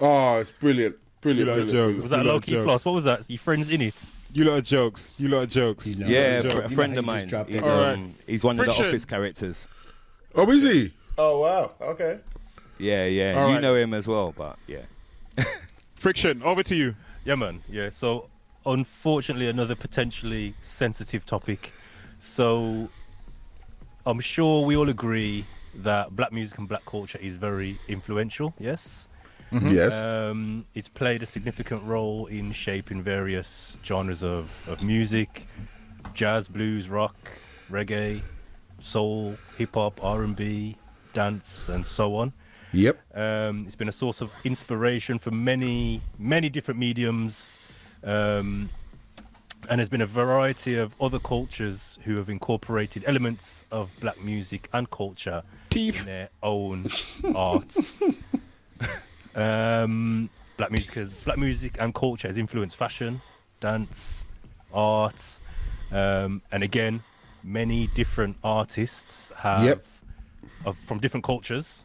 [0.00, 1.48] Oh, it's brilliant, brilliant.
[1.48, 2.02] You like brilliant, jokes.
[2.02, 2.84] was that You low key floss?
[2.84, 3.28] What was that?
[3.28, 4.10] Your friends in it?
[4.32, 5.16] You lot of jokes.
[5.18, 5.86] You lot of jokes.
[5.86, 6.10] You know.
[6.10, 6.72] Yeah, Jokes.
[6.72, 7.46] a friend of how you just mine.
[7.48, 8.14] He's, um, right.
[8.26, 9.66] he's one of the office characters.
[10.34, 10.92] Oh, is he?
[11.16, 11.72] Oh wow.
[11.80, 12.20] Okay.
[12.78, 13.40] Yeah, yeah.
[13.40, 13.62] All you right.
[13.62, 14.82] know him as well, but yeah.
[15.94, 16.42] Friction.
[16.42, 16.94] Over to you.
[17.24, 17.62] Yeah, man.
[17.68, 17.90] Yeah.
[17.90, 18.28] So,
[18.64, 21.72] unfortunately, another potentially sensitive topic.
[22.20, 22.88] So,
[24.06, 25.44] I'm sure we all agree
[25.74, 28.54] that black music and black culture is very influential.
[28.58, 29.08] Yes.
[29.52, 30.02] Yes.
[30.02, 35.46] Um, it's played a significant role in shaping various genres of, of music,
[36.14, 37.16] jazz, blues, rock,
[37.70, 38.22] reggae,
[38.78, 40.76] soul, hip hop, R and B,
[41.12, 42.32] dance, and so on.
[42.72, 43.00] yep.
[43.14, 47.58] Um, it's been a source of inspiration for many, many different mediums.
[48.04, 48.70] Um,
[49.68, 54.68] and there's been a variety of other cultures who have incorporated elements of black music
[54.72, 56.00] and culture Teeth.
[56.00, 56.90] in their own
[57.34, 57.76] art.
[59.38, 63.20] um, black music has black music and culture has influenced fashion,
[63.60, 64.24] dance,
[64.72, 65.40] arts,
[65.92, 67.02] um, and again,
[67.44, 69.84] many different artists have Yep.
[70.64, 71.84] of, from different cultures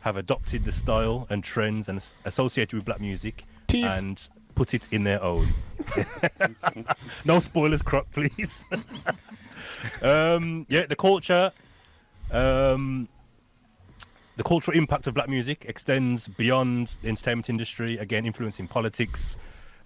[0.00, 3.86] have adopted the style and trends and associated with black music Teeth.
[3.90, 5.46] and put it in their own.
[7.24, 8.66] no spoilers, Croc, please.
[10.02, 11.52] um, yeah, the culture,
[12.30, 13.08] um,
[14.36, 17.98] the cultural impact of black music extends beyond the entertainment industry.
[17.98, 19.38] Again, influencing politics,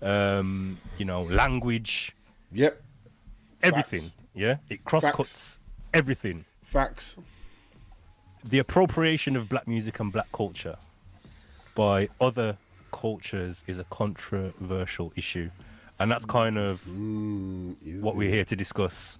[0.02, 2.14] um, you know, language,
[2.52, 2.80] Yep.
[3.62, 4.00] everything.
[4.00, 4.12] Facts.
[4.34, 5.58] Yeah, it cross cuts
[5.92, 6.44] everything.
[6.62, 7.16] Facts.
[8.44, 10.76] the appropriation of black music and black culture
[11.74, 12.56] by other
[12.92, 15.50] cultures is a controversial issue,
[15.98, 16.80] and that's kind of
[18.02, 19.18] what we're here to discuss.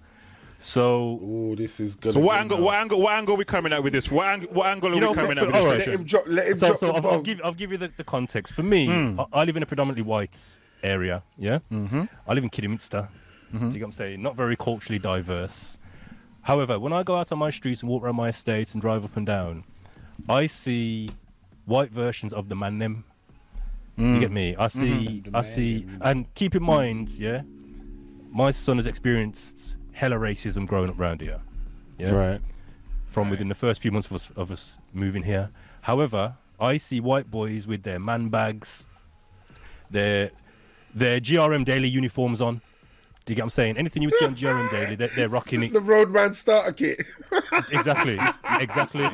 [0.61, 2.61] So, oh, this is gonna So what angle?
[2.61, 3.01] What angle?
[3.01, 4.11] What angle are we coming at with this?
[4.11, 5.63] What, ang- what angle are You we know, coming for- at with this?
[5.63, 5.69] right.
[5.69, 6.01] Let Friction?
[6.01, 6.23] him drop.
[6.27, 7.23] Let him so, drop so the I'll, I'll bomb.
[7.23, 8.53] give I'll give you the, the context.
[8.53, 9.27] For me, mm.
[9.33, 11.23] I, I live in a predominantly white area.
[11.37, 12.03] Yeah, mm-hmm.
[12.27, 13.07] I live in Kidderminster.
[13.53, 13.57] Mm-hmm.
[13.57, 14.21] Do you get what I'm saying?
[14.21, 15.79] Not very culturally diverse.
[16.41, 19.05] However, when I go out on my streets and walk around my estate and drive
[19.05, 19.63] up and down,
[20.27, 21.09] I see
[21.65, 23.05] white versions of the man them.
[23.95, 24.19] You mm.
[24.19, 24.55] get me?
[24.57, 24.79] I mm-hmm.
[24.79, 27.41] see, I see, and keep in mind, yeah,
[28.31, 31.41] my son has experienced hella racism growing up around here.
[31.97, 32.41] Yeah, Right.
[33.07, 35.49] from within the first few months of us, of us moving here.
[35.81, 38.87] However, I see white boys with their man bags,
[39.91, 40.31] their
[40.95, 42.61] their GRM daily uniforms on.
[43.25, 43.77] Do you get what I'm saying?
[43.77, 45.71] Anything you see on GRM daily, they're, they're rocking it.
[45.73, 47.01] The Roadman starter kit.
[47.71, 48.17] Exactly,
[48.61, 49.07] exactly.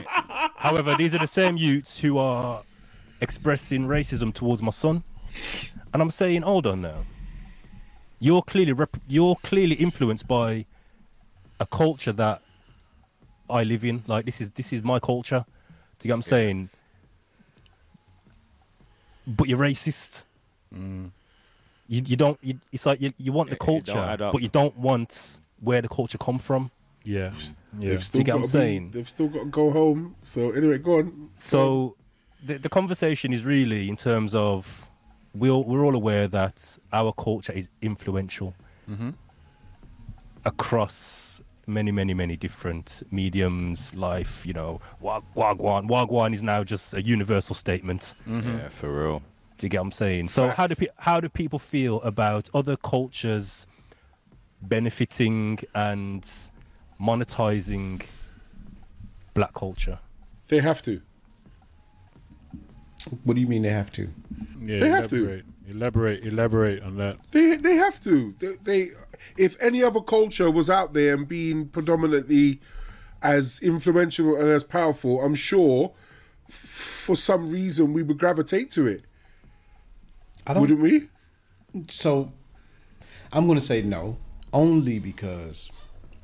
[0.58, 2.62] However, these are the same youths who are
[3.22, 5.04] expressing racism towards my son,
[5.94, 7.00] and I'm saying, hold on now.
[8.20, 10.66] You're clearly rep- you're clearly influenced by
[11.60, 12.42] a culture that
[13.50, 14.04] I live in.
[14.08, 15.46] Like this is this is my culture.
[16.00, 16.70] Do you get what I'm saying?
[19.28, 20.26] But you're racist.
[20.74, 21.12] Mm.
[21.88, 22.40] You, you don't.
[22.42, 25.40] You, it's like you, you want the Yeah, it culture, add but you don't want
[25.60, 26.72] where the culture come from.
[27.04, 27.32] Yeah.
[27.78, 27.92] Yeah.
[27.92, 28.92] They've still get what I'm got to saying?
[28.92, 30.16] They've still got to go home.
[30.24, 31.30] So anyway, go on.
[31.36, 31.96] So
[32.44, 34.90] the, the conversation is really in terms of
[35.34, 38.54] we're, all- we're all aware that our culture is influential
[38.90, 39.12] mm-hmm.
[40.46, 41.35] across
[41.68, 45.88] many, many, many different mediums, life, you know, wag, wagwan.
[45.88, 48.16] Wagwan is now just a universal statement.
[48.28, 48.58] Mm-hmm.
[48.58, 49.24] Yeah, for real.
[49.58, 50.28] Do you get what I'm saying?
[50.30, 53.66] So how do pe- how do people feel about other cultures
[54.62, 56.24] benefiting and
[57.00, 58.02] monetizing
[59.34, 60.00] black culture?
[60.50, 61.02] They have to.
[63.24, 64.10] What do you mean they have to?
[64.60, 65.16] Yeah, They have to.
[65.18, 66.24] elaborate, Elaborate.
[66.24, 67.18] Elaborate on that.
[67.32, 68.36] They they have to.
[68.40, 68.90] They, they
[69.38, 72.62] if any other culture was out there and being predominantly
[73.22, 75.94] as influential and as powerful, I'm sure
[76.50, 79.04] for some reason we would gravitate to it.
[80.46, 80.62] I don't.
[80.62, 81.10] Wouldn't we?
[81.90, 82.32] So
[83.34, 84.18] I'm going to say no,
[84.54, 85.72] only because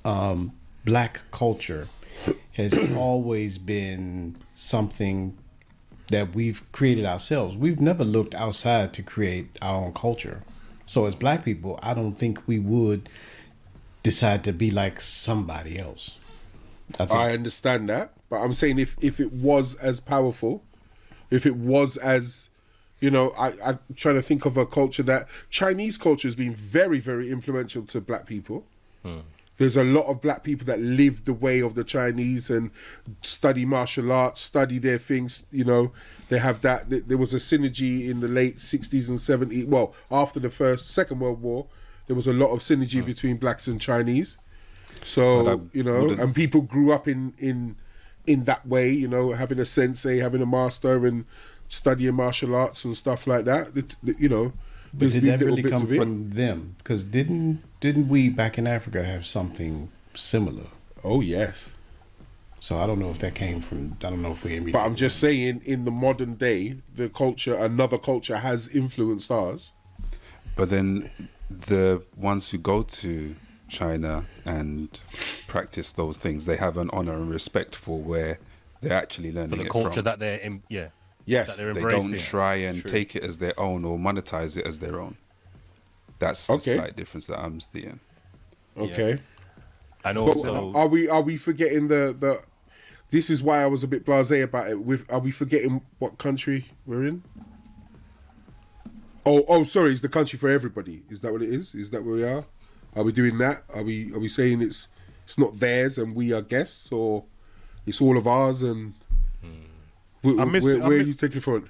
[0.06, 0.54] um,
[0.86, 1.88] black culture
[2.54, 5.38] has always been something
[6.12, 7.56] that we've created ourselves.
[7.56, 10.44] We've never looked outside to create our own culture.
[10.86, 13.10] So as black people, I don't think we would
[14.04, 16.18] decide to be like somebody else.
[17.00, 20.64] I think I understand that, but I'm saying if if it was as powerful,
[21.30, 22.50] if it was as
[23.00, 26.54] You know, I, I'm trying to think of a culture that Chinese culture has been
[26.54, 28.64] very, very influential to black people.
[29.04, 29.22] Hmm.
[29.62, 32.72] There's a lot of black people that live the way of the Chinese and
[33.22, 35.46] study martial arts, study their things.
[35.52, 35.92] You know,
[36.30, 36.90] they have that.
[37.08, 39.68] There was a synergy in the late 60s and 70s.
[39.68, 41.68] Well, after the first, Second World War,
[42.08, 43.06] there was a lot of synergy hmm.
[43.06, 44.40] between blacks and Chinese.
[45.04, 47.76] So you know, wouldn't- and people grew up in in
[48.26, 48.90] in that way.
[48.90, 51.26] You know, having a sensei, having a master, and
[51.68, 53.76] studying martial arts and stuff like that.
[53.76, 54.54] Th- th- You know,
[54.94, 56.76] But did that little really come from them?
[56.78, 60.66] Because didn't didn't we back in Africa have something similar?
[61.04, 61.72] Oh yes.
[62.60, 63.98] So I don't know if that came from.
[64.04, 64.72] I don't know if we.
[64.72, 69.74] But I'm just saying, in the modern day, the culture, another culture, has influenced ours.
[70.56, 71.10] But then
[71.50, 73.36] the ones who go to
[73.68, 75.00] China and
[75.48, 78.38] practice those things, they have an honor and respect for where
[78.82, 80.04] they're actually learning for the it culture from.
[80.04, 80.90] that they're in, yeah
[81.26, 82.90] Yes, that they're they don't try and True.
[82.90, 85.18] take it as their own or monetize it as their own.
[86.20, 86.76] That's the Okay.
[86.76, 88.00] slight difference that I'm seeing.
[88.78, 89.20] Okay.
[90.04, 92.42] and But also are we are we forgetting the the?
[93.12, 94.80] This is why I was a bit blasé about it.
[94.82, 97.24] With are we forgetting what country we're in?
[99.26, 99.92] Oh, oh, sorry.
[99.92, 101.04] It's the country for everybody.
[101.10, 101.76] Is that what it is?
[101.76, 102.46] Is that where we are?
[102.96, 103.64] Are we doing that?
[103.74, 104.88] Are we are we saying it's
[105.26, 107.26] it's not theirs and we are guests, or
[107.86, 108.94] it's all of ours and?
[110.24, 111.70] Wh- I miss- where I where are you taking from?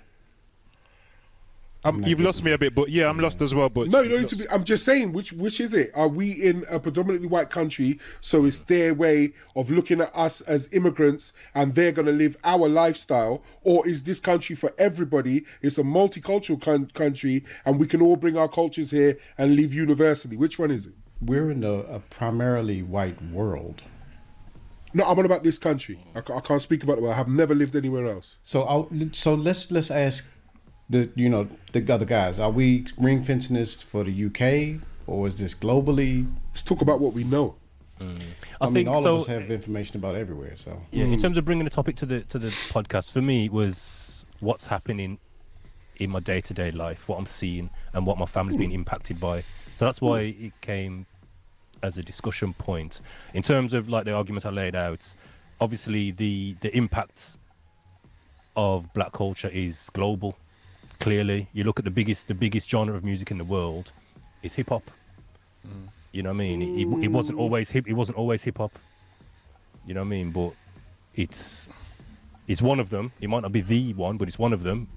[1.84, 3.68] Um, you've lost me a bit, but yeah, I'm lost as well.
[3.68, 4.50] But No, you don't need to be.
[4.52, 5.90] I'm just saying, which which is it?
[5.96, 10.42] Are we in a predominantly white country, so it's their way of looking at us
[10.42, 15.44] as immigrants, and they're going to live our lifestyle, or is this country for everybody?
[15.64, 19.74] It's a multicultural coun- country, and we can all bring our cultures here and live
[19.74, 20.38] universally.
[20.38, 20.94] Which one is it?
[21.20, 23.82] We're in a, a primarily white world.
[24.94, 26.00] No, I'm on about this country.
[26.16, 27.06] I, I can't speak about it.
[27.06, 28.38] I have never lived anywhere else.
[28.44, 30.30] So I'll, so let's let's ask
[30.90, 32.40] the you know the other guys.
[32.40, 36.32] Are we ring fencing this for the UK or is this globally?
[36.50, 37.56] Let's talk about what we know.
[38.00, 38.20] Mm.
[38.60, 39.16] I, I, mean, think all so.
[39.16, 40.56] of us have information about everywhere.
[40.56, 41.18] So Yeah, in hmm.
[41.18, 44.68] terms of bringing the topic to the to the podcast, for me it was what's
[44.68, 45.20] happening
[45.98, 48.62] in my day to day life, what I'm seeing, and what my family's hmm.
[48.62, 49.44] being impacted by.
[49.76, 51.06] So that's why it came
[51.84, 53.02] as a discussion point.
[53.34, 55.16] In terms of like the argument I laid out,
[55.60, 57.38] obviously the the impact
[58.56, 60.38] of black culture is global.
[61.00, 63.92] Clearly, you look at the biggest the biggest genre of music in the world
[64.44, 64.90] is hip hop.
[65.68, 65.90] Mm.
[66.12, 66.62] You know what I mean?
[66.62, 67.88] It, it, it wasn't always hip.
[67.88, 68.72] It wasn't always hip hop.
[69.86, 70.32] You know what I mean?
[70.32, 70.52] But
[71.16, 71.70] it's
[72.48, 73.12] it's one of them.
[73.22, 74.88] It might not be the one, but it's one of them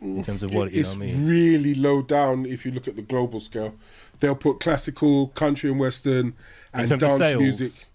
[0.00, 1.26] in terms of what you know it's what I mean.
[1.26, 3.74] really low down if you look at the global scale.
[4.20, 6.34] They'll put classical, country, and western,
[6.72, 7.86] and dance sales, music.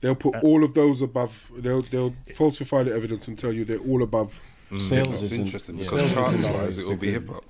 [0.00, 1.50] They'll put uh, all of those above.
[1.56, 4.40] They'll they'll falsify the evidence and tell you they're all above.
[4.70, 4.80] Mm.
[4.80, 7.44] sales That's isn't interesting yeah, because sales charts isn't wise it will be hip hop.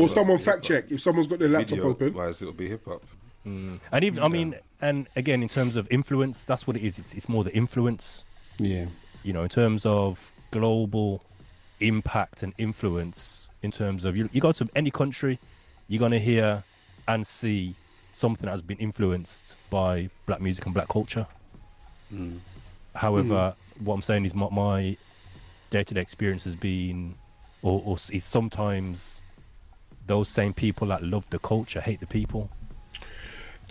[0.00, 2.14] Or someone fact check if someone's got their laptop Video open.
[2.14, 3.02] wise, it'll be hip hop.
[3.46, 3.80] Mm.
[3.90, 6.98] And even I mean, and again, in terms of influence, that's what it is.
[6.98, 8.24] It's it's more the influence.
[8.58, 8.86] Yeah.
[9.22, 11.22] You know, in terms of global
[11.82, 13.48] impact and influence.
[13.60, 15.38] In terms of you, you go to any country,
[15.88, 16.64] you're gonna hear
[17.14, 17.74] and see
[18.12, 21.26] something that has been influenced by black music and black culture.
[22.10, 22.38] Hmm.
[22.94, 23.84] However, hmm.
[23.84, 24.96] what I'm saying is my, my
[25.70, 27.14] day-to-day experience has been,
[27.62, 29.22] or, or is sometimes
[30.06, 32.50] those same people that love the culture hate the people.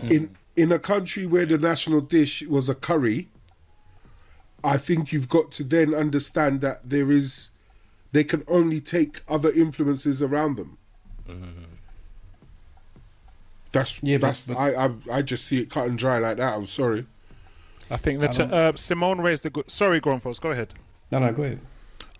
[0.00, 0.08] Hmm.
[0.08, 3.28] In in a country where the national dish was a curry,
[4.62, 7.50] I think you've got to then understand that there is,
[8.12, 10.78] they can only take other influences around them.
[11.26, 11.71] Mm-hmm.
[13.72, 16.56] That's Yeah, that's but- I, I I just see it cut and dry like that.
[16.56, 17.06] I'm sorry.
[17.90, 19.70] I think that uh, Simone raised a good.
[19.70, 20.72] Sorry, Grandpas, go ahead.
[21.10, 21.60] No, no, go ahead.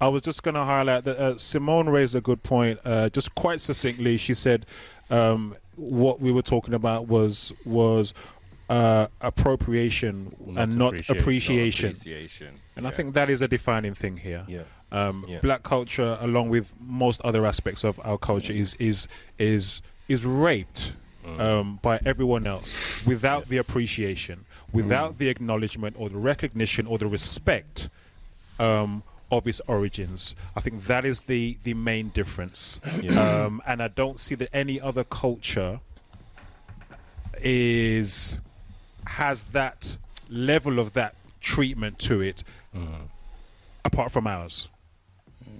[0.01, 3.35] I was just going to highlight that uh, Simone raised a good point, uh, just
[3.37, 4.17] quite succinctly.
[4.17, 4.67] She said
[5.11, 8.13] um, what we were talking about was was
[8.69, 11.91] uh, appropriation and not appreciation, appreciation.
[11.91, 12.55] Appreciation.
[12.77, 14.45] And I think that is a defining thing here.
[14.49, 14.63] Yeah.
[14.91, 15.39] Um, Yeah.
[15.41, 19.09] Black culture, along with most other aspects of our culture, is is
[19.39, 20.95] is is raped
[21.39, 27.07] um, by everyone else without the appreciation, without the acknowledgement or the recognition or the
[27.07, 27.89] respect
[28.59, 30.35] um, of its origins.
[30.57, 32.81] I think that is the the main difference.
[33.17, 35.81] Um, and I don't see that any other culture
[37.41, 38.39] is
[39.07, 39.97] has that
[40.29, 42.45] level of that treatment to it
[43.85, 44.69] apart from ours.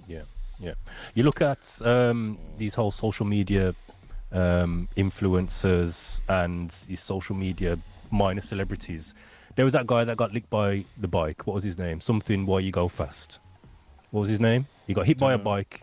[0.07, 0.23] Yeah,
[0.59, 0.73] yeah.
[1.13, 3.75] You look at um, these whole social media
[4.33, 7.77] um, influencers and these social media
[8.11, 9.13] minor celebrities.
[9.55, 11.45] There was that guy that got licked by the bike.
[11.47, 12.01] What was his name?
[12.01, 12.45] Something.
[12.45, 13.39] Why you go fast?
[14.11, 14.67] What was his name?
[14.87, 15.81] He got hit by a bike.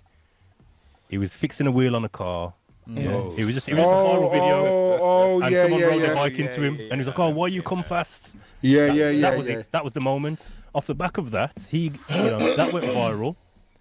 [1.08, 2.54] he was fixing a wheel on a car.
[2.86, 3.30] Yeah.
[3.36, 4.56] It was just it was just a Oh, viral video.
[4.66, 6.08] oh, oh, and yeah, someone yeah, rode yeah.
[6.08, 9.10] the bike into him, and he's like, "Oh, why you come fast?" Yeah, that, yeah,
[9.10, 9.58] yeah, That was yeah.
[9.58, 9.68] it.
[9.70, 10.50] That was the moment.
[10.74, 13.36] Off the back of that, he, you know, that went viral.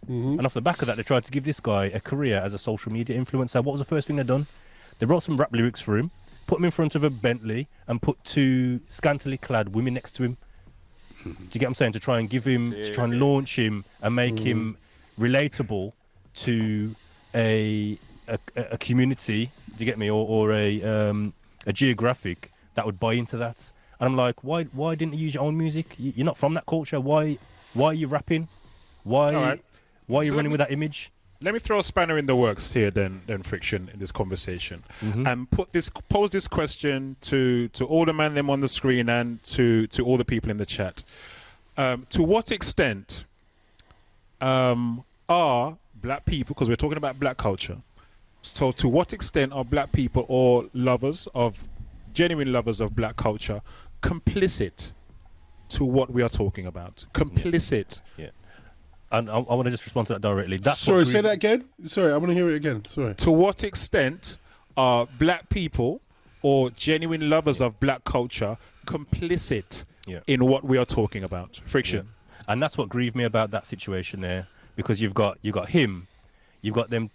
[0.10, 0.40] Mm-hmm.
[0.40, 2.54] And off the back of that, they tried to give this guy a career as
[2.56, 3.56] a social media influencer.
[3.64, 4.48] What was the first thing they done?
[4.98, 6.10] They wrote some rap lyrics for him,
[6.48, 10.24] put him in front of a Bentley, and put two scantily clad women next to
[10.24, 10.38] him.
[11.24, 11.92] Do you get what I'm saying?
[11.94, 14.78] To try and give him, to try and launch him and make him
[15.20, 15.94] relatable
[16.36, 16.96] to
[17.36, 19.52] a a, a community.
[19.76, 20.10] Do you get me?
[20.10, 21.34] Or, or a um,
[21.68, 23.72] a geographic that would buy into that.
[24.00, 25.96] And I'm like, why why didn't you use your own music?
[26.00, 27.00] You- You're not from that culture.
[27.00, 27.38] Why
[27.74, 28.48] why are you rapping?
[29.04, 29.64] Why right.
[30.10, 31.12] Why are you So running me- with that image?
[31.42, 34.84] Let me throw a spanner in the works here, then, then friction in this conversation,
[35.02, 39.08] and put this pose this question to to all the man them on the screen
[39.08, 41.06] and to to all the people in the chat.
[41.78, 43.24] Um, to what extent
[44.42, 47.78] um, are black people, because we're talking about black culture,
[48.42, 51.64] so to what extent are black people or lovers of
[52.14, 53.62] genuine lovers of black culture
[54.02, 54.92] complicit
[55.70, 57.06] to what we are talking about?
[57.14, 58.02] Complicit.
[58.18, 58.32] Yeah.
[59.12, 60.58] And I, I want to just respond to that directly.
[60.58, 61.66] That's Sorry, say that again.
[61.86, 62.86] Sorry, I want to hear it again.
[62.86, 63.16] Sorry.
[63.16, 64.38] to what extent
[64.78, 66.02] are black people
[66.42, 70.20] or genuine lovers of black culture complicit Yeah.
[70.28, 71.62] in what we are talking about?
[71.66, 72.10] Friction.
[72.48, 76.08] And that's what grieved me about that situation there, because you've got you've got him,
[76.62, 77.12] you've got them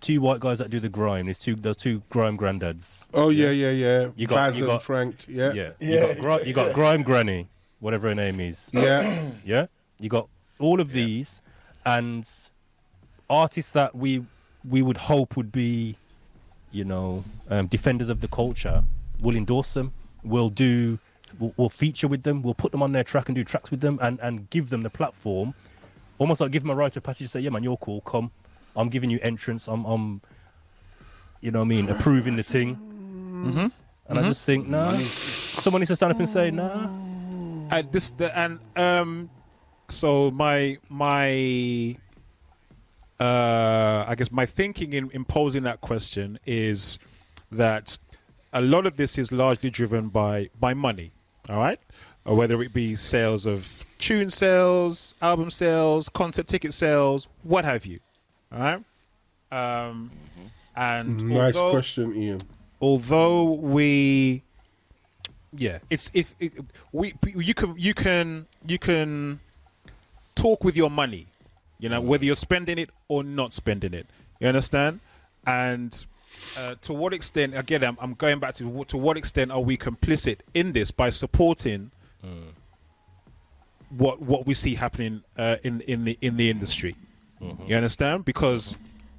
[0.00, 1.26] two white guys that do the grime.
[1.26, 3.06] There's two those two grime granddads.
[3.14, 4.08] Oh yeah, yeah, yeah.
[4.16, 5.16] You got- Baz you and got- Frank.
[5.26, 7.48] Yeah, Yeah, you got gri- you got grime granny,
[7.80, 8.70] whatever her name is.
[8.74, 9.30] yeah.
[9.44, 9.66] Yeah,
[9.98, 10.28] you got
[10.58, 11.42] all of these,
[11.84, 12.28] and
[13.28, 14.24] artists that we
[14.68, 15.96] we would hope would be,
[16.72, 18.84] you know, um, defenders of the culture.
[19.20, 19.92] Will endorse them.
[20.22, 20.98] Will do.
[21.38, 22.42] Will, will feature with them.
[22.42, 24.82] Will put them on their track and do tracks with them, and and give them
[24.82, 25.54] the platform.
[26.18, 28.00] Almost like give them a rite of passage to say, "Yeah, man, you're cool.
[28.02, 28.30] Come,
[28.76, 29.68] I'm giving you entrance.
[29.68, 30.20] I'm, I'm
[31.40, 33.66] you know, what I mean, approving the thing." Mm-hmm.
[34.08, 34.92] And I just think, nah.
[34.92, 36.88] Someone needs to stand up and say, nah.
[37.70, 39.28] And this the and um
[39.88, 41.96] so my my
[43.20, 46.98] uh I guess my thinking in, in posing that question is
[47.50, 47.98] that
[48.52, 51.12] a lot of this is largely driven by by money,
[51.48, 51.80] all right?
[52.24, 57.86] Or whether it be sales of tune sales, album sales, concert ticket sales, what have
[57.86, 58.00] you.
[58.52, 58.84] All right?
[59.50, 60.10] Um
[60.76, 62.40] and Nice although- question, Ian.
[62.80, 64.42] although we
[65.56, 66.52] yeah it's if it,
[66.92, 69.40] we you can you can you can
[70.42, 71.24] talk with your money
[71.82, 74.06] you know whether you're spending it or not spending it.
[74.40, 74.98] You understand?
[75.46, 75.90] And
[76.58, 79.60] uh, to what extent again I'm, I'm going back to what- to what extent are
[79.70, 81.90] we complicit in this by supporting
[83.90, 86.94] what what we see happening uh, in in the in the industry?
[87.68, 88.24] You understand?
[88.24, 88.76] Because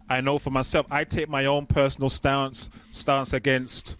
[0.09, 3.95] I know for myself, I take my own personal stance stance against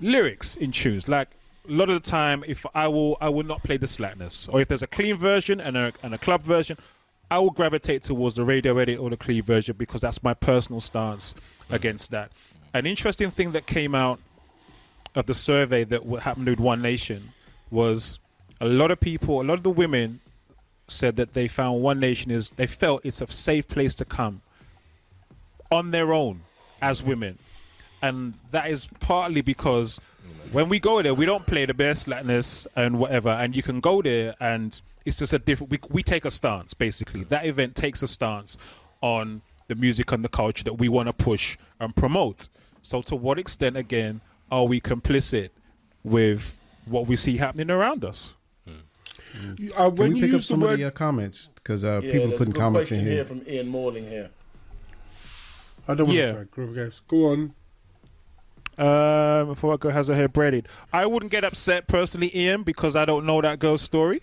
[0.00, 1.06] lyrics in tunes.
[1.08, 1.28] Like
[1.66, 4.60] a lot of the time, if I will, I will not play the slackness, or
[4.60, 6.76] if there's a clean version and a and a club version,
[7.30, 10.80] I will gravitate towards the radio edit or the clean version because that's my personal
[10.80, 11.74] stance mm.
[11.74, 12.32] against that.
[12.72, 14.20] An interesting thing that came out
[15.14, 17.32] of the survey that what happened with One Nation
[17.70, 18.18] was
[18.60, 20.20] a lot of people, a lot of the women
[20.86, 24.42] said that they found One Nation is they felt it's a safe place to come
[25.70, 26.42] on their own
[26.82, 27.38] as women.
[28.02, 29.98] And that is partly because
[30.52, 33.80] when we go there, we don't play the best Latinus and whatever, and you can
[33.80, 35.70] go there and it's just a different.
[35.70, 37.24] We, we take a stance basically.
[37.24, 38.56] That event takes a stance
[39.00, 42.48] on the music and the culture that we want to push and promote.
[42.82, 44.20] So, to what extent, again,
[44.50, 45.50] are we complicit
[46.02, 48.34] with what we see happening around us?
[48.66, 48.70] Uh,
[49.90, 51.82] Can when we you pick up use the some of word, the uh, comments because
[51.84, 53.14] uh, Yeah, people there's a putting good comments in question here.
[53.16, 54.30] here from Ian Morling here.
[55.88, 56.32] I don't want Yeah.
[56.32, 57.00] to group guys.
[57.08, 57.52] Go on.
[58.76, 63.24] Um, girl has her hair braided, I wouldn't get upset personally, Ian, because I don't
[63.24, 64.22] know that girl's story.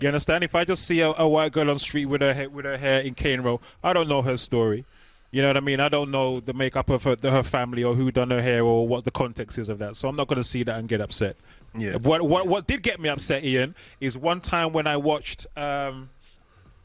[0.00, 0.44] You understand?
[0.44, 2.64] If I just see a, a white girl on the street with her hair, with
[2.64, 4.84] her hair in cane row, I don't know her story.
[5.30, 5.78] You know what I mean?
[5.78, 8.88] I don't know the makeup of her, her family or who done her hair or
[8.88, 9.94] what the context is of that.
[9.94, 11.36] So I'm not going to see that and get upset.
[11.76, 11.96] Yeah.
[11.96, 16.08] What what what did get me upset, Ian, is one time when I watched um,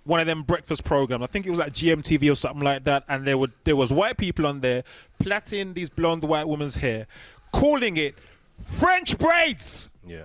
[0.05, 1.23] one of them breakfast programs.
[1.23, 3.91] I think it was like GMTV or something like that, and there were there was
[3.93, 4.83] white people on there
[5.19, 7.07] plaiting these blonde white women's hair,
[7.51, 8.15] calling it
[8.61, 9.89] French braids.
[10.05, 10.23] Yeah.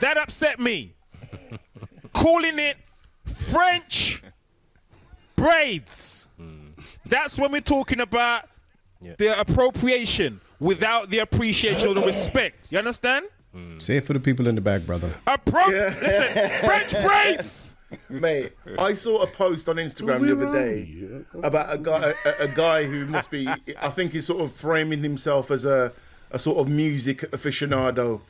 [0.00, 0.94] That upset me.
[2.12, 2.76] calling it
[3.24, 4.22] French
[5.36, 6.28] braids.
[6.36, 6.68] Hmm.
[7.06, 8.48] That's when we're talking about
[9.00, 9.14] Yeah.
[9.18, 12.68] the appropriation without the appreciation or the respect.
[12.70, 13.26] You understand?
[13.52, 13.78] Hmm.
[13.80, 15.10] Say it for the people in the back, brother.
[15.26, 15.68] Appro-
[16.02, 17.76] Listen, French braids.
[18.08, 22.48] Mate, I saw a post on Instagram the other day about a guy, a, a
[22.48, 23.48] guy who must be,
[23.80, 25.92] I think he's sort of framing himself as a,
[26.30, 28.20] a sort of music aficionado,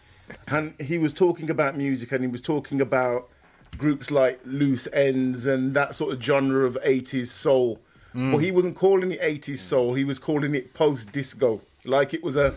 [0.49, 3.29] and he was talking about music, and he was talking about
[3.77, 7.81] groups like Loose Ends and that sort of genre of '80s soul.
[8.13, 11.61] Well, he wasn't calling it '80s soul; he was calling it post disco.
[11.85, 12.55] Like it was a,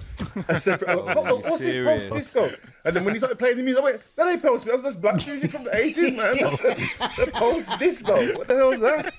[0.48, 0.90] a separate.
[0.98, 2.52] oh, oh, what's this post disco?
[2.86, 4.82] And then when he started playing the music, I went, "That ain't post disco.
[4.82, 6.36] That's black music from the '80s, man.
[7.18, 8.16] That's post disco.
[8.38, 9.14] What the hell is that?"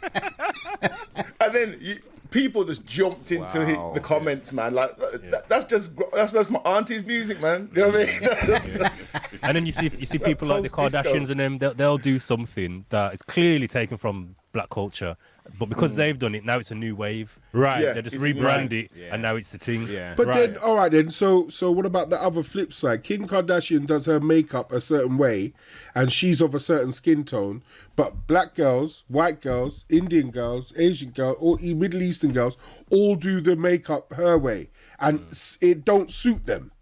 [1.40, 1.98] and then you,
[2.34, 3.92] people just jumped into Wow.
[3.94, 4.74] the comments, man.
[4.74, 7.70] Like uh, that, that's just that's that's my auntie's music, man.
[7.74, 8.20] You know what I mean?
[8.80, 11.58] That's- And then you see you see people like the Kardashians and them.
[11.58, 15.16] They'll, they'll do something that is clearly taken from black culture,
[15.58, 15.96] but because mm.
[15.96, 17.38] they've done it now, it's a new wave.
[17.52, 17.82] Right.
[17.82, 17.92] Yeah.
[17.92, 18.90] They just it's a rebrand wave.
[18.96, 19.88] it, and now it's the thing.
[19.88, 20.14] Yeah.
[20.16, 20.52] But Right.
[20.52, 21.10] then, all right, then.
[21.10, 23.02] So, so what about the other flip side?
[23.04, 25.52] Kim Kardashian does her makeup a certain way,
[25.94, 27.62] and she's of a certain skin tone.
[27.96, 32.56] But black girls, white girls, Indian girls, Asian girls, or Middle Eastern girls,
[32.90, 35.32] all do the makeup her way, and mm.
[35.32, 36.72] s- it don't suit them.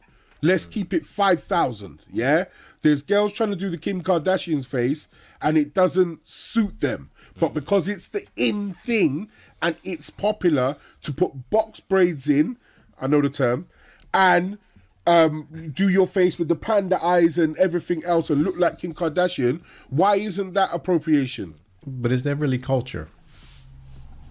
[0.40, 0.72] Let's mm.
[0.72, 2.01] keep it five thousand.
[2.10, 2.44] Yeah,
[2.80, 5.09] there's girls trying to do the Kim Kardashian's face,
[5.43, 7.10] and it doesn't suit them.
[7.39, 7.55] But mm.
[7.55, 9.28] because it's the in thing
[9.60, 12.56] and it's popular to put box braids in,
[13.01, 13.68] I know the term,
[14.12, 14.59] and
[15.06, 18.94] um, do your face with the panda eyes and everything else and look like Kim
[18.94, 19.60] Kardashian,
[19.90, 21.54] why isn't that appropriation?
[21.86, 23.08] But is that really culture?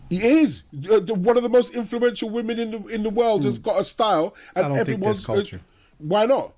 [0.10, 3.46] It is Uh, the- one of the most influential women in the in the world
[3.46, 5.62] has got a style, and I don't think everyone's that's culture.
[6.00, 6.54] why not?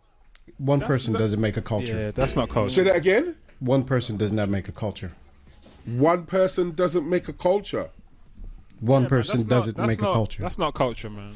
[0.57, 1.97] One person doesn't make a culture.
[1.99, 2.73] Yeah, that's not culture.
[2.75, 3.35] Say that again.
[3.59, 5.11] One person does not make a culture.
[5.97, 7.89] One person doesn't make a culture.
[8.79, 10.41] One Yeah, person that's not- doesn't make not- a culture.
[10.41, 11.33] That's not culture, man.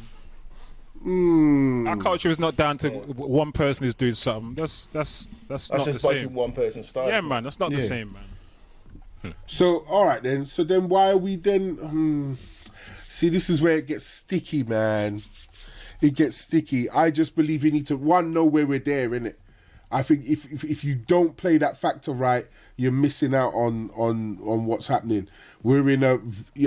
[1.03, 1.87] Hmm.
[1.87, 4.55] Our culture is not down to w- one person is doing something.
[4.55, 6.33] That's that's that's, That's not just the same.
[6.33, 7.07] one person's style.
[7.07, 9.33] Yeah, man, that's not the same, man.
[9.45, 10.45] So all right then.
[10.45, 11.75] So then why are we then?
[11.75, 12.33] Hmm,
[13.07, 15.21] see, this is where it gets sticky, man.
[16.01, 16.89] It gets sticky.
[16.89, 19.39] I just believe you need to one know where we're there, in it.
[19.91, 22.45] I think if, if if you don't play that factor right,
[22.75, 25.27] you're missing out on on on what's happening.
[25.63, 26.19] We're in a,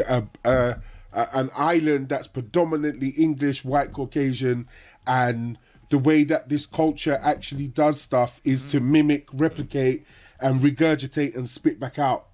[0.09, 0.79] a, a,
[1.13, 4.67] a an island that's predominantly English, white, Caucasian,
[5.07, 5.59] and
[5.89, 10.07] the way that this culture actually does stuff is to mimic, replicate,
[10.41, 12.27] and regurgitate and spit back out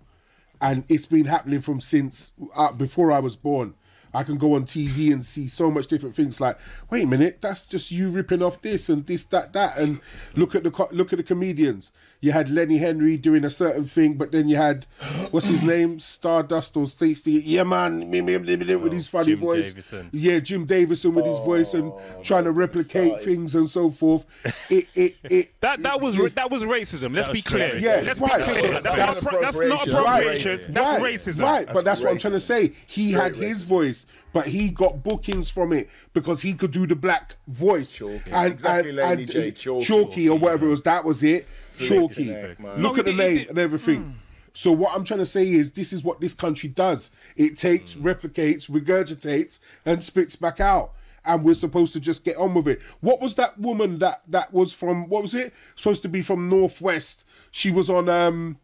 [0.61, 3.75] and it's been happening from since uh, before I was born.
[4.15, 6.41] I can go on TV and see so much different things.
[6.41, 6.59] Like,
[6.89, 10.01] wait a minute, that's just you ripping off this and this, that, that, and
[10.35, 11.93] look at the co- look at the comedians.
[12.27, 14.85] You had Lenny Henry doing a certain thing, but then you had
[15.31, 17.35] what's his name, Stardust or Stacey.
[17.35, 19.67] Yeah, man, me- me- me- me- with oh, his funny Jim voice.
[19.67, 20.11] Davidson.
[20.13, 24.27] Yeah, Jim Davidson with his voice and oh, trying to replicate things and so forth.
[24.69, 25.61] It, it, it.
[25.61, 27.15] That that was ra- that was racism.
[27.15, 27.69] Let's That be clear.
[27.69, 28.39] straight Yeah, Let's right.
[28.45, 28.81] be clear.
[28.81, 29.95] That's, that's not, appro- that's not appropriation.
[29.95, 30.51] appropriation.
[30.59, 30.75] Right.
[30.75, 31.41] That's right, racism.
[31.43, 32.73] Right, but that's what I'm trying to say.
[32.89, 33.69] He Straight had his racism.
[33.69, 37.93] voice, but he got bookings from it because he could do the black voice.
[37.95, 38.33] Chalky.
[38.33, 39.85] And, Exactly, and, Laney and J, Chalky.
[39.85, 40.83] Chalky or whatever it was.
[40.83, 41.47] That was it.
[41.79, 42.25] Chalky.
[42.27, 42.59] neck.
[42.61, 44.15] Look No, at the he did- he name did- and everything.
[44.55, 47.11] So what I'm trying to say is this is what this country does.
[47.37, 50.93] It takes, replicates, regurgitates, and spits back out.
[51.25, 52.81] And we're supposed to just get on with it.
[53.01, 55.09] What was that woman that that was from?
[55.09, 55.53] What was it?
[55.75, 57.25] Supposed to be from Northwest.
[57.51, 58.09] She was on.
[58.09, 58.59] um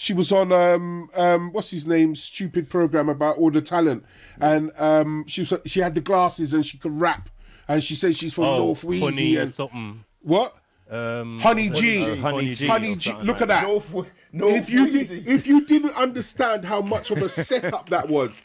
[0.00, 4.04] she was on um um what's his name stupid program about all the talent
[4.40, 7.28] and um she was she had the glasses and she could rap
[7.66, 10.04] and she said she's from Oh, North Wheezy honey or and something.
[10.22, 10.54] what
[10.90, 13.12] Um, Honey G, uh, Honey G, Honey G.
[13.22, 13.62] Look like at that.
[13.64, 13.92] North,
[14.32, 18.42] North if you did, if you didn't understand how much of a setup that was,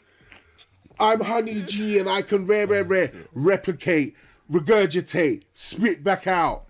[1.00, 4.14] I'm Honey G and I can rare rare rare replicate,
[4.50, 6.64] regurgitate, spit back out.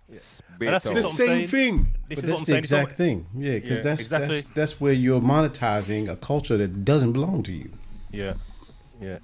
[0.60, 1.48] And that's The same saying.
[1.48, 1.94] thing.
[2.08, 2.58] This But that's the saying.
[2.58, 3.26] It's exact thing.
[3.36, 4.36] Yeah, because Yeah, that's, exactly.
[4.36, 7.70] that's that's where you're monetizing a culture that doesn't belong to you.
[8.12, 8.34] Yeah,
[9.00, 9.18] yeah.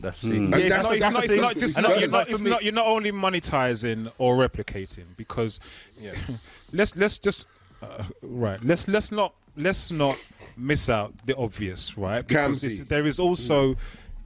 [0.00, 0.32] That's it.
[0.32, 2.42] Yeah, And it's not, it's not, it's not just And not, I- you're, not, it's
[2.42, 5.58] not you're not only monetizing or replicating because
[6.72, 7.46] let's let's just
[7.82, 10.16] uh, right let's let's not let's not
[10.56, 12.26] miss out the obvious right?
[12.26, 13.76] Because this, there is also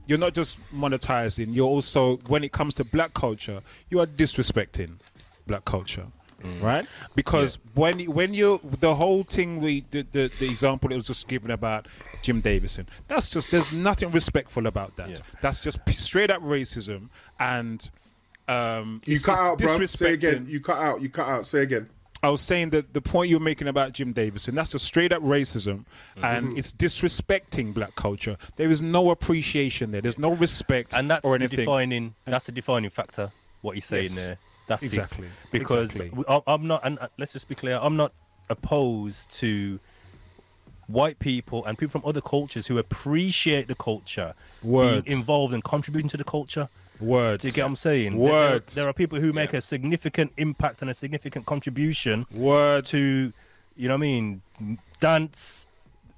[0.07, 4.99] you're not just monetizing you're also when it comes to black culture you are disrespecting
[5.47, 6.07] black culture
[6.61, 6.85] right
[7.15, 11.27] because when when you the whole thing we the, the the example it was just
[11.27, 11.87] given about
[12.21, 15.15] Jim Davidson that's just there's nothing respectful about that Yeah.
[15.41, 17.09] that's just straight up racism
[17.39, 17.89] and
[18.47, 19.85] um You cut out, bro.
[19.85, 20.45] Say again.
[20.49, 21.01] You cut out.
[21.01, 21.45] You cut out.
[21.45, 21.89] Say again.
[22.23, 25.21] I was saying that the point you're making about Jim Davidson, that's just straight up
[25.23, 25.85] racism
[26.17, 26.25] Mm-hmm.
[26.25, 28.37] and it's disrespecting black culture.
[28.57, 30.01] There is no appreciation there.
[30.01, 31.59] There's no respect and that's or the anything.
[31.65, 32.15] defining.
[32.25, 33.31] That's a defining factor.
[33.61, 34.25] What he's saying Yes.
[34.25, 34.37] there.
[34.71, 35.27] That's Exactly.
[35.51, 36.23] Because Exactly.
[36.47, 36.81] I'm not.
[36.85, 37.77] And uh, let's just be clear.
[37.81, 38.13] I'm not
[38.49, 39.79] opposed to
[40.87, 44.33] white people and people from other cultures who appreciate the culture
[44.63, 45.05] Word.
[45.05, 46.67] being involved and contributing to the culture.
[46.99, 47.41] Words.
[47.41, 48.17] Do you get what I'm saying?
[48.17, 52.85] There- there- There, are people who make a significant impact and a significant contribution Word.
[52.87, 53.33] to,
[53.75, 54.41] you know what I mean,
[54.99, 55.65] dance,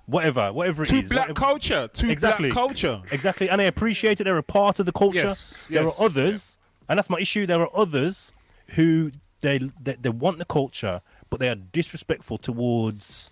[0.08, 1.08] whatever, whatever it To is.
[1.10, 1.88] black whatever- culture.
[1.88, 2.50] To exactly.
[2.50, 3.02] black culture.
[3.12, 3.50] Exactly.
[3.50, 4.24] And they appreciate it.
[4.26, 5.20] They're a part of the culture.
[5.20, 6.58] Yes, There yes, are others,
[6.90, 7.46] and that's my issue.
[7.46, 8.34] There are others
[8.72, 9.12] who
[9.42, 13.30] they, they they want the culture, but they are disrespectful towards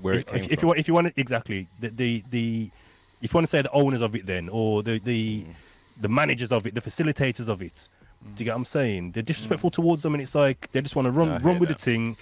[0.00, 1.68] Where if, it came if, if you want if you want to, exactly.
[1.80, 2.70] The, the the
[3.22, 5.46] if you want to say the owners of it then or the the
[6.00, 7.88] the managers of it the facilitators of it
[8.34, 9.12] do you get what i'm saying?
[9.12, 11.68] They're disrespectful towards them and it's like they just want to run I run with
[11.68, 11.78] that.
[11.78, 12.16] the thing.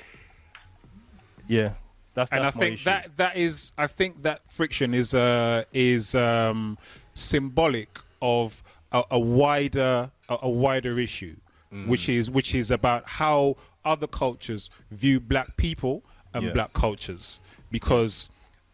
[1.47, 1.73] Yeah
[2.14, 2.85] that's, and I my think issue.
[2.85, 6.77] that that is I think that friction is uh is um
[7.14, 11.36] symbolic of a, a wider a, a wider issue
[11.73, 11.86] Mm.
[11.86, 16.05] which is which is about how other cultures view black people
[16.35, 16.53] and Yeah.
[16.53, 17.40] black cultures
[17.70, 18.28] because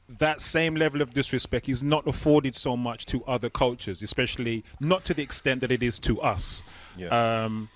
[0.09, 5.05] that same level of disrespect is not afforded so much to other cultures especially not
[5.05, 6.63] to the extent that it is to us
[6.97, 7.09] Yeah.
[7.45, 7.69] um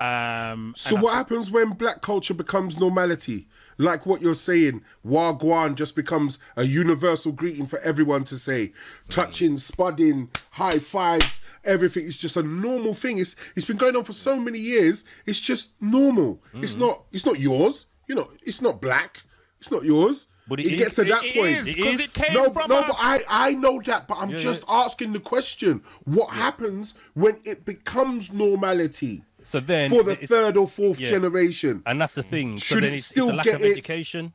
[0.00, 3.48] um So and I what happens when black culture becomes normality?
[3.80, 8.72] Like what you're saying, Wagwan just becomes a universal greeting for everyone to say.
[9.08, 13.18] Touching, spudding, high fives, everything is just a normal thing.
[13.18, 15.04] It's it's been going on for so many years.
[15.26, 16.42] It's just normal.
[16.54, 16.80] It's Mm.
[16.80, 17.86] not it's not yours.
[18.08, 19.22] You know, it's not black.
[19.60, 20.26] It's not yours.
[20.48, 21.56] But it, it is- gets to it- that it point.
[21.58, 22.86] is, 'cause it came no, no, us.
[22.88, 24.74] but I, I know that, but I'm Yeah, just yeah.
[24.86, 29.24] asking the question: What happens when it becomes normality?
[29.48, 31.10] So then for the third or fourth yeah.
[31.10, 31.82] generation.
[31.86, 33.62] and that's the thing so Should then it it's, still it's a lack get of
[33.62, 34.32] its- education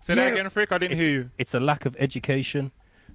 [0.00, 2.72] say that again Frick I didn't hear you it's a lack of education.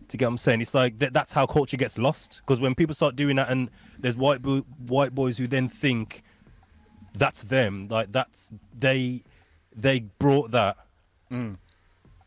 [0.09, 2.41] To get what I'm saying, it's like that, that's how culture gets lost.
[2.45, 6.21] Because when people start doing that, and there's white bo- white boys who then think
[7.15, 9.23] that's them, like that's they
[9.75, 10.77] they brought that.
[11.31, 11.57] Mm.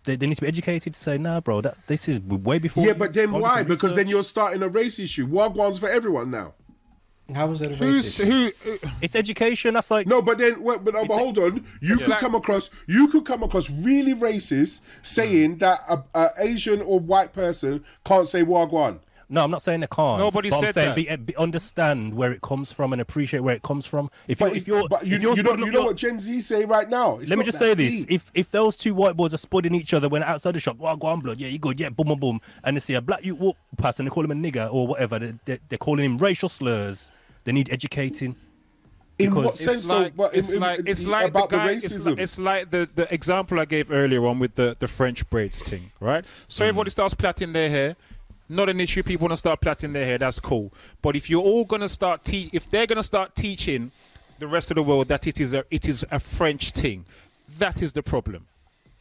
[0.02, 2.84] They, they need to be educated to say, nah, bro, that this is way before.
[2.84, 3.58] Yeah, but then why?
[3.58, 5.28] some Because then you're starting a race issue.
[5.28, 6.54] Wagwan's for everyone now.
[7.34, 8.26] How was that a who's racist?
[8.26, 9.74] who uh, it's education.
[9.74, 11.64] That's like No, but then, wait, but, no, but hold on.
[11.80, 15.58] You could like- come across, you could come across really racist saying mm.
[15.58, 19.00] that a, a Asian or white person can't say Wagwan.
[19.30, 20.18] No, I'm not saying they can't.
[20.18, 21.18] Nobody but I'm said saying that.
[21.26, 24.10] Be, be, understand where it comes from and appreciate where it comes from.
[24.26, 25.84] If But, you're, it's- if you're, but you, if you're you know, spudding you know
[25.84, 27.18] what Gen Z say right now.
[27.18, 28.10] It's Let me just that say this: deep.
[28.10, 30.96] if if those two white boys are spudding each other when outside the shop, wow,
[30.96, 33.22] go on, blood, yeah, you good, yeah, boom, boom, boom, and they see a black
[33.24, 36.04] you walk past and they call him a nigger or whatever, they, they, they're calling
[36.06, 37.12] him racial slurs.
[37.44, 38.34] They need educating.
[39.18, 39.98] in what sense it's though?
[39.98, 41.66] like But it's in- like in- it's like about the guy.
[41.66, 42.06] the it's, racism.
[42.06, 45.62] like, it's like the the example I gave earlier on with the the French braids
[45.62, 46.24] thing, right?
[46.46, 46.68] So Mm.
[46.68, 47.96] everybody starts plaiting their hair.
[48.48, 49.02] Not an issue.
[49.02, 50.18] People want to start plaiting their hair.
[50.18, 50.72] That's cool.
[51.02, 53.90] But if you're all gonna start te- if they're gonna start teaching
[54.38, 57.04] the rest of the world that it is a it is a French thing,
[57.58, 58.46] that is the problem.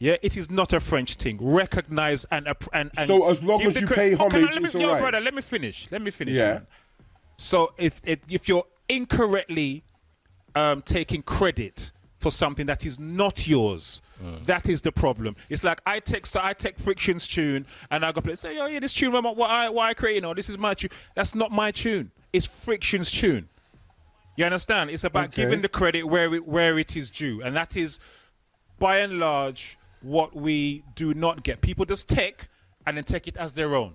[0.00, 1.38] Yeah, it is not a French thing.
[1.40, 4.52] Recognize and and, and So as long as you cre- pay Oh, can I- homage,
[4.54, 5.00] let me, it's yo, alright.
[5.02, 5.88] brother, let me finish.
[5.90, 6.36] Let me finish.
[6.36, 6.52] Yeah.
[6.52, 6.66] man.
[7.38, 9.82] So if if, if you're incorrectly
[10.54, 14.44] um, taking credit for something that is not yours, mm.
[14.44, 15.36] that is the problem.
[15.48, 18.66] It's like I take so I take Friction's tune and I go play say, oh
[18.66, 20.90] yeah, this tune, what I what I created, or this is my tune.
[21.14, 22.10] That's not my tune.
[22.32, 23.48] It's Friction's tune.
[24.36, 24.90] You understand?
[24.90, 25.42] It's about Okay.
[25.42, 27.98] giving the credit where it where it is due, and that is
[28.78, 31.60] by and large what we do not get.
[31.60, 32.46] People just take
[32.86, 33.94] and then take it as their own.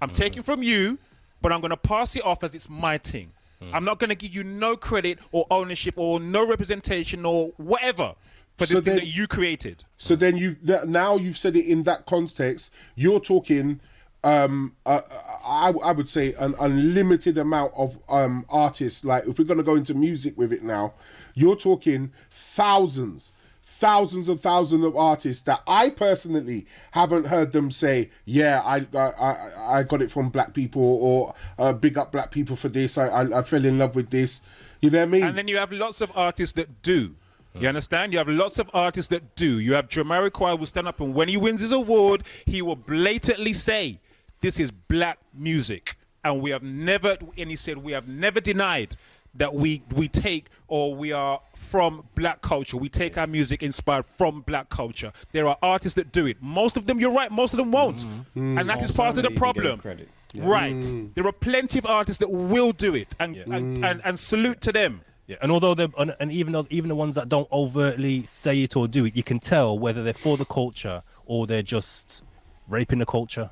[0.00, 0.16] I'm mm.
[0.16, 0.98] taking from you,
[1.42, 3.32] but I'm going to pass it off as it's my thing.
[3.72, 8.14] I'm not going to give you no credit or ownership or no representation or whatever
[8.56, 9.84] for this So thing that you created.
[9.98, 12.72] So then you that now you've said it in that context.
[12.94, 13.80] You're talking,
[14.24, 15.00] um, uh,
[15.46, 19.04] I, I would say an unlimited amount of um artists.
[19.04, 20.94] Like if we're gonna go into music with it now,
[21.34, 23.32] you're talking thousands,
[23.70, 29.78] thousands and thousands of artists that I personally haven't heard them say, "Yeah, I I,
[29.78, 33.06] I, got it from black people," or uh, "Big up black people for this." I,
[33.08, 34.42] I I fell in love with this.
[34.80, 35.22] You know what I mean?
[35.22, 37.14] And then you have lots of artists that do.
[37.58, 38.12] You understand?
[38.12, 39.58] You have lots of artists that do.
[39.58, 43.52] You have Jamiroquai will stand up and when he wins his award, he will blatantly
[43.52, 44.00] say,
[44.40, 47.16] "This is black music," and we have never.
[47.38, 48.96] And he said, "We have never denied
[49.34, 52.76] that we we take or we are from black culture.
[52.76, 55.12] We take our music inspired from black culture.
[55.32, 56.38] There are artists that do it.
[56.40, 57.30] Most of them, you're right.
[57.30, 58.58] Most of them won't, mm-hmm.
[58.58, 58.66] and mm.
[58.66, 59.80] that is part of the they even give them problem.
[59.80, 60.08] credit.
[60.34, 60.74] Right.
[60.76, 61.14] Mm.
[61.14, 63.84] There are plenty of artists that will do it, and and, mm.
[63.90, 65.02] and, and salute to them.
[65.26, 68.62] Yeah, and although they and, and even though, even the ones that don't overtly say
[68.62, 72.24] it or do it, you can tell whether they're for the culture or they're just
[72.68, 73.50] raping the culture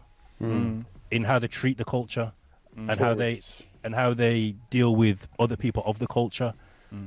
[1.11, 2.33] in how they treat the culture
[2.77, 3.63] and how they Tourists.
[3.89, 6.53] And how they deal with other people of the culture.
[6.91, 6.99] Do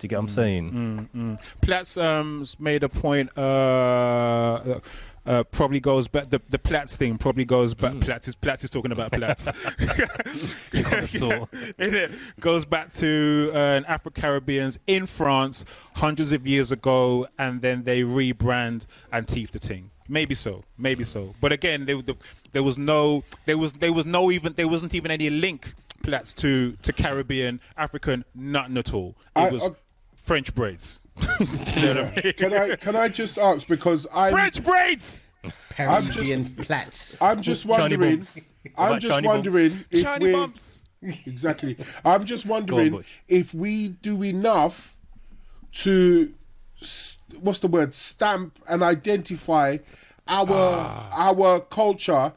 [0.00, 1.38] you get what I'm saying?
[1.60, 4.80] Platts um, made a point uh,
[5.26, 6.30] uh, probably goes back.
[6.30, 8.00] The the Platts thing probably goes back.
[8.00, 9.44] Platts is Platts is talking about Platts.
[10.72, 11.46] Connoisseur.
[11.78, 17.60] it goes back to uh, an Afro Caribbeans in France hundreds of years ago, and
[17.60, 19.90] then they rebrand and teeth the thing.
[20.08, 21.34] Maybe so, maybe so.
[21.40, 22.16] But again, there, the,
[22.52, 25.72] there was no, there was, there was no even, there wasn't even any link,
[26.02, 29.16] Platts, to to Caribbean, African, nothing at all.
[29.36, 29.70] It I- was I-
[30.16, 31.00] French braids.
[31.20, 32.32] Do you know what I mean?
[32.34, 35.22] Can I can I just ask because I'm French braids.
[35.70, 37.20] Parisian Platts.
[37.20, 38.22] I'm just wondering.
[38.76, 39.44] I'm About just shiny bumps.
[39.46, 40.84] wondering if Shiny we're bumps.
[41.02, 41.76] exactly.
[42.04, 43.22] I'm just wondering Butch.
[43.28, 44.96] if we do enough
[45.82, 46.32] to
[47.40, 49.78] what's the word stamp and identify
[50.26, 51.10] our Ah.
[51.12, 52.32] our culture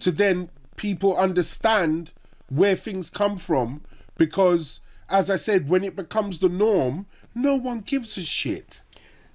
[0.00, 2.10] to then people understand
[2.54, 3.80] where things come from
[4.16, 8.82] because as I said when it becomes the norm no one gives a shit.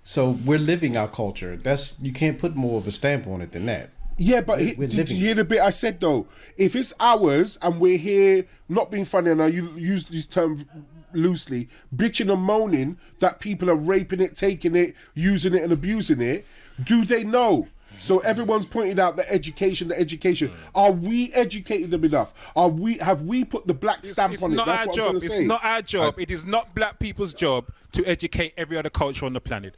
[0.03, 1.57] So we're living our culture.
[1.57, 3.89] That's you can't put more of a stamp on it than that.
[4.17, 6.27] Yeah, but he, we're did living you hear the bit I said though?
[6.57, 10.65] If it's ours and we're here, not being funny, and I use this term
[11.13, 16.21] loosely, bitching and moaning that people are raping it, taking it, using it, and abusing
[16.21, 16.45] it,
[16.81, 17.67] do they know?
[17.99, 20.51] So everyone's pointed out the education, the education.
[20.75, 22.33] Are we educated them enough?
[22.55, 24.55] Are we have we put the black stamp it's on it?
[24.55, 25.05] It's not That's our what I'm job.
[25.11, 26.19] trying to It's not our job.
[26.19, 29.75] it is not black people's job to educate every other culture on the planet.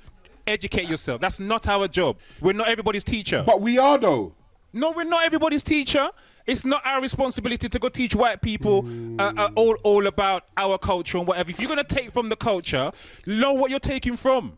[0.48, 1.22] Educate yourself.
[1.22, 2.18] That's not our job.
[2.41, 3.44] We're not everybody's teacher.
[3.46, 4.34] But we are though.
[4.74, 6.10] no, we're not everybody's teacher.
[6.48, 8.84] It's not our responsibility to go teach white people
[9.20, 11.52] uh, uh, all all about our culture and whatever.
[11.52, 12.91] If you're gonna take from the culture,
[13.28, 14.58] know what you're taking from.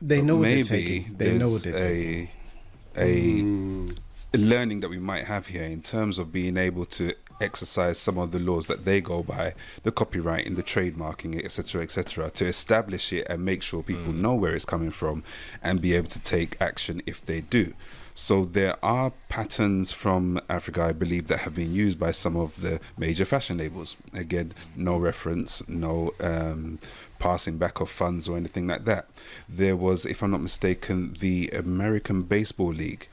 [0.00, 1.14] They know what they're taking.
[1.14, 2.28] They know what they're taking.
[2.96, 3.92] A
[4.34, 8.16] a learning that we might have here in terms of being able to exercise some
[8.18, 9.52] of the laws that they go by,
[9.82, 14.54] the copywriting, the trademarking, etc., etc., to establish it and make sure people know where
[14.54, 15.22] it's coming from
[15.62, 17.74] and be able to take action if they do.
[18.14, 22.60] So there are patterns from Africa, I believe, that have been used by some of
[22.60, 23.96] the major fashion labels.
[24.12, 26.78] Again, no reference, no um,
[27.22, 29.06] passing back of funds or anything like that.
[29.48, 33.08] There was, if I'm not mistaken, the American Baseball League.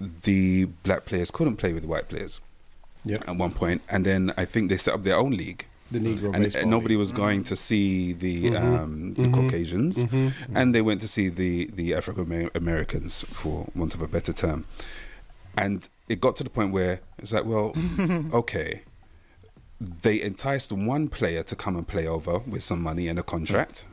[0.00, 2.40] The black players couldn't play with the white players
[3.04, 3.28] Yep.
[3.28, 5.66] at one point, and then I think they set up their own league.
[5.90, 7.00] The Negro and, Baseball and nobody League.
[7.00, 8.56] was going to see the mm-hmm.
[8.56, 9.34] um, the mm-hmm.
[9.34, 9.48] Mm-hmm.
[9.48, 9.98] Caucasians,
[10.54, 14.64] and they went to see the the African Americans, for want of a better term.
[15.56, 17.74] And it got to the point where it's like, well,
[18.32, 18.82] okay,
[19.80, 23.86] they enticed one player to come and play over with some money and a contract.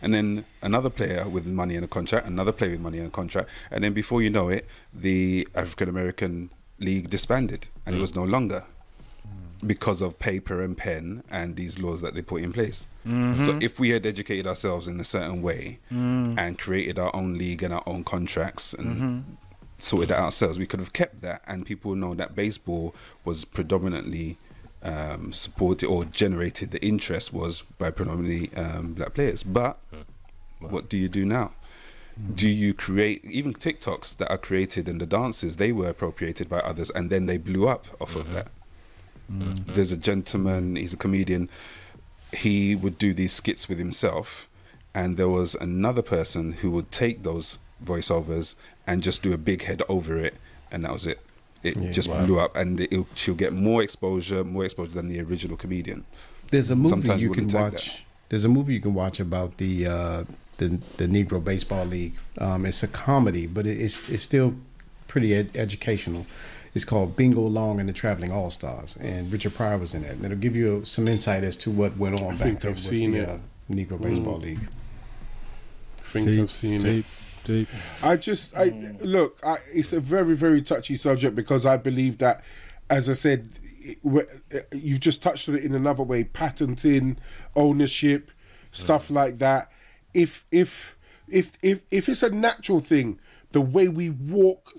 [0.00, 3.10] And then another player with money and a contract, another player with money and a
[3.10, 8.14] contract, and then before you know it, the African American League disbanded, and it was
[8.14, 8.64] no longer
[9.66, 12.86] because of paper and pen and these laws that they put in place.
[13.06, 13.42] Mm-hmm.
[13.42, 16.38] So if we had educated ourselves in a certain way mm.
[16.38, 19.20] and created our own league and our own contracts and mm-hmm.
[19.80, 24.38] sorted that ourselves, we could have kept that, and people know that baseball was predominantly
[24.82, 29.42] um, supported or generated the interest was by predominantly um, black players.
[29.42, 29.78] But
[30.60, 31.52] what do you do now?
[32.34, 36.58] Do you create even TikToks that are created and the dances they were appropriated by
[36.60, 38.48] others and then they blew up off of that?
[39.74, 41.48] There's a gentleman, he's a comedian.
[42.32, 44.48] He would do these skits with himself,
[44.94, 48.54] and there was another person who would take those voiceovers
[48.86, 50.34] and just do a big head over it,
[50.72, 51.20] and that was it.
[51.62, 52.24] It Yeah, just wow.
[52.24, 56.04] blew up, and it, she'll get more exposure, more exposure than the original comedian.
[56.50, 58.04] There's a movie Sometimes you you can wouldn't take watch.
[58.28, 60.24] There's a movie you can watch about the uh,
[60.58, 62.14] the the Negro Baseball League.
[62.38, 64.54] Um, it's a comedy, but it- it's it's still
[65.08, 66.26] pretty ed- educational.
[66.74, 70.12] It's called Bingo Long and the Traveling All Stars, and Richard Pryor was in it.
[70.12, 72.70] And it'll give you some insight as to what went on I back think then
[72.70, 73.28] I've with seen the it.
[73.28, 73.38] uh,
[73.70, 74.42] Negro Baseball Mm.
[74.42, 74.68] League.
[76.04, 77.04] I think I've seen it.
[78.02, 78.66] I just, I
[79.00, 79.40] look.
[79.44, 82.42] I, it's a very, very touchy subject because I believe that,
[82.90, 83.50] as I said,
[84.72, 87.18] you've just touched on it in another way: patenting,
[87.56, 88.30] ownership,
[88.72, 89.70] stuff like that.
[90.14, 90.96] If if
[91.28, 93.18] if if if it's a natural thing,
[93.52, 94.74] the way we walk,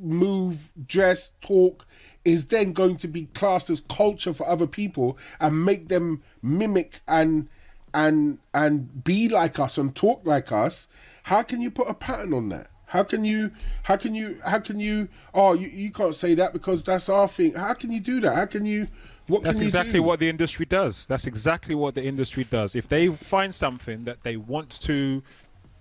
[0.00, 1.86] move, dress, talk
[2.24, 7.00] is then going to be classed as culture for other people and make them mimic
[7.06, 7.48] and
[7.92, 10.88] and and be like us and talk like us
[11.24, 13.50] how can you put a pattern on that how can you
[13.82, 17.28] how can you how can you oh you, you can't say that because that's our
[17.28, 18.86] thing how can you do that how can you
[19.26, 20.02] what That's can you exactly do?
[20.02, 21.06] what the industry does.
[21.06, 22.76] That's exactly what the industry does.
[22.76, 25.22] If they find something that they want to,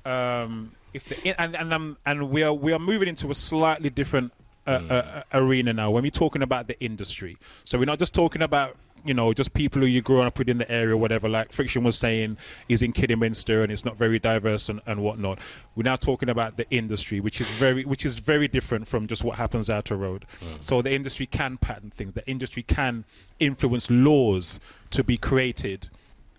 [0.05, 3.89] um, if the, and and um, and we are we are moving into a slightly
[3.89, 4.31] different
[4.65, 7.37] uh, uh, arena now when we're talking about the industry.
[7.65, 10.49] So we're not just talking about you know, just people who you grew up with
[10.49, 11.27] in the area, whatever.
[11.27, 12.38] Like Friction was saying,
[12.69, 15.39] is in Kidderminster and it's not very diverse and, and whatnot.
[15.75, 19.23] We're now talking about the industry, which is very, which is very different from just
[19.23, 20.25] what happens out the road.
[20.59, 22.13] So the industry can patent things.
[22.13, 23.05] The industry can
[23.39, 24.59] influence laws
[24.91, 25.89] to be created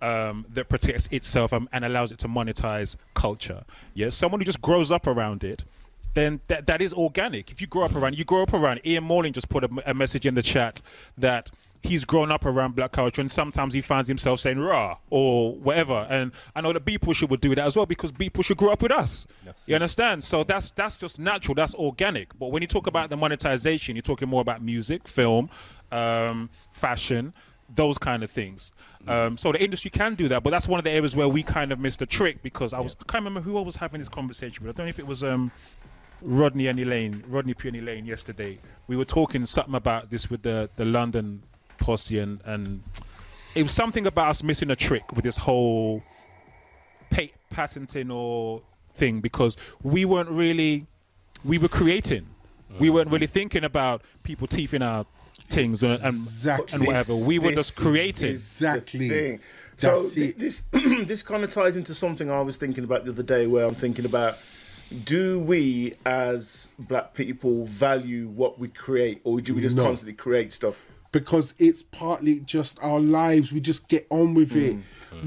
[0.01, 3.65] um, that protects itself um, and allows it to monetize culture.
[3.95, 5.65] Yeah, someone who just grows up around it,
[6.15, 7.51] then that that is organic.
[7.51, 8.81] If you grow up around, you grow up around.
[8.87, 10.83] Ian Morling just put a, a message in the chat
[11.17, 11.51] that
[11.85, 16.07] he's grown up around black culture, and sometimes he finds himself saying "rah" or whatever.
[16.09, 18.71] And I know that B Pusher would do that as well because B Pusher grew
[18.71, 19.27] up with us.
[19.67, 20.25] You understand?
[20.25, 21.55] So that's that's just natural.
[21.55, 22.37] That's organic.
[22.39, 25.51] But when you talk about the monetization, you're talking more about music, film,
[25.93, 27.33] um, fashion
[27.75, 28.73] those kind of things.
[29.09, 31.43] Um, so the industry can do that, but that's one of the areas where we
[31.43, 34.01] kind of missed the trick because I was I can't remember who I was having
[34.01, 34.77] this conversation with.
[34.77, 35.51] I don't know if it was um,
[36.21, 38.59] Rodney and Elaine, Rodney Pugh and Elaine yesterday.
[38.87, 41.43] We were talking something about this with the the London
[41.79, 42.83] posse and and
[43.55, 46.03] it was something about us missing a trick with this whole
[47.11, 50.87] pa- patenting or thing because we weren't really
[51.45, 52.27] we were creating.
[52.81, 55.07] We weren't really thinking about people teething our
[55.49, 56.75] things and, and, Exactly.
[56.77, 57.15] and whatever.
[57.15, 58.31] We were just creating.
[58.31, 59.09] Exactly.
[59.09, 59.41] thing.
[59.77, 63.23] So th- this this kind of ties into something I was thinking about the other
[63.23, 64.39] day, where I'm thinking about:
[65.05, 69.85] Do we, as black people, value what we create, or do we just No.
[69.85, 70.85] constantly create stuff?
[71.15, 73.53] Because it's partly just our lives.
[73.53, 74.77] We just get on with it.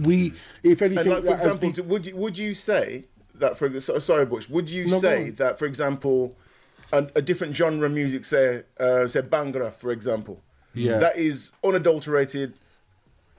[0.02, 0.34] We,
[0.64, 3.06] if anything, like, for example, be- do- would you would you say
[3.36, 4.50] that for sorry, Bush?
[4.50, 6.36] Would you No, say that, for example,
[6.92, 10.42] a, a different genre of music, say uh, say Bhangra, for example,
[10.74, 10.98] Yeah.
[10.98, 12.54] that is unadulterated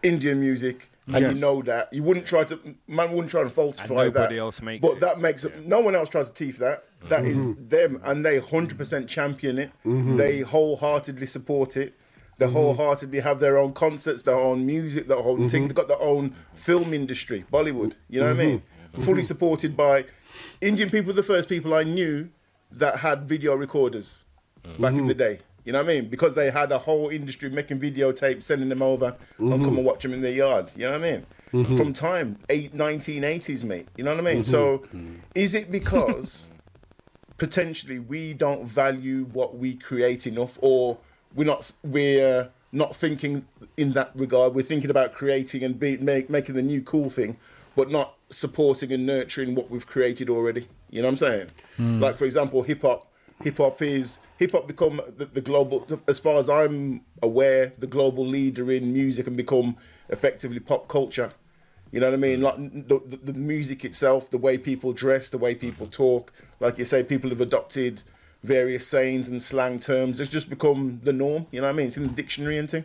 [0.02, 1.34] Indian music, and Yes.
[1.34, 4.40] you know that you wouldn't try to man wouldn't try to falsify And nobody that.
[4.40, 5.00] else makes but it.
[5.00, 5.66] that makes it.
[5.66, 6.84] No one else tries to teeth that.
[7.10, 7.68] That is Mm-hmm.
[7.68, 9.70] them, and they hundred percent champion it.
[9.84, 11.92] They wholeheartedly support it.
[12.38, 12.54] They mm-hmm.
[12.54, 15.62] wholeheartedly have their own concerts, their own music, their own thing.
[15.62, 15.68] Mm-hmm.
[15.68, 17.96] They've got their own film industry, Bollywood.
[18.08, 18.62] You know what I mean?
[18.92, 19.02] Mm-hmm.
[19.02, 20.04] Fully supported by
[20.60, 21.12] Indian people.
[21.12, 22.30] The first people I knew
[22.70, 24.24] that had video recorders
[24.78, 25.40] back in the day.
[25.64, 26.08] You know what I mean?
[26.08, 30.02] Because they had a whole industry making videotapes, sending them over, and come and watch
[30.02, 30.70] them in their yard.
[30.76, 31.76] You know what I mean?
[31.76, 33.88] From time eight, 1980s, mate.
[33.96, 34.44] You know what I mean?
[34.44, 34.84] So,
[35.34, 36.50] is it because
[37.36, 40.98] potentially we don't value what we create enough, or
[41.34, 43.46] we're not we're uh, not thinking
[43.76, 44.54] in that regard?
[44.54, 47.36] We're thinking about creating and be, make, making the new cool thing,
[47.76, 50.68] but not supporting and nurturing what we've created already.
[50.90, 51.48] You know what I'm saying?
[51.76, 52.00] Hmm.
[52.00, 53.06] Like for example, hip hop.
[53.42, 57.86] Hip hop is hip hop become the, the global, as far as I'm aware, the
[57.86, 59.76] global leader in music and become
[60.08, 61.32] effectively pop culture.
[61.90, 62.42] You know what I mean?
[62.42, 66.32] Like the, the, the music itself, the way people dress, the way people talk.
[66.60, 68.02] Like you say, people have adopted
[68.44, 70.20] various sayings and slang terms.
[70.20, 71.46] It's just become the norm.
[71.50, 71.86] You know what I mean?
[71.88, 72.84] It's in the dictionary and thing.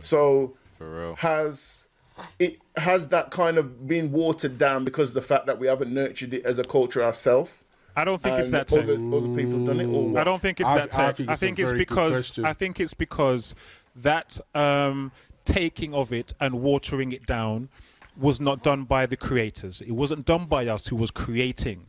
[0.00, 0.56] So
[1.18, 1.88] has
[2.38, 5.92] it has that kind of been watered down because of the fact that we haven't
[5.92, 7.62] nurtured it as a culture ourselves?
[7.98, 9.14] I don't think it's that other, tech.
[9.14, 10.20] other people have done it, or what?
[10.20, 11.16] I don't think it's I- that I tech.
[11.16, 12.38] think it's a think it's because.
[12.38, 13.54] I think it's because
[13.94, 15.12] that um,
[15.46, 17.70] taking of it and watering it down
[18.18, 19.80] was not done by the creators.
[19.80, 21.86] It wasn't done by us who was creating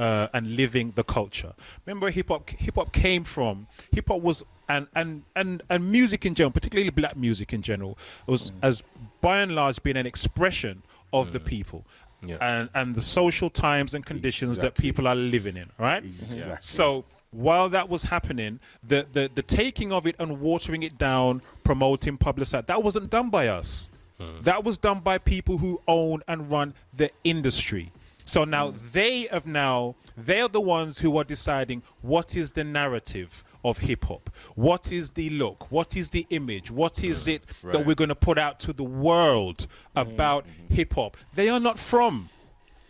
[0.00, 1.52] uh, and living the culture.
[1.84, 6.24] Remember, hip hop hip hop came from hip hop was and and and and music
[6.24, 8.54] in general, particularly black music in general, was mm.
[8.62, 8.82] as
[9.20, 10.82] by and large been an expression
[11.12, 11.44] of the mm.
[11.44, 11.84] people.
[12.26, 12.36] Yeah.
[12.40, 16.02] And and the social times and conditions that people are living in, right?
[16.04, 16.56] Exactly.
[16.60, 21.42] So while that was happening, the, the, the taking of it and watering it down,
[21.62, 23.88] promoting, publicizing, that wasn't done by us.
[24.18, 24.42] Mm.
[24.42, 27.92] That was done by people who own and run the industry.
[28.24, 28.78] So now hmm.
[28.92, 33.78] they have now they are the ones who are deciding what is the narrative of
[33.78, 37.32] hip hop, what is the look, what is the image, what is hmm.
[37.32, 39.98] it that we're going to put out to the world hmm.
[39.98, 41.16] about hip hop.
[41.34, 42.30] They are not from.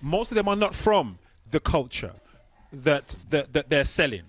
[0.01, 1.19] Most of them are not from
[1.51, 2.15] the culture
[2.73, 4.25] that that, that they're selling.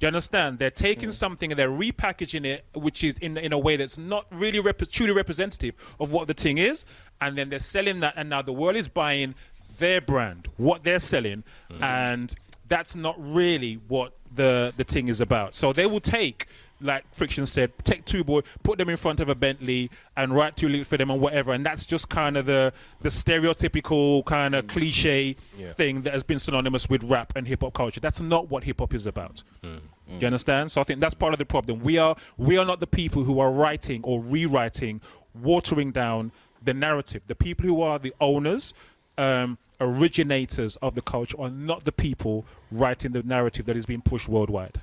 [0.00, 0.58] Do you understand?
[0.58, 4.26] They're taking something and they're repackaging it, which is in in a way that's not
[4.30, 6.84] really rep- truly representative of what the thing is,
[7.20, 9.34] and then they're selling that, and now the world is buying
[9.78, 11.82] their brand, what they're selling, mm.
[11.82, 12.34] and
[12.68, 15.54] that's not really what the the thing is about.
[15.54, 16.46] So they will take.
[16.80, 20.56] Like Friction said, take two boy, put them in front of a Bentley, and write
[20.56, 24.54] two lyrics for them and whatever, and that's just kind of the the stereotypical kind
[24.54, 24.68] of mm.
[24.68, 25.32] cliche
[25.74, 27.98] thing that has been synonymous with rap and hip hop culture.
[27.98, 29.42] That's not what hip hop is about.
[29.64, 29.80] Mm.
[30.20, 30.70] You understand?
[30.70, 31.80] So I think that's part of the problem.
[31.80, 35.00] We are we are not the people who are writing or rewriting,
[35.34, 36.32] watering down
[36.62, 37.22] the narrative.
[37.26, 38.72] The people who are the owners,
[39.16, 44.02] um, originators of the culture, are not the people writing the narrative that is being
[44.02, 44.80] pushed worldwide.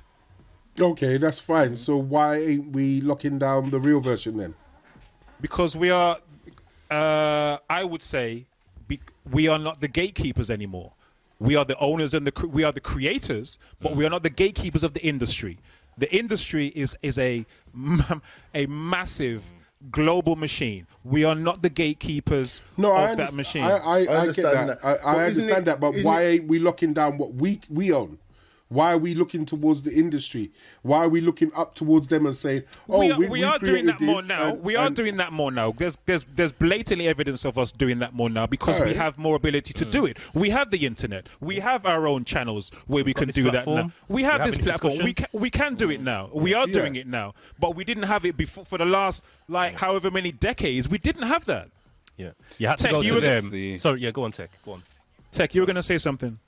[0.80, 1.76] Okay, that's fine.
[1.76, 4.54] So why ain't we locking down the real version then?
[5.40, 6.18] because we are.
[6.90, 8.46] Uh, I would say
[8.86, 10.92] be, we are not the gatekeepers anymore.
[11.38, 14.30] We are the owners and the we are the creators, but we are not the
[14.30, 15.58] gatekeepers of the industry.
[15.98, 17.44] The industry is is a
[18.54, 19.42] a massive
[19.90, 20.86] global machine.
[21.04, 23.36] We are not the gatekeepers No, of I that understand.
[23.36, 23.62] machine.
[23.64, 24.82] I, I, I, get understand that.
[24.82, 25.04] that.
[25.06, 25.80] I, I understand it- that.
[25.80, 28.18] But why it- ain't we locking down what we we own?
[28.68, 30.50] Why are we looking towards the industry?
[30.82, 33.44] Why are we looking up towards them and saying, "Oh, we are, we, we we
[33.44, 34.48] are doing that more now.
[34.48, 35.70] and- we are and- doing that more now.
[35.72, 39.36] There's there's there's blatantly evidence of us doing that more now because we have more
[39.36, 40.06] ability to do hmm.
[40.06, 40.18] it.
[40.34, 41.28] We have the internet.
[41.40, 43.92] We have our own channels where we can this do that now.
[44.08, 45.04] We have We're this having a platform.
[45.04, 46.30] We can we can do it now.
[46.32, 47.02] We are doing Yeah.
[47.02, 47.34] it now.
[47.60, 50.88] But we didn't have it before for the last like however many decades.
[50.88, 51.70] We didn't have that.
[52.16, 53.50] Yeah, you had to Tech, go you to were them.
[53.50, 54.50] the- Sorry, yeah, go on, Tech.
[54.64, 54.82] Go on.
[55.30, 56.38] Tech, you were going to say something.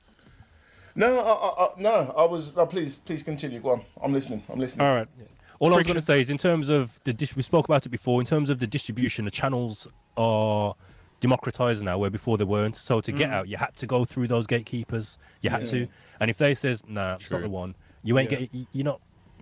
[0.98, 2.54] No, I, I, I, no, I was.
[2.56, 3.60] No, please, please continue.
[3.60, 3.82] Go on.
[4.02, 4.42] I'm listening.
[4.48, 4.86] I'm listening.
[4.86, 5.08] All right.
[5.60, 7.86] All I was going to say is, in terms of the, dis- we spoke about
[7.86, 8.20] it before.
[8.20, 10.74] In terms of the distribution, the channels are
[11.20, 12.74] democratized now, where before they weren't.
[12.76, 13.16] So to Mm.
[13.16, 15.18] get out, you had to go through those gatekeepers.
[15.40, 15.86] You had to,
[16.20, 18.38] and if they says, "Nah, it's not the one," you ain't Yeah.
[18.40, 18.66] getting.
[18.72, 19.00] You're not.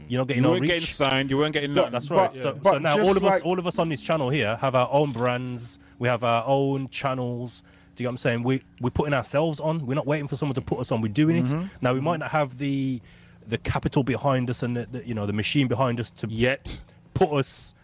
[0.08, 0.70] You're not getting You weren't reach.
[0.72, 1.30] getting signed.
[1.30, 1.92] You weren't getting nothing.
[1.92, 2.30] That's right.
[2.30, 4.56] But- so, but so now all of us, all of us on this channel here,
[4.56, 5.78] have our own brands.
[5.98, 7.62] We have our own channels.
[7.96, 8.42] Do you know what I'm saying?
[8.44, 9.86] We we're putting ourselves on.
[9.86, 11.00] We're not waiting for someone to put us on.
[11.00, 11.60] We're doing Mm-hmm.
[11.62, 11.70] it.
[11.80, 13.00] Now we might not have the
[13.48, 16.80] the capital behind us and the, the you know the machine behind us to Yet.
[17.14, 17.74] put us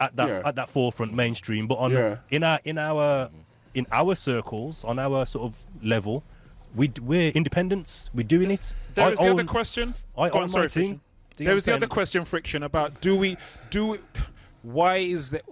[0.00, 0.42] at that Yeah.
[0.48, 1.66] at that forefront mainstream.
[1.66, 2.16] But on Yeah.
[2.30, 3.30] in our in our
[3.74, 6.24] in our circles, on our sort of level,
[6.74, 8.10] we we're independents.
[8.14, 8.74] We're doing it.
[8.94, 9.94] There I is the other question.
[10.16, 10.82] I Go own on, sorry, my team.
[10.82, 11.00] Friction.
[11.36, 13.36] Do you There was the other question, friction, about do we
[13.70, 13.98] do we,
[14.62, 15.42] why is that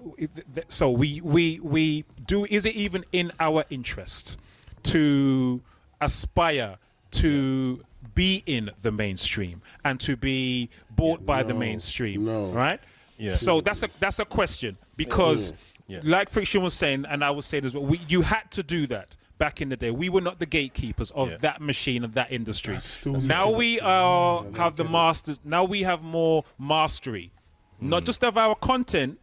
[0.68, 4.36] so we we we do is it even in our interest
[4.82, 5.60] to
[6.00, 6.76] aspire
[7.10, 7.82] to
[8.14, 12.50] be in the mainstream and to be bought by the mainstream no.
[12.50, 12.80] right?
[13.18, 13.34] Yeah.
[13.34, 15.52] so that's a that's a question because
[15.88, 16.00] Yeah.
[16.02, 19.16] like friction was saying and i would say this we, you had to do that
[19.38, 19.90] back in the day.
[19.90, 21.36] We were not the gatekeepers of Yeah.
[21.42, 22.78] that machine of that industry.
[23.04, 27.32] Now we are have the masters now we have more mastery
[27.80, 28.06] not Mm.
[28.06, 29.18] just of our content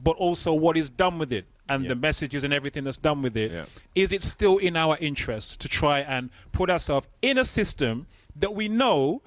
[0.00, 1.88] but also what is done with it and Yeah.
[1.90, 3.50] the messages and everything that's done with it.
[3.94, 4.16] Is Yeah.
[4.16, 8.06] it still in our interest to try and put ourselves in a system
[8.36, 9.22] that we know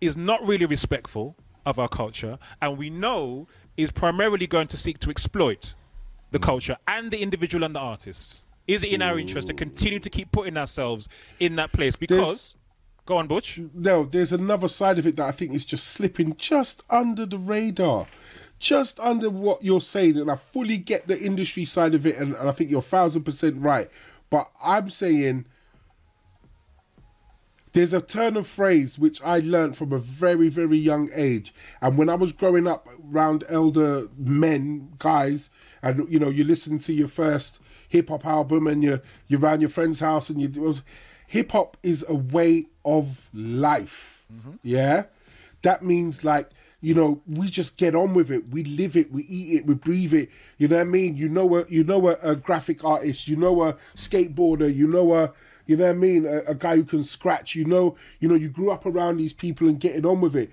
[0.00, 3.46] is not really respectful of our culture and we know
[3.76, 5.74] is primarily going to seek to exploit
[6.30, 9.98] the culture and the individual and the artists is it in our interest to continue
[9.98, 11.08] to keep putting ourselves
[11.40, 12.54] in that place because
[13.08, 16.36] go on butch no, there's another side of it that I think is just slipping
[16.36, 18.06] just under the radar.
[18.58, 22.34] Just under what you're saying, and I fully get the industry side of it, and,
[22.34, 23.88] and I think you're thousand percent right.
[24.30, 25.46] But I'm saying
[27.72, 31.54] there's a turn of phrase which I learned from a very, very young age.
[31.80, 36.80] And when I was growing up around elder men, guys, and you know, you listen
[36.80, 40.82] to your first hip hop album and you're you're around your friend's house and you
[41.28, 44.24] hip hop is a way of life.
[44.32, 44.56] Mm-hmm.
[44.64, 45.04] Yeah?
[45.62, 46.50] That means like
[46.80, 48.50] you know, we just get on with it.
[48.50, 49.10] We live it.
[49.10, 49.66] We eat it.
[49.66, 50.30] We breathe it.
[50.58, 51.16] You know what I mean?
[51.16, 53.26] You know a you know a, a graphic artist.
[53.26, 54.74] You know a skateboarder.
[54.74, 55.32] You know a
[55.66, 56.24] you know what I mean?
[56.24, 57.54] A, a guy who can scratch.
[57.54, 60.50] You know you know you grew up around these people and getting on with it.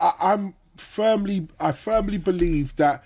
[0.00, 3.02] I, I'm firmly I firmly believe that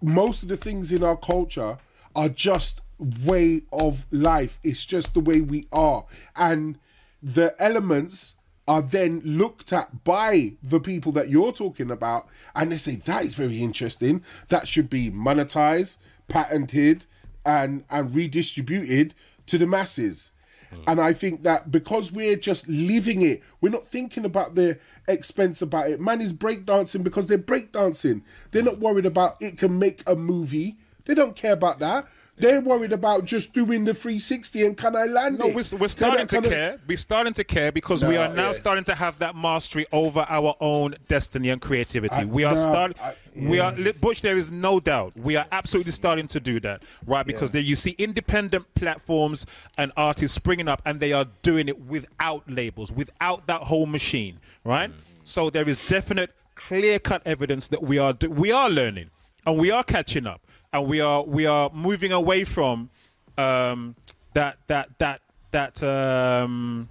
[0.00, 1.78] most of the things in our culture
[2.14, 2.80] are just
[3.24, 4.58] way of life.
[4.62, 6.04] It's just the way we are,
[6.36, 6.78] and
[7.22, 8.34] the elements
[8.68, 13.24] are then looked at by the people that you're talking about, and they say that
[13.24, 14.22] is very interesting.
[14.48, 15.98] That should be monetized,
[16.28, 17.06] patented,
[17.44, 19.14] and and redistributed
[19.46, 20.30] to the masses.
[20.70, 20.82] Hmm.
[20.86, 25.60] And I think that because we're just living it, we're not thinking about the expense
[25.60, 26.00] about it.
[26.00, 28.22] Man is breakdancing because they're breakdancing.
[28.50, 28.68] They're hmm.
[28.68, 30.76] not worried about it can make a movie.
[31.04, 32.06] They don't care about that.
[32.38, 35.54] They're worried about just doing the 360 and can I land No, it?
[35.54, 36.80] we're, we're Can starting I- to can I- care.
[36.86, 38.52] We're starting to care because we are now yeah.
[38.54, 42.16] starting to have that mastery over our own destiny and creativity.
[42.22, 42.96] I- we are no, starting.
[43.02, 44.22] I- We are li- Butch.
[44.22, 45.12] There is no doubt.
[45.16, 47.24] We are absolutely starting to do that, right?
[47.26, 49.44] Because there you see independent platforms
[49.78, 54.38] and artists springing up, and they are doing it without labels, without that whole machine,
[54.64, 54.90] right?
[54.90, 54.94] Mm.
[55.24, 59.10] So there is definite, clear-cut evidence that we are do- we are learning
[59.46, 60.40] and we are catching up,
[60.72, 62.90] and we are we are moving away from
[63.38, 63.94] um,
[64.32, 65.20] that that that
[65.50, 66.88] that um,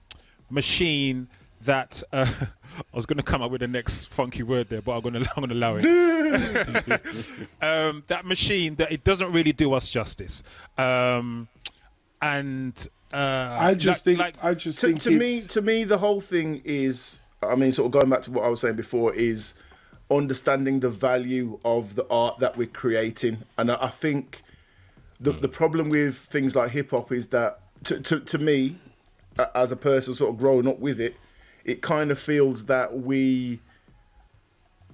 [0.49, 1.27] machine
[1.61, 2.25] that uh,
[2.77, 5.13] I was going to come up with the next funky word there, but I'm going
[5.23, 7.41] to I'm going to allow it.
[7.61, 10.43] um, that machine that it doesn't really do us justice,
[10.77, 11.47] um,
[12.21, 15.83] and uh, I just like- think like, I just to, think to me, to me,
[15.83, 17.19] the whole thing is.
[17.43, 19.55] I mean, sort of going back to what I was saying before is
[20.11, 23.43] understanding the value of the art that we're creating.
[23.57, 24.43] And I, I think
[25.19, 25.39] the hmm.
[25.39, 28.77] the problem with things like hip hop is that to, to to me,
[29.55, 31.15] as a person sort of growing up with it,
[31.63, 33.59] it kind of feels that we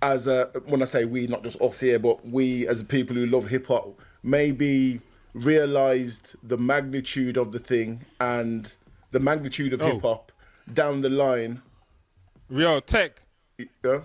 [0.02, 3.16] as a when I say we, not just us here, but we as the people
[3.16, 5.02] who love hip hop, maybe
[5.34, 8.74] realized the magnitude of the thing and
[9.12, 9.94] the magnitude of Oh.
[9.94, 10.32] hip hop
[10.72, 11.62] down the line.
[12.50, 13.22] Real Tech.
[13.84, 14.02] Yeah.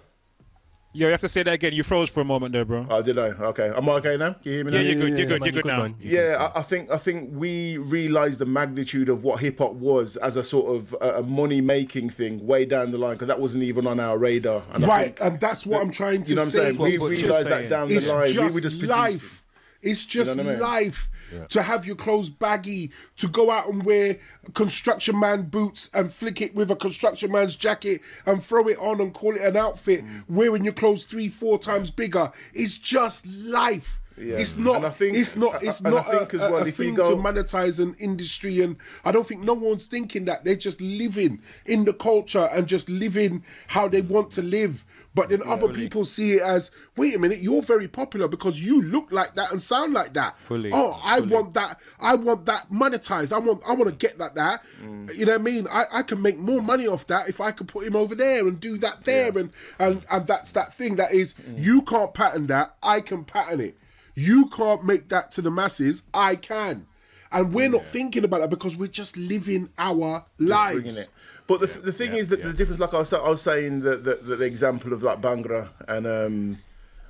[0.94, 1.73] Yo, you have to say that again.
[1.73, 2.86] You froze for a moment there, bro.
[2.90, 3.28] Oh, did I?
[3.28, 3.73] Okay.
[3.74, 4.35] I'm I okay now?
[4.35, 4.85] Can you hear me Yeah, now?
[4.85, 5.19] you're good.
[5.19, 5.44] You're good.
[5.47, 5.94] You're good now.
[5.98, 10.16] Yeah, I, I think I think we realised the magnitude of what hip hop was
[10.19, 13.40] as a sort of a, a money making thing way down the line because that
[13.40, 14.62] wasn't even on our radar.
[14.73, 16.59] And right, and that's what I'm trying to you know what I'm say.
[16.77, 16.78] saying?
[16.78, 18.27] We It's realised just- that down the it's line.
[18.28, 18.89] We Just were just producing.
[19.02, 19.44] life.
[19.81, 20.59] It's just know I mean?
[20.60, 21.09] life.
[21.50, 24.18] To have your clothes baggy, to go out and wear
[24.54, 29.00] construction man boots and flick it with a construction man's jacket and throw it on
[29.00, 30.24] and call it an outfit, Mm.
[30.28, 32.32] wearing your clothes three, four times bigger.
[32.52, 33.98] It's just life.
[34.18, 34.36] Yeah.
[34.36, 34.76] It's not.
[34.76, 35.62] And I think- it's not.
[35.62, 37.80] It's and I not think a, as well, a if you thing go- to monetize
[37.80, 38.76] an industry, and
[39.06, 42.90] I don't think no one's thinking that they're just living in the culture and just
[42.90, 44.84] living how they want to live.
[45.14, 48.80] But then other people see it as, wait a minute, you're very popular because you
[48.80, 50.39] look like that and sound like that.
[50.39, 51.34] Fully, Oh, I fully.
[51.34, 51.78] want that.
[52.01, 53.30] I want that monetized.
[53.32, 53.62] I want.
[53.68, 54.34] I want to get that.
[54.36, 54.62] That.
[54.82, 55.14] Mm.
[55.14, 55.66] You know what I mean?
[55.70, 58.48] I, I can make more money off that if I could put him over there
[58.48, 61.62] and do that there, and and and that's that thing that is mm.
[61.62, 62.76] you can't pattern that.
[62.82, 63.78] I can pattern it.
[64.14, 66.05] You can't make that to the masses.
[66.14, 66.86] I can.
[67.32, 70.80] And we're not thinking about that because we're just living our lives.
[70.80, 71.09] bringing it.
[71.46, 74.04] But the, the thing is that the difference, like I was, I was saying, that
[74.04, 76.59] the, the, the example of like Bhangra and um,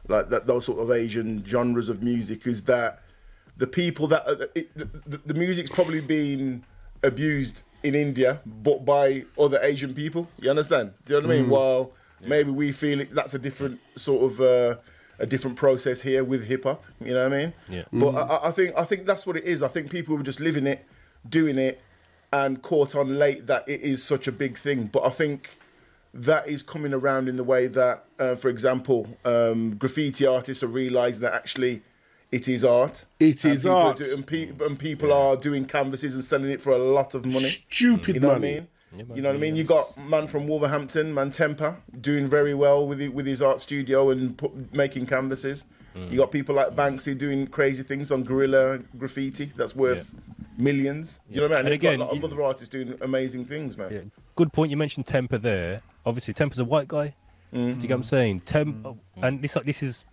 [0.09, 3.03] like that those sort of Asian genres of music is that
[3.57, 6.65] the people that uh, it, the, the, the music's probably been
[7.03, 10.29] abused in India, but by other Asian people.
[10.41, 10.95] You understand?
[11.05, 11.47] Do you know what I mean?
[11.47, 11.51] Mm.
[11.51, 11.93] While
[12.25, 14.41] maybe we feel it, that's a different sort of.
[14.41, 14.77] Uh,
[15.23, 17.53] a different process here with hip hop, you know what I mean?
[17.71, 17.85] Yeah.
[17.93, 18.17] But Mm.
[18.31, 19.63] I, I- I think I think that's what it is.
[19.63, 20.85] I think people were just living it,
[21.39, 21.81] doing it,
[22.33, 24.87] and caught on late that it is such a big thing.
[24.93, 25.59] But I think
[26.13, 30.67] that is coming around in the way that, uh, for example, um, graffiti artists are
[30.83, 31.83] realising that actually
[32.31, 33.05] it is art.
[33.21, 33.99] It And is art.
[33.99, 37.25] do- and, pe- and people are doing canvases and selling it for a lot of
[37.25, 37.45] money.
[37.47, 38.41] Stupid You know money.
[38.41, 38.69] what I mean?
[38.97, 39.57] You know what I mean?
[39.57, 44.11] You got man from Wolverhampton, man Temper, doing very well with with his art studio
[44.11, 45.65] and put, making canvases.
[45.97, 46.11] Mm.
[46.11, 50.15] You got people like Banksy doing crazy things on Guerrilla Graffiti that's worth
[50.57, 51.21] millions.
[51.29, 51.59] You know what I mean?
[51.59, 53.93] And, And you've got again, a lot of you- other artists doing amazing things, man.
[53.93, 54.01] Yeah.
[54.35, 54.71] Good point.
[54.71, 55.83] You mentioned Temper there.
[56.07, 57.15] Obviously, Temper's a white guy.
[57.53, 57.79] Mm-hmm.
[57.79, 58.41] Do you get what I'm saying?
[58.41, 59.23] Tem- mm-hmm.
[59.23, 60.05] uh, and this this is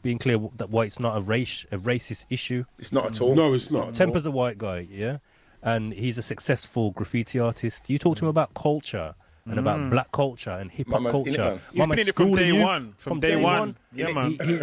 [0.00, 2.64] being clear that white's not a race a racist issue.
[2.78, 3.34] It's not at all.
[3.34, 3.94] No, it's not.
[3.94, 5.18] Temper's a white guy, yeah,
[5.62, 7.90] and he's a successful graffiti artist.
[7.90, 8.30] You talk to him mm.
[8.30, 9.14] about culture
[9.50, 9.90] and about mm.
[9.90, 11.50] black culture and hip hop Mama's in it, culture.
[11.50, 11.60] man.
[11.72, 12.94] He's been in it from day you one.
[12.98, 13.76] From day one.
[13.94, 14.30] Yeah, man.
[14.30, 14.60] he- he-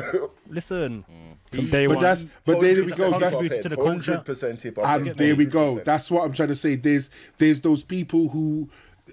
[0.48, 1.06] listen,
[1.52, 2.04] From day But one.
[2.04, 3.18] that's but there we go.
[3.18, 4.24] That's contributed to the culture.
[4.26, 4.86] 100% hip hop.
[4.86, 5.80] and there we go.
[5.80, 6.76] That's what I'm trying to say.
[6.76, 8.70] There's there's those people who,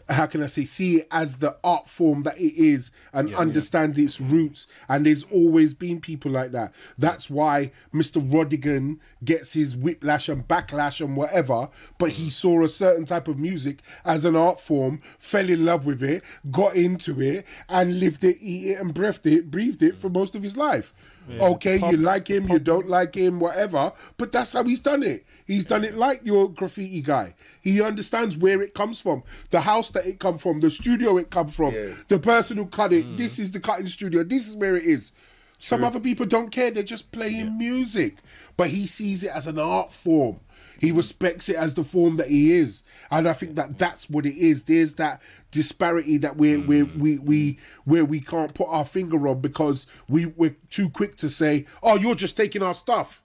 [0.08, 3.98] how can I say, see it as the art form that it is and understand
[3.98, 4.66] its roots.
[4.88, 6.72] And there's always been people like that.
[6.98, 8.26] That's why Mr.
[8.26, 11.68] Rodigan gets his whiplash and backlash and whatever.
[11.98, 12.32] But he mm.
[12.32, 16.22] saw a certain type of music as an art form, fell in love with it,
[16.50, 20.34] got into it, and lived it, eat it, and breathed it, breathed it for most
[20.34, 20.92] of his life.
[21.30, 23.92] Okay, you like him, you don't like him, whatever.
[24.16, 25.24] But that's how he's done it.
[25.46, 27.34] He's done it like your graffiti guy.
[27.60, 31.30] He understands where it comes from, the house that it come from, the studio it
[31.30, 31.94] come from, Yeah.
[32.08, 33.16] the person who cut it.
[33.16, 34.22] This is the cutting studio.
[34.24, 35.12] This is where it is.
[35.58, 36.70] Some other people don't care.
[36.72, 38.16] They're just playing music,
[38.56, 40.40] but he sees it as an art form.
[40.80, 42.82] He respects it as the form that he is,
[43.12, 44.64] and I think that that's what it is.
[44.64, 46.66] There's that disparity that we Mm.
[46.66, 51.14] we we we where we can't put our finger on because we we're too quick
[51.18, 53.21] to say, "Oh, you're just taking our stuff."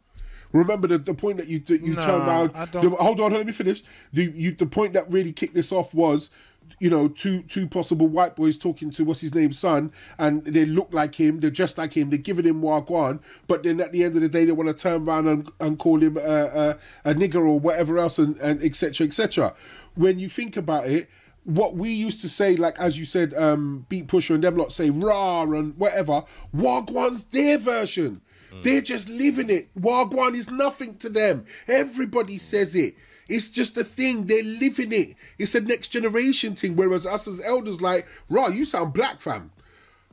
[0.53, 2.51] Remember the, the point that you that you Nah, turned around.
[2.81, 3.83] The- hold on, let me finish.
[4.13, 6.29] The you, the point that really kicked this off was,
[6.79, 10.65] you know, two two possible white boys talking to what's his name, son, and they
[10.65, 14.03] look like him, they're just like him, they're giving him wagwan, but then at the
[14.03, 16.77] end of the day, they want to turn around and, and call him a, a,
[17.11, 19.05] a nigger or whatever else, and and etc.
[19.07, 19.53] etc.
[19.95, 21.09] When you think about it.
[21.43, 24.73] What we used to say, like as you said, um, beat pusher and them lot
[24.73, 26.23] say rah and whatever.
[26.53, 28.19] Wagwan's their version.
[28.63, 29.67] They're just living it.
[29.75, 31.45] Wagwan is nothing to them.
[31.67, 32.95] Everybody says it.
[33.29, 34.25] It's just a thing.
[34.25, 35.15] They're living it.
[35.38, 36.75] It's a next generation thing.
[36.75, 39.51] Whereas us as elders, like, rah, you sound black, fam.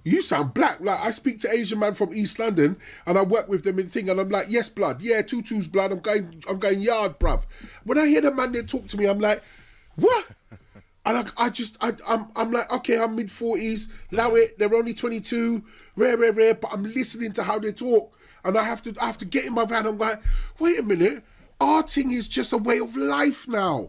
[0.05, 0.81] You sound black.
[0.81, 2.77] Like I speak to Asian man from East London,
[3.07, 5.93] and I work with them in thing, and I'm like, yes, blood, yeah, tutu's blood.
[5.93, 7.45] I'm going, I'm going yard, bruv.
[7.85, 9.43] When I hear the man they talk to me, I'm like,
[9.97, 10.27] what?
[11.07, 13.93] And I, I just, I, I'm, I'm like, okay, I'm mid forties.
[14.11, 14.59] Allow it.
[14.59, 15.63] They're only twenty two.
[15.97, 16.55] Rare, rare, rare.
[16.55, 19.45] But I'm listening to how they talk, and I have to, I have to get
[19.45, 19.87] in my van.
[19.87, 20.21] I'm like,
[20.59, 21.23] wait a minute.
[21.61, 23.89] Arting is just a way of life now.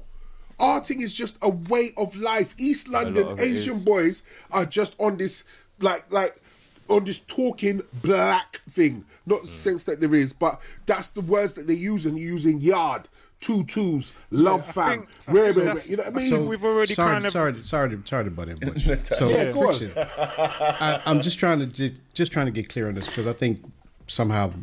[0.60, 2.53] Arting is just a way of life.
[2.57, 3.82] East London Asian is.
[3.84, 5.44] boys are just on this,
[5.80, 6.41] like, like,
[6.90, 9.03] on this talking black thing.
[9.26, 9.45] Not Mm.
[9.48, 13.07] the sense that there is, but that's the words that they use and using yard,
[13.41, 15.84] two twos, love I fam, think- rare, think rare, rare.
[15.88, 16.30] You know what I mean?
[16.30, 18.86] So we've already sorry, kind of- sorry, sorry, to, sorry to butt in, Butch.
[19.18, 19.76] So Yeah, go on.
[19.98, 23.34] I, I'm just trying to just, just trying to get clear on this because I
[23.34, 23.60] think
[24.07, 24.53] somehow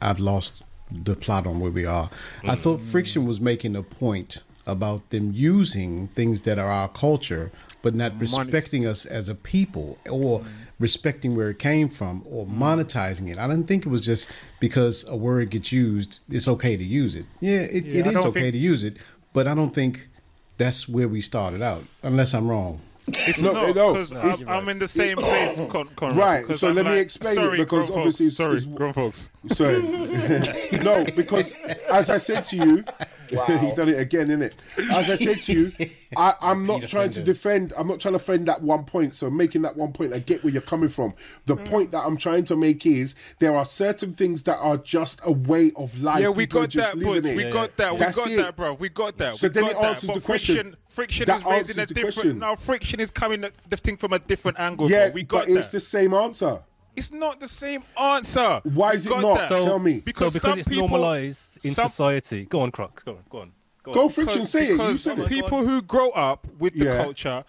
[0.00, 2.10] I've lost the plot on where we are.
[2.44, 7.50] I thought friction was making a point about them using things that are our culture,
[7.82, 10.44] but not respecting us as a people or
[10.78, 13.38] respecting where it came from or monetizing it.
[13.38, 14.28] I didn't think it was just
[14.60, 17.26] because a word gets used, it's okay to use it.
[17.40, 18.96] Yeah, it, Yeah, it is okay think- to use it,
[19.32, 20.08] but I don't think
[20.56, 22.80] that's where we started out, unless I'm wrong.
[23.08, 26.16] It's No, not no, because it's- I'm, I'm in the same place, Con- Conrad,
[26.48, 28.92] Right, so I'm let me like- explain it, because obviously folks, it's- sorry, it's- grown
[28.92, 29.30] folks.
[29.52, 29.80] Sorry.
[30.82, 31.52] no, because
[31.90, 32.84] as I said to you,
[33.60, 34.52] he done it again, innit?
[34.96, 35.72] As I said to you,
[36.16, 37.72] I, I'm not Repeat trying to defend.
[37.76, 39.14] I'm not trying to defend that one point.
[39.14, 41.14] So making that one point, I get where you're coming from.
[41.46, 41.64] The mm.
[41.66, 45.32] point that I'm trying to make is there are certain things that are just a
[45.32, 46.20] way of life.
[46.20, 47.32] Yeah, we People got just that, live Butch.
[47.32, 47.36] it.
[47.36, 47.92] We got that.
[47.92, 48.36] We got it.
[48.36, 48.74] that, bro.
[48.74, 49.36] We got that.
[49.36, 49.84] So we then got it that.
[49.84, 50.56] answers But the question.
[50.56, 52.14] friction, friction That is raising a different.
[52.14, 52.38] question.
[52.38, 54.90] Now friction is coming at the thing from a different angle.
[54.90, 55.14] Yeah, bro.
[55.14, 56.60] we got but it's the same answer.
[56.96, 58.60] It's not the same answer.
[58.64, 59.34] Why is it got not?
[59.38, 59.48] that.
[59.50, 60.00] So- Tell me.
[60.04, 62.46] Because, so because it's people, normalized in some- society.
[62.46, 63.04] Go on, Croc.
[63.04, 63.18] Go on.
[63.30, 63.52] Go on.
[63.82, 64.08] Go, Go on.
[64.08, 64.68] friction, because- say it.
[64.70, 65.28] You because said it.
[65.28, 67.02] people who grow up with the Yeah.
[67.04, 67.44] culture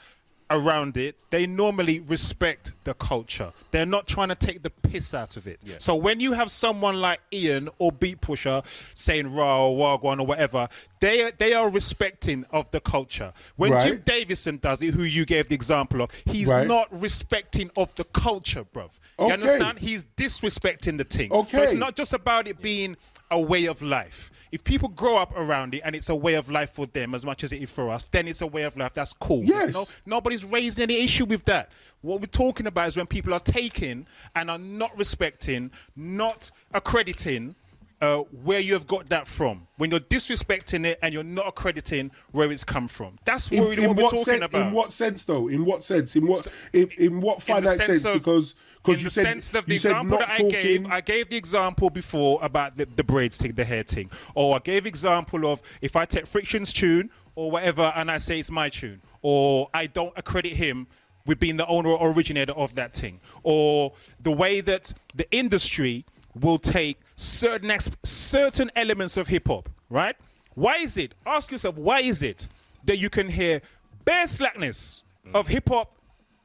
[0.50, 3.52] around it, they normally respect the culture.
[3.72, 5.60] They're not trying to take the piss out of it.
[5.80, 8.62] So when you have someone like Ian or Beat Pusher
[8.94, 10.70] saying raw or wagwan or whatever,
[11.02, 13.34] they are, they are respecting of the culture.
[13.58, 13.88] When Right.
[13.88, 16.66] Jim Davidson does it, who you gave the example of, he's Right.
[16.66, 18.92] not respecting of the culture, bruv.
[19.20, 19.34] You Okay.
[19.34, 19.80] understand?
[19.80, 21.30] He's disrespecting the thing.
[21.30, 22.96] So it's not just about it being
[23.30, 24.32] a way of life.
[24.52, 27.26] If people grow up around it and it's a way of life for them as
[27.26, 28.94] much as it is for us, then it's a way of life.
[28.94, 29.44] That's cool.
[29.44, 29.74] Yes.
[29.74, 31.72] No, nobody's raised any issue with that.
[32.02, 37.56] What we're talking about is when people are taking and are not respecting, not accrediting
[38.00, 39.68] uh, where you have got that from.
[39.78, 43.16] When you're disrespecting it and you're not accrediting where it's come from.
[43.26, 44.46] That's really in what we're what talking sense?
[44.46, 44.68] about.
[44.68, 45.48] In what sense, though?
[45.48, 46.16] In what sense?
[46.16, 46.48] In what?
[46.74, 48.06] In, in what in the finite sense?
[48.06, 48.56] of- Because
[48.88, 50.50] because in you the said sense of the example that I talking.
[50.50, 54.56] gave, I gave the example before about the, the braids thing, the hair thing, or
[54.56, 58.50] I gave example of if I take Friction's tune or whatever, and I say it's
[58.50, 60.88] my tune, or I don't accredit him
[61.26, 66.06] with being the owner or originator of that thing, or the way that the industry
[66.34, 70.16] will take certain ex- certain elements of hip hop, right?
[70.56, 71.14] Why is it?
[71.26, 72.48] Ask yourself, why is it
[72.86, 73.62] that you can hear
[74.06, 75.04] bare slackness
[75.34, 75.94] of hip hop,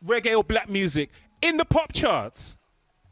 [0.04, 1.10] reggae, or black music
[1.42, 2.56] in the pop charts?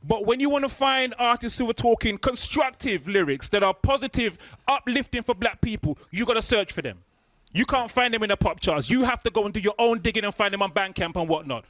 [0.02, 4.38] But when you want to find artists who are talking constructive lyrics that are positive,
[4.66, 6.98] uplifting for black people, you got to search for them.
[7.52, 8.88] You can't find them in the pop charts.
[8.88, 11.28] You have to go and do your own digging and find them on Bandcamp and
[11.28, 11.64] whatnot.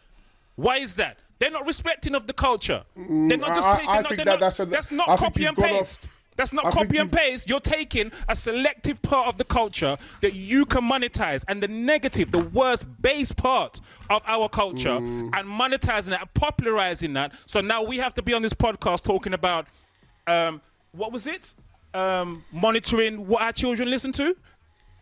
[0.55, 1.19] Why is that?
[1.41, 2.85] They're not respecting of the culture.
[2.95, 3.89] they're not just I- taking.
[3.91, 6.07] I think that not- that's a- that's not I copy and off- paste.
[6.41, 7.51] That's not I copy and paste.
[7.51, 12.33] You're taking a selective part of the culture that you can monetize, and the negative,
[12.33, 15.31] the worst base part of our culture, Mm.
[15.37, 17.35] and monetizing that, popularizing that.
[17.45, 19.67] So now we have to be on this podcast talking about
[20.27, 20.63] um,
[20.93, 21.53] what was it?
[21.93, 24.35] Um, monitoring what our children listen to.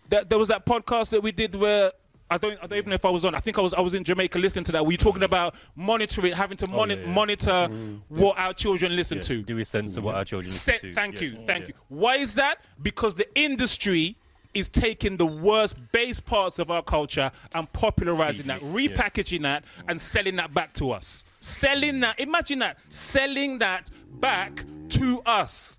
[0.08, 1.92] That there was that podcast that we did where.
[2.30, 3.34] I don't, I don't even know if I was on.
[3.34, 3.72] I think I was.
[3.74, 4.84] I was in Jamaica listening to that.
[4.84, 5.26] Were you talking mm.
[5.26, 7.12] about monitoring, having to oh, moni- yeah, yeah.
[7.12, 8.00] monitor mm.
[8.08, 9.42] what our children listen to?
[9.42, 10.92] Do we censor what our children listen Set, to?
[10.92, 11.46] thank you, mm.
[11.46, 11.68] thank Yeah.
[11.68, 11.74] you.
[11.88, 12.60] Why is that?
[12.82, 14.16] Because the industry
[14.54, 20.00] is taking the worst base parts of our culture and popularizing that, repackaging that, and
[20.00, 21.24] selling that back to us.
[21.40, 25.78] Selling that, imagine that, selling that back to us.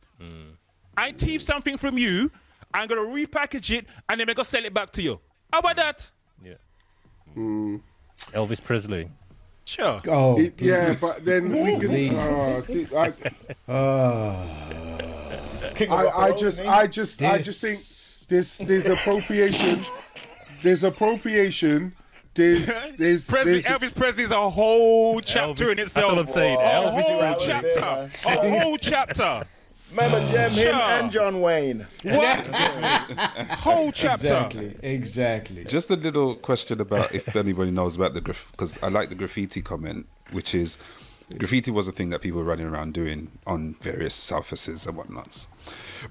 [0.95, 2.29] I thief something from you,
[2.73, 5.19] I'm gonna repackage it, and then I'm gonna sell it back to you.
[5.51, 6.11] How about that?
[7.35, 7.77] Yeah.
[8.33, 9.09] Elvis Presley.
[9.65, 10.01] Sure.
[10.07, 12.15] Oh, It- yeah, but then we can.
[12.17, 12.61] Uh,
[12.97, 13.11] I,
[15.75, 16.59] King I, I just.
[16.61, 17.77] I just, I just think
[18.29, 19.79] this, there's appropriation.
[20.63, 21.93] There's appropriation.
[22.33, 22.65] There's,
[22.97, 26.11] there's, Presley, there's Elvis Presley is a whole chapter Elvis- in that's itself.
[26.13, 26.57] what I'm saying.
[26.57, 27.47] A Elvis whole Presley.
[27.47, 28.09] chapter.
[28.25, 29.43] A whole chapter.
[29.91, 30.73] Remember oh, Jem, him, Sure.
[30.73, 31.87] and John Wayne.
[32.03, 32.47] What?
[33.59, 34.27] whole chapter.
[34.27, 35.65] exactly, exactly.
[35.65, 39.15] Just a little question about if anybody knows about the graph because I like the
[39.15, 40.77] graffiti comment, which is
[41.37, 45.47] Graffiti was a thing that people were running around doing on various surfaces and whatnots.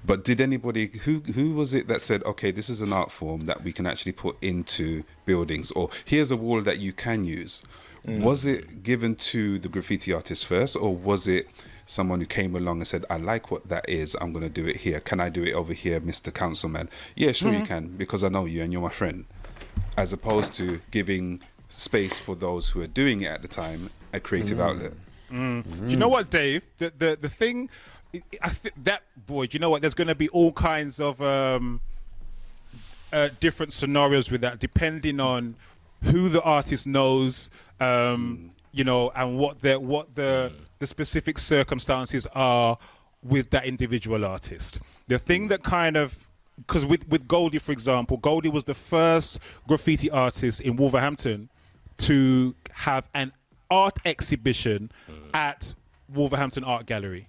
[0.05, 3.41] But did anybody who who was it that said, okay, this is an art form
[3.41, 7.63] that we can actually put into buildings, or here's a wall that you can use?
[8.07, 8.21] Mm.
[8.21, 11.49] Was it given to the graffiti artist first, or was it
[11.89, 14.67] someone who came along and said, I like what that is, I'm going to do
[14.67, 14.99] it here.
[14.99, 16.31] Can I do it over here, Mr.
[16.31, 16.87] Councilman?
[17.15, 19.25] Yeah, sure you can, because I know you and you're my friend.
[19.97, 24.19] As opposed to giving space for those who are doing it at the time a
[24.19, 24.93] creative outlet.
[25.31, 26.63] Do you know what, Dave?
[26.77, 27.69] The the the thing,
[28.41, 29.47] I think that boy.
[29.47, 29.81] Do you know what?
[29.81, 31.81] There's going to be all kinds of um,
[33.13, 35.55] uh, different scenarios with that, depending on
[36.03, 37.49] who the artist knows,
[37.79, 42.77] um, you know, and what the what the the specific circumstances are
[43.21, 44.79] with that individual artist.
[45.07, 46.27] The thing that kind of
[46.57, 51.49] because with with Goldie, for example, Goldie was the first graffiti artist in Wolverhampton
[51.99, 53.31] to have an
[53.69, 54.91] art exhibition
[55.33, 55.73] at
[56.13, 57.27] Wolverhampton Art Gallery.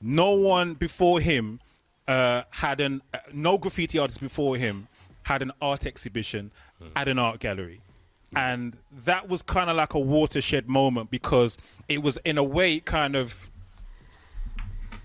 [0.00, 1.60] No one before him
[2.06, 4.88] uh, had an uh, no graffiti artist before him
[5.24, 6.50] had an art exhibition
[6.96, 7.80] at an art gallery.
[8.36, 11.56] And that was kind of like a watershed moment because
[11.88, 13.50] it was in a way kind of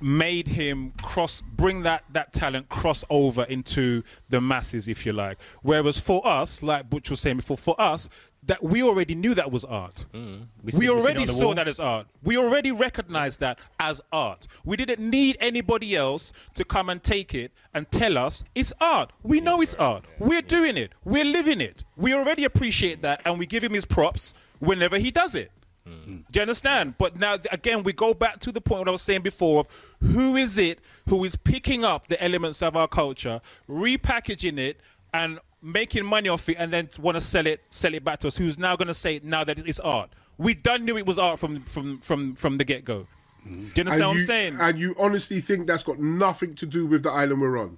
[0.02, 5.38] made him cross bring that that talent cross over into the masses if you like.
[5.62, 8.10] Whereas for us like butch was saying before for us
[8.46, 10.06] that we already knew that was art.
[10.14, 10.48] Mm.
[10.62, 11.56] We we, see- we already the saw wall.
[11.56, 12.08] that as art.
[12.24, 14.48] We already recognized that as art.
[14.66, 19.12] We didn't need anybody else to come and take it and tell us it's art.
[19.24, 20.04] We know it's art.
[20.20, 20.92] We're doing it.
[21.06, 21.84] We're living it.
[21.96, 25.52] We already appreciate that and we give him his props whenever he does it.
[25.88, 26.24] Mm.
[26.32, 26.96] Do you understand?
[26.98, 29.68] But now, again, we go back to the point what I was saying before of
[30.02, 30.80] who is it
[31.10, 34.80] who is picking up the elements of our culture, repackaging it,
[35.14, 38.28] and making money off it, and then want to sell it, sell it back to
[38.28, 38.38] us?
[38.38, 40.12] Who's now going to say now that it's art?
[40.38, 43.08] We done knew it was art from from from from the get go.
[43.46, 44.58] Do you understand and what I'm you, saying?
[44.60, 47.78] And you honestly think that's got nothing to do with the island we're on?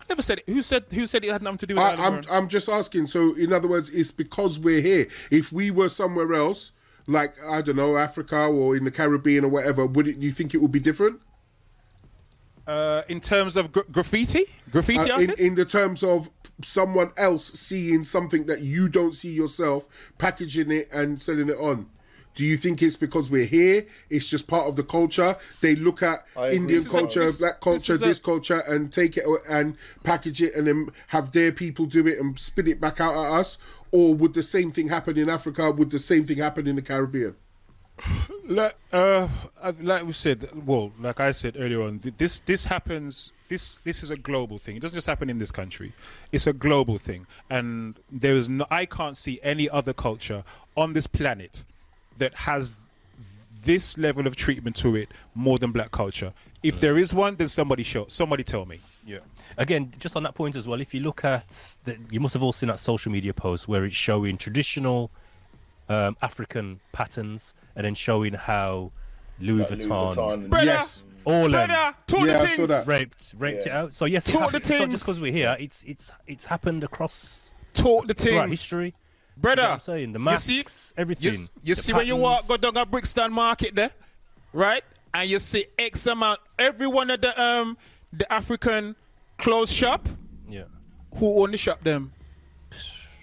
[0.00, 0.48] I never said it.
[0.48, 2.02] Who said who said it had nothing to do with I, that?
[2.02, 3.06] I'm, I'm just asking.
[3.06, 5.08] So, in other words, it's because we're here.
[5.30, 6.72] If we were somewhere else,
[7.06, 10.18] like I don't know, Africa or in the Caribbean or whatever, would it?
[10.18, 11.20] You think it would be different?
[12.72, 15.40] Uh, in terms of gra- graffiti, graffiti Uh, in, artists.
[15.44, 16.30] in the terms of
[16.62, 19.86] someone else seeing something that you don't see yourself,
[20.18, 21.86] packaging it and selling it on.
[22.34, 23.84] Do you think it's because we're here?
[24.08, 25.36] It's just part of the culture.
[25.60, 26.52] They look at I.
[26.52, 29.76] Indian This a- culture, this- black culture, this this, a- culture, and take it and
[30.02, 33.30] package it, and then have their people do it and spit it back out at
[33.40, 33.58] us.
[33.90, 35.70] Or would the same thing happen in Africa?
[35.70, 37.34] Would the same thing happen in the Caribbean?
[38.46, 39.28] Like, uh,
[39.80, 43.32] like we said, well, like I said earlier on, this this happens.
[43.48, 44.76] This this is a global thing.
[44.76, 45.92] It doesn't just happen in this country.
[46.32, 48.66] It's a global thing, and there is no.
[48.70, 50.44] I can't see any other culture
[50.76, 51.64] on this planet
[52.18, 52.80] that has
[53.64, 56.32] this level of treatment to it more than black culture.
[56.62, 58.06] If there is one, then somebody show.
[58.08, 58.80] Somebody tell me.
[59.06, 59.18] Yeah.
[59.56, 62.42] Again, just on that point as well, if you look at, the, you must have
[62.42, 65.10] all seen that social media post where it's showing traditional
[65.88, 68.92] um, African patterns and then showing how
[69.40, 71.02] Louis Like Louis Vuitton, Vuitton and- Brother, Yes.
[71.24, 72.68] all brother, talk Yeah, I the saw things.
[72.68, 72.86] that.
[72.86, 73.94] raped, raped it out.
[73.94, 75.56] So yes, it Talk the it's not just because we're here.
[75.58, 78.60] It's it's it's happened across Talk the throughout things.
[78.60, 78.94] history.
[79.36, 79.62] brother.
[79.62, 80.12] You know I'm saying?
[80.12, 81.24] The you masks, see, everything.
[81.32, 82.74] You, you the see when you walk go patterns.
[82.74, 83.90] down a Brixton Market there,
[84.52, 84.84] right?
[85.14, 86.40] And you see X amount.
[86.58, 87.76] Every one of the um
[88.12, 88.94] the African
[89.38, 90.08] clothes shop.
[90.48, 90.64] Yeah.
[91.16, 92.12] Who own the shop them?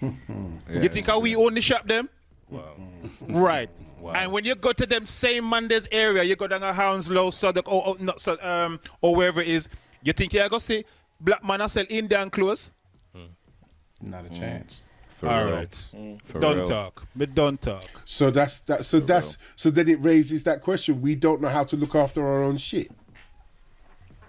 [0.00, 2.08] you think how we own the shop them?
[2.52, 3.36] Mm-hmm.
[3.36, 3.70] Right.
[4.14, 7.70] And when you go to them same Mondays area, you go down a Hounslow, Southwark,
[7.70, 9.68] or, or not so, um, or wherever it is.
[10.02, 10.86] You think you're gonna see
[11.20, 12.70] black man a sell Indian clothes?
[13.14, 13.24] Hmm.
[14.00, 14.80] Not a chance.
[15.10, 15.54] For All real.
[15.54, 15.86] right.
[16.24, 16.66] For Don't real.
[16.66, 17.06] talk.
[17.14, 17.84] But don't talk.
[18.06, 18.86] So that's that.
[18.86, 21.02] So that's so then it raises that question.
[21.02, 22.90] We don't know how to look after our own shit.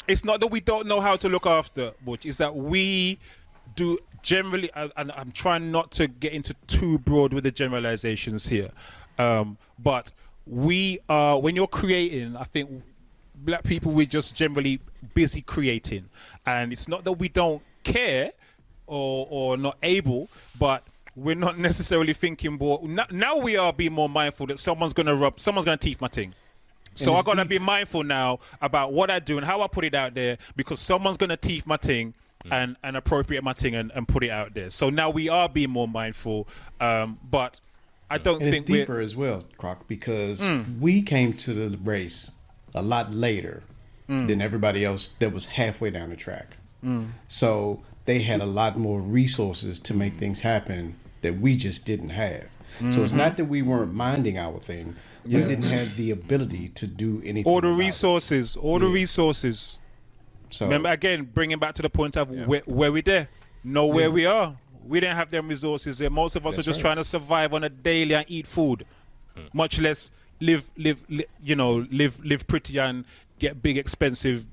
[0.05, 2.25] it's not that we don't know how to look after Butch.
[2.25, 3.19] It's that we
[3.77, 8.71] do generally, and I'm trying not to get into too broad with the generalizations here,
[9.17, 10.11] um, but
[10.45, 12.35] we are when you're creating.
[12.35, 12.83] I think
[13.35, 14.79] black people we're just generally
[15.13, 16.09] busy creating,
[16.45, 18.31] and it's not that we don't care
[18.87, 20.83] or or not able, but
[21.15, 22.57] we're not necessarily thinking.
[22.57, 26.07] But now, we are being more mindful that someone's gonna rub, someone's gonna teeth my
[26.07, 26.33] thing.
[26.93, 27.49] So I gotta deep.
[27.49, 30.81] be mindful now about what I do and how I put it out there because
[30.81, 32.13] someone's gonna teeth my thing
[32.45, 32.51] Mm.
[32.51, 34.69] and, and appropriate my thing and, and put it out there.
[34.69, 36.47] So now we are being more mindful.
[36.79, 37.59] Um, but
[38.09, 40.79] I don't And it's think we're deeper as well, Croc, because mm.
[40.79, 42.31] we came to the race
[42.73, 43.63] a lot later
[44.09, 44.27] mm.
[44.27, 46.57] than everybody else that was halfway down the track.
[47.27, 52.09] So they had a lot more resources to make things happen that we just didn't
[52.09, 52.45] have.
[52.79, 53.17] So it's mm-hmm.
[53.17, 54.95] not that we weren't minding our thing;
[55.25, 57.51] we didn't have the ability to do anything.
[57.51, 57.85] All the about it.
[57.85, 59.77] resources, all the resources.
[60.51, 63.29] So Remember again, bringing back to the point of where, where we there,
[63.63, 64.55] know where we are.
[64.85, 66.09] We didn't have them resources there.
[66.09, 68.85] Most of us are just trying to survive on a daily and eat food,
[69.35, 69.43] hmm.
[69.53, 73.05] much less live, live, li- you know, live, live pretty and
[73.39, 74.47] get big, expensive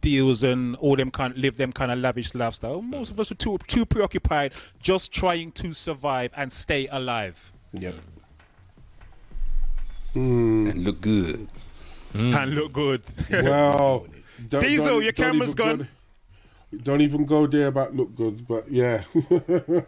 [0.00, 2.80] deals and all them kind, live them kind of lavish lifestyle.
[2.80, 2.90] Hmm.
[2.90, 7.94] Most of us are too too preoccupied just trying to survive and stay alive Yep.
[10.14, 10.66] Hmm.
[10.68, 11.48] and look good.
[12.14, 13.02] and look good.
[13.30, 14.06] Well,
[14.48, 15.88] don't, Diesel, your camera's gone.
[16.72, 19.02] Go, don't even go there about look good, but yeah.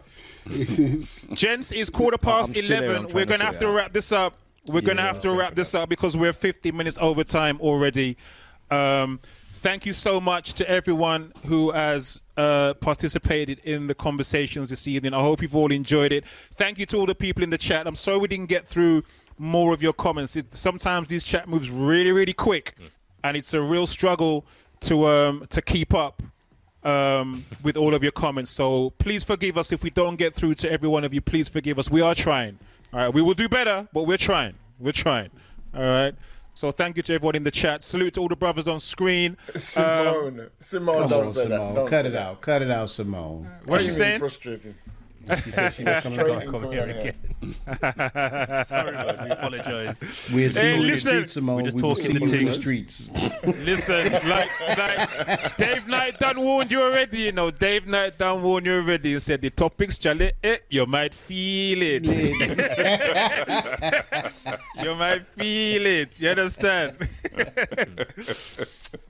[0.49, 3.07] It's- Gents, it's quarter past I'm 11.
[3.13, 3.75] We're going to have to out.
[3.75, 4.33] wrap this up.
[4.67, 8.17] We're going to have to wrap this up because we're 50 minutes over time already.
[8.69, 9.19] Um,
[9.55, 15.13] thank you so much to everyone who has uh, participated in the conversations this evening.
[15.13, 16.25] I hope you've all enjoyed it.
[16.53, 17.85] Thank you to all the people in the chat.
[17.87, 19.03] I'm sorry we didn't get through
[19.37, 20.35] more of your comments.
[20.35, 22.75] It, sometimes these chat moves really, really quick,
[23.23, 24.45] and it's a real struggle
[24.81, 26.21] to um, to keep up
[26.83, 28.51] um, with all of your comments.
[28.51, 31.21] So please forgive us if we don't get through to every one of you.
[31.21, 31.89] Please forgive us.
[31.89, 32.59] We are trying.
[32.93, 34.55] All right, we will do better, but we're trying.
[34.79, 35.29] We're trying.
[35.73, 36.15] All right.
[36.53, 37.81] So thank you to everyone in the chat.
[37.83, 39.37] Salute to all the brothers on screen.
[39.55, 41.57] Simone, Simone, don't on, say that.
[41.57, 41.75] Simone.
[41.75, 42.21] Don't Cut say it that.
[42.27, 42.41] out.
[42.41, 43.49] Cut it out, Simone.
[43.63, 44.19] What are you Really saying?
[44.19, 44.75] Frustrating.
[45.43, 46.61] She said she was coming Frustrating back.
[46.61, 47.15] Come here again.
[48.65, 49.23] Sorry, man.
[49.23, 50.31] We apologise.
[50.31, 51.55] We're seeing in the listen, streets, Simone.
[51.57, 53.09] we're just talking the you in the streets.
[53.43, 57.19] Listen, like, like Dave Knight done warned you already.
[57.19, 59.13] You know, Dave Knight done warned you already.
[59.13, 62.05] He said the topics, Charlie, eh, you might feel it.
[64.83, 66.19] you might feel it.
[66.19, 66.97] You understand?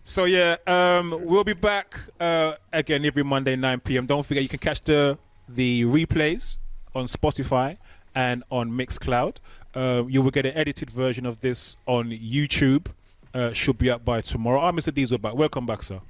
[0.04, 4.06] so yeah, um, we'll be back uh, again every Monday 9 p.m.
[4.06, 5.18] Don't forget you can catch the
[5.48, 6.58] the replays
[6.96, 7.78] on Spotify
[8.16, 9.38] and on Mixcloud.
[9.74, 12.88] Uh, you will get an edited version of this on YouTube.
[13.34, 14.62] Uh, should be up by tomorrow.
[14.62, 14.94] Oh, Mr.
[14.94, 15.34] Diesel back.
[15.36, 16.02] Welcome back, sir.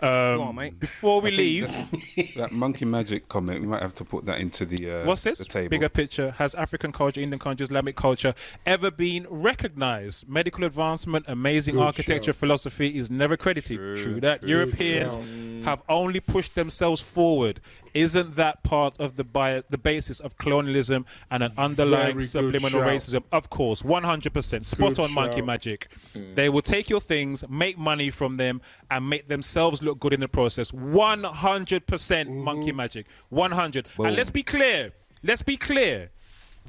[0.00, 0.08] Um,
[0.40, 0.78] on, mate.
[0.78, 4.64] Before we I leave, That monkey magic comment, we might have to put that into
[4.64, 5.38] the uh, What's this?
[5.40, 5.68] The table.
[5.70, 6.30] Bigger picture.
[6.38, 8.34] Has African culture, Indian culture, Islamic culture
[8.64, 10.28] ever been recognized?
[10.28, 12.36] Medical advancement, amazing Good architecture, shout.
[12.36, 13.76] philosophy is never credited.
[13.76, 14.40] True, True, that.
[14.40, 15.16] true, Europeans
[15.64, 17.60] have only pushed themselves forward.
[17.94, 22.88] Isn't that part of the bi- the basis of colonialism and an underlying subliminal shout.
[22.88, 23.22] racism?
[23.32, 24.64] Of course, 100%.
[24.64, 25.46] Spot Good on monkey shout.
[25.46, 25.88] magic.
[26.34, 28.60] They will take your things, make money from them,
[28.90, 30.70] and make themselves look good in the process.
[30.70, 32.38] 100% Mm-hmm.
[32.38, 33.06] monkey magic.
[33.30, 33.86] 100.
[33.98, 34.92] And let's be clear.
[35.22, 36.10] Let's be clear.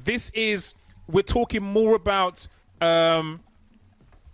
[0.02, 0.74] This is
[1.08, 2.46] we're talking more about
[2.80, 3.40] um,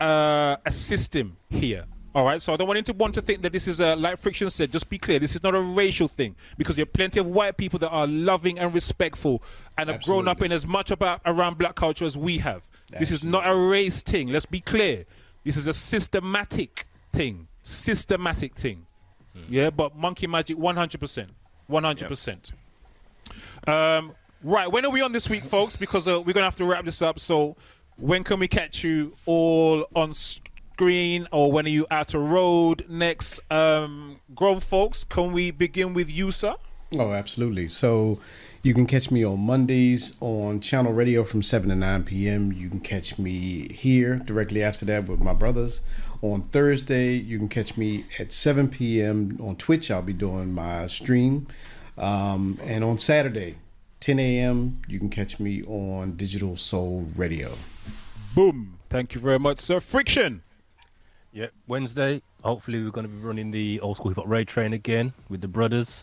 [0.01, 1.85] uh, a system here.
[2.16, 3.94] All right, so I don't want you to want to think that this is a
[3.94, 4.72] like friction said.
[4.72, 7.59] Just be clear, this is not a racial thing because there are plenty of white
[7.59, 9.43] people that are loving and respectful
[9.76, 12.66] and have grown up in as much about around black culture as we have.
[12.98, 14.28] This is not a race thing.
[14.28, 15.05] Let's be clear.
[15.44, 17.48] This is a systematic thing.
[17.62, 18.86] Systematic thing.
[19.51, 21.32] Yeah, but monkey magic, one hundred percent,
[21.66, 22.52] one hundred percent.
[23.66, 25.76] Um, right, when are we on this week, folks?
[25.76, 27.20] Because uh, we're gonna have to wrap this up.
[27.20, 27.56] So,
[27.98, 30.14] when can we catch you all on
[30.77, 33.40] screen, or when are you out a road next?
[33.51, 36.55] Um, grown folks, can we begin with you, sir?
[36.93, 37.69] Oh, absolutely.
[37.69, 38.20] So
[38.62, 42.53] you can catch me on Mondays on Channel Radio from 7 to 9 p.m.
[42.53, 45.81] You can catch me here directly after that with my brothers.
[46.20, 49.39] On Thursday, you can catch me at 7 p.m.
[49.40, 49.90] on Twitch.
[49.90, 51.47] I'll be doing my stream.
[51.97, 53.57] Um, and on Saturday,
[54.01, 57.53] 10 a.m., you can catch me on Digital Soul Radio.
[58.35, 58.78] Boom.
[58.90, 59.81] Thank you very much, sir.
[59.81, 60.43] Friction.
[61.37, 62.23] Yeah, Wednesday.
[62.43, 65.43] Hopefully, we're going to be running the old school hip hop raid train again with
[65.43, 66.03] the brothers.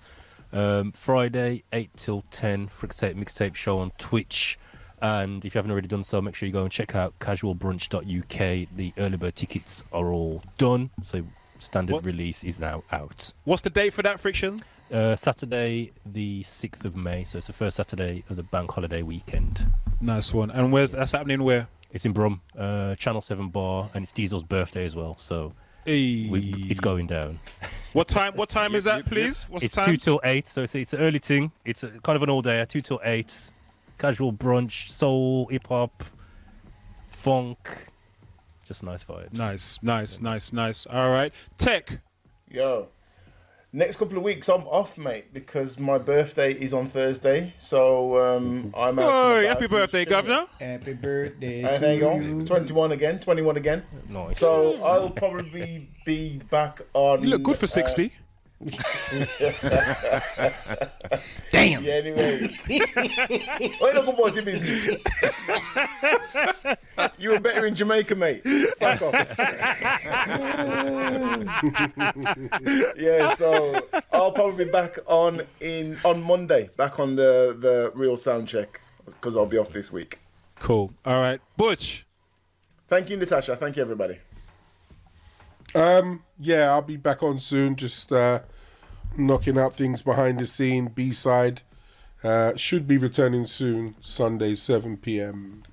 [0.51, 4.59] Um, Friday, 8 till 10, Fricktape Mixtape Show on Twitch.
[5.01, 8.67] And if you haven't already done so, make sure you go and check out casualbrunch.uk.
[8.77, 11.25] The early bird tickets are all done, so
[11.57, 12.05] standard What?
[12.05, 13.33] release is now out.
[13.43, 14.59] What's the date for that, Friction?
[14.91, 19.01] Uh, Saturday, the 6th of May, so it's the first Saturday of the bank holiday
[19.01, 19.65] weekend.
[19.99, 20.51] Nice one.
[20.51, 21.41] And where's that's happening?
[21.41, 21.69] Where?
[21.93, 25.53] It's in Brum, uh, Channel 7 bar, and it's Diesel's birthday as well, so
[25.85, 26.27] Hey.
[26.29, 27.39] we, it's going down.
[27.93, 28.33] What time?
[28.33, 29.43] What time is that, please?
[29.43, 29.91] What's it's the time?
[29.91, 31.51] two till eight, so it's it's an early thing.
[31.63, 32.65] It's a, kind of an all day.
[32.67, 33.51] Two till eight,
[33.99, 36.03] casual brunch, soul, hip hop,
[37.05, 37.69] funk,
[38.65, 39.37] just nice vibes.
[39.37, 40.87] Nice, nice, nice, nice.
[40.87, 41.99] All right, Tech.
[42.49, 42.87] Yo.
[43.75, 47.55] Next couple of weeks, I'm off, mate, because my birthday is on Thursday.
[47.57, 49.11] So um, I'm out.
[49.11, 50.27] Oh, and happy birthday, chilling.
[50.27, 50.45] Governor.
[50.59, 52.45] Happy birthday Uh, there you go.
[52.45, 53.81] 21 again, 21 again.
[54.09, 54.37] Nice.
[54.37, 57.23] So I'll probably be back on.
[57.23, 58.13] You look good for uh, sixty.
[61.51, 61.83] Damn.
[61.83, 62.49] Yeah, anyway.
[63.81, 65.03] Oi, look about your business.
[67.17, 68.43] you were better in Jamaica, mate.
[68.79, 69.13] Fuck off.
[72.97, 78.15] yeah, so I'll probably be back on in on Monday, back on the the real
[78.17, 80.19] sound check because I'll be off this week.
[80.59, 80.93] Cool.
[81.05, 82.05] All right, Butch.
[82.87, 83.55] Thank you, Natasha.
[83.55, 84.19] Thank you, everybody.
[85.75, 87.75] Um, yeah, I'll be back on soon.
[87.75, 88.39] Just uh,
[89.17, 90.87] knocking out things behind the scene.
[90.87, 91.61] B side
[92.23, 93.95] uh, should be returning soon.
[94.01, 95.63] Sunday, seven p.m.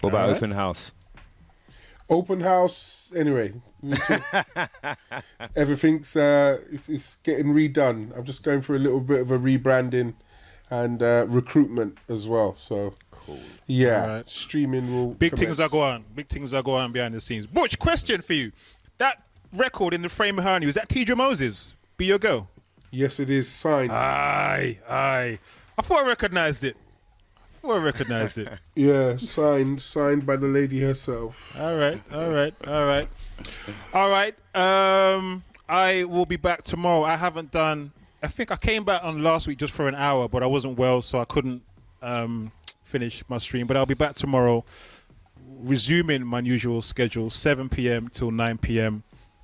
[0.00, 0.36] What about Alright.
[0.36, 0.92] open house?
[2.10, 3.12] Open house.
[3.14, 3.54] Anyway,
[5.56, 8.16] everything's uh, it's, it's getting redone.
[8.16, 10.14] I'm just going for a little bit of a rebranding
[10.70, 12.54] and uh, recruitment as well.
[12.54, 13.40] So cool.
[13.66, 14.28] Yeah, Alright.
[14.28, 15.14] streaming will.
[15.14, 16.04] Big things are going on.
[16.14, 17.46] Big things are going on behind the scenes.
[17.46, 18.52] Butch, question for you.
[18.98, 19.22] That
[19.52, 21.74] record in the frame behind you, is that Teedra Moses?
[21.96, 22.48] Be your girl?
[22.90, 23.92] Yes, it is signed.
[23.92, 25.38] Aye, aye.
[25.78, 26.76] I thought I recognized it.
[27.36, 28.48] I thought I recognized it.
[28.74, 31.54] Yeah, signed, signed by the lady herself.
[31.58, 33.08] All right, all right, all right,
[33.94, 34.34] all right.
[34.54, 37.04] Um, I will be back tomorrow.
[37.04, 37.92] I haven't done.
[38.22, 40.78] I think I came back on last week just for an hour, but I wasn't
[40.78, 41.62] well, so I couldn't
[42.02, 42.52] um,
[42.82, 43.66] finish my stream.
[43.66, 44.64] But I'll be back tomorrow,
[45.60, 48.08] resuming my usual schedule, 7 p.m.
[48.08, 49.02] till 9 p.m.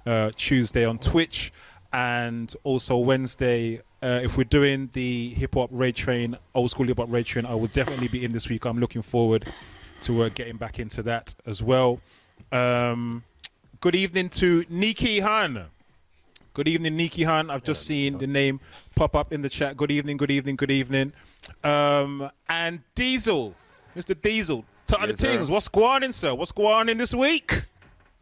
[0.08, 1.52] Uh, Tuesday on Twitch,
[1.92, 3.82] and also Wednesday.
[4.02, 7.44] Uh, if we're doing the hip hop raid train, old school hip hop raid train,
[7.44, 8.64] I will definitely be in this week.
[8.64, 9.52] I'm looking forward
[10.02, 12.00] to uh, getting back into that as well.
[12.50, 13.24] Um,
[13.80, 15.66] good evening to Niki Han.
[16.54, 17.50] Good evening, Niki Han.
[17.50, 18.60] I've just seen the name
[18.94, 19.76] pop up in the chat.
[19.76, 21.12] Good evening, good evening, good evening.
[21.62, 23.54] Um, and Diesel,
[23.94, 24.18] Mr.
[24.18, 25.16] Diesel, the Yes, sir.
[25.16, 25.50] things.
[25.50, 26.34] What's going on, sir?
[26.34, 27.64] What's going on this week?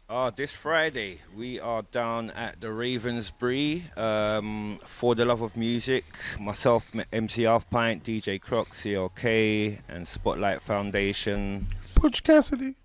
[0.09, 6.05] Uh, this Friday, we are down at the Ravensbury um, for the love of music.
[6.39, 12.75] Myself, MC Half Pint, DJ Croc, CLK, and Spotlight Foundation Butch Cassidy.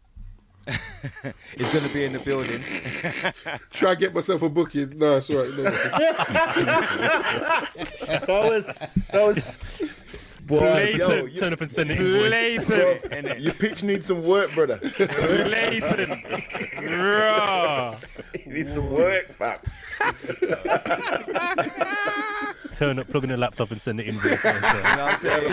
[0.66, 2.64] is going to be in the building.
[3.70, 4.98] Try to get myself a booking.
[4.98, 5.54] No, it's all right.
[5.56, 5.62] No.
[8.26, 8.66] That was
[9.12, 9.58] that was.
[10.52, 11.32] Boy, Blatant.
[11.32, 12.68] yo, Turn up and send an invoice.
[12.68, 14.76] Blatant, your pitch needs some work, brother.
[14.78, 16.10] blatant,
[17.00, 17.96] raw.
[18.44, 19.58] you need some work, fam.
[22.74, 24.44] Turn up, plug in a laptop and send the invoice.
[24.44, 24.76] man, sir.
[24.76, 25.50] You know what I'm saying?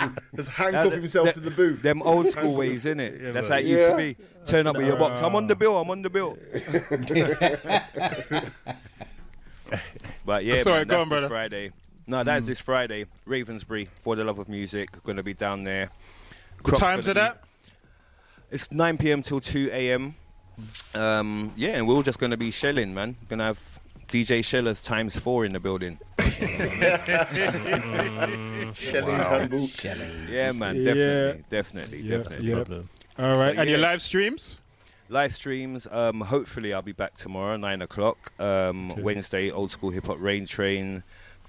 [0.00, 1.80] Man, Just handcuff himself to the booth.
[1.82, 3.32] Them old school ways, innit?
[3.32, 4.16] That's how it used to be.
[4.44, 5.20] Turn up with your box.
[5.22, 5.78] I'm on the bill.
[5.78, 6.36] I'm on the bill.
[10.26, 11.28] but yeah, Sorry, man, go that's on, brother.
[11.28, 11.72] Friday.
[12.06, 13.06] No, that's this Friday.
[13.26, 15.90] Ravensbury, for the love of music, going to be down there.
[16.62, 17.42] What times are that?
[18.50, 19.22] It's 9 p.m.
[19.22, 20.14] till 2 a.m.
[20.94, 23.16] Um, yeah, and we're all just going to be shelling, man.
[23.28, 25.98] Going to have DJ Shellers times four in the building.
[28.74, 29.84] Shellington boot.
[30.30, 30.82] Yeah, man, Yeah.
[30.84, 32.48] definitely, definitely, Yeah, definitely.
[32.48, 32.54] yeah.
[32.56, 32.88] Problem.
[33.18, 34.56] All right, So, and your live streams?
[35.08, 35.86] Live streams.
[35.90, 38.32] Um, hopefully, I'll be back tomorrow, nine o'clock.
[38.40, 41.02] Um, Wednesday, old school hip hop raid train.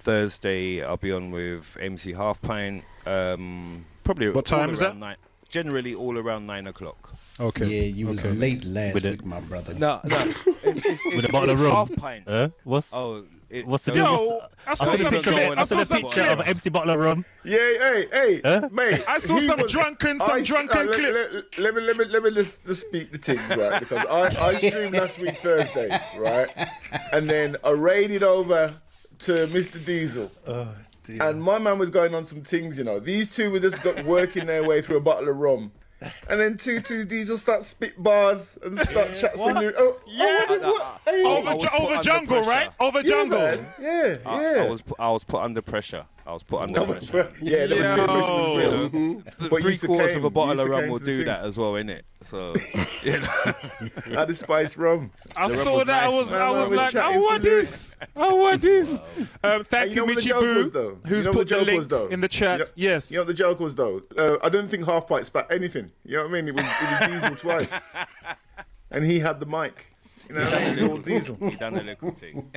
[0.03, 2.83] Thursday, I'll be on with MC Half Pint.
[3.05, 4.97] Um, probably What time is that?
[4.97, 5.15] Nine,
[5.49, 7.13] generally, all around nine o'clock.
[7.39, 7.65] Okay.
[7.65, 9.25] Yeah, you was late last With it.
[9.25, 9.73] my brother.
[9.73, 11.71] No, no, it's, it's, it's, With a bottle of rum.
[11.71, 12.23] Half pint.
[12.27, 12.49] Huh?
[12.63, 14.05] What's Oh, it, what's the no, deal?
[14.05, 15.57] Yo, What's- I I saw saw some picture, clip.
[15.57, 17.25] I I saw saw some picture of an empty bottle of rum.
[17.43, 18.69] Yeah, hey, hey, Huh?
[18.71, 19.03] mate.
[19.07, 21.13] I saw he some drunken- some I- drunken uh, let, clip.
[21.57, 23.79] Let, let me, let me, let me just, just speak the things, right?
[23.79, 26.49] Because I, I streamed last week Thursday, right?
[27.13, 28.73] And then I raided over
[29.25, 29.83] to Mr.
[29.83, 30.31] Diesel.
[30.47, 30.73] Oh,
[31.07, 32.99] and my man was going on some things, you know.
[32.99, 35.71] These two were just got working their way through a bottle of rum.
[36.29, 39.71] And then two two Diesel start spit bars and start chat singing.
[39.77, 40.45] Oh, Yeah.
[40.49, 41.01] oh, what?
[41.05, 42.49] Hey, Over, ju- over jungle, pressure.
[42.49, 42.69] right?
[42.79, 43.39] Over yeah, jungle.
[43.39, 43.65] man.
[43.79, 44.63] Yeah, I, yeah.
[44.63, 46.05] I was I was put under pressure.
[46.25, 47.33] I was put under That was- pressure.
[47.41, 48.89] yeah, that was peer pressure was real.
[48.89, 51.25] Th- But Three Issa quarters came- of a bottle of rum will do team.
[51.25, 52.01] that as well, innit?
[52.21, 52.53] So,
[53.03, 54.19] you know.
[54.21, 55.11] I despise rum.
[55.35, 56.03] I The saw was that.
[56.03, 56.41] I was, man.
[56.41, 57.95] I was man, like, we're I chatting want this.
[58.15, 59.01] I want this.
[59.45, 61.61] Um, thank And you, you know Michi Boo, who's you know put what the the
[61.65, 62.07] link was, though?
[62.07, 62.59] in the chat.
[62.59, 63.11] You know, yes.
[63.11, 64.01] You know what the joke was though?
[64.17, 65.91] Uh, I don't think half pint spat anything.
[66.05, 66.47] You know what I mean?
[66.47, 67.89] It was, it was diesel twice,
[68.89, 69.92] and he had the mic.
[70.33, 70.89] You know, what I mean?
[70.89, 71.35] all diesel.
[71.35, 72.51] He done a little thing.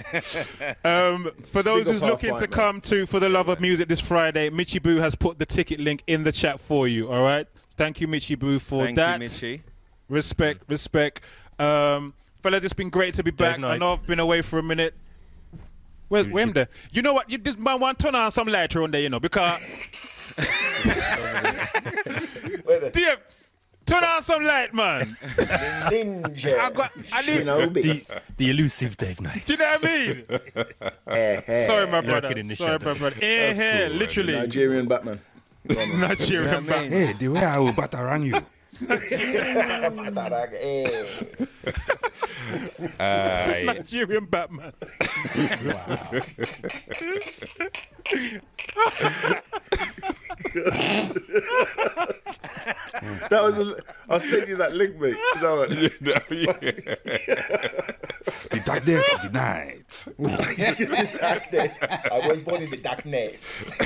[0.85, 2.73] Um, for those Big who's up looking Half to Pint, man.
[2.73, 5.81] come to For the Love of Music this Friday, Michi Boo has put the ticket
[5.81, 7.11] link in the chat for you.
[7.11, 7.47] All right.
[7.73, 9.21] Thank you, Michi Boo, for Thank that.
[9.21, 9.61] you, Mitchie.
[10.09, 11.21] Respect, respect.
[11.59, 13.59] Um, fellas, it's been great to be back.
[13.59, 13.81] I night.
[13.81, 14.95] know I've been away for a minute.
[16.09, 16.69] Where, where am there?
[16.93, 17.29] You know what?
[17.29, 19.61] You, this man want to turn on some light around there, you know, because.
[20.39, 20.47] Wait
[22.81, 22.91] there.
[22.91, 23.17] DM,
[23.87, 25.17] Turn on some light, man.
[25.91, 26.59] Ninja.
[26.59, 26.91] I got.
[27.13, 27.47] I need.
[27.47, 27.83] Shinobi.
[27.83, 29.47] The, the elusive Dave Knight.
[29.47, 30.25] Do you know what I mean?
[31.07, 31.65] Eh, eh.
[31.67, 32.29] Sorry, my brother.
[32.29, 32.99] Lurking in the Sorry, my shadows.
[32.99, 33.17] brother.
[33.23, 33.99] Eh, That's eh, cool, man.
[33.99, 34.33] literally.
[34.33, 35.21] Nigerian Batman.
[35.69, 36.91] Nigerian You know what I mean?
[36.91, 38.33] Hey, the way I will batarang you.
[38.33, 38.53] Batman.
[43.67, 44.73] Nigerian Batman.
[53.31, 53.59] That was.
[53.59, 53.77] A,
[54.09, 55.17] I'll send you that link, mate.
[55.35, 55.71] You know what?
[58.51, 60.07] the darkness of the night.
[60.19, 61.79] the darkness.
[61.83, 63.77] I was born in the darkness.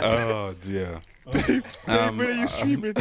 [0.00, 1.00] Oh dear.
[1.30, 2.94] Dave, Um, when are you streaming?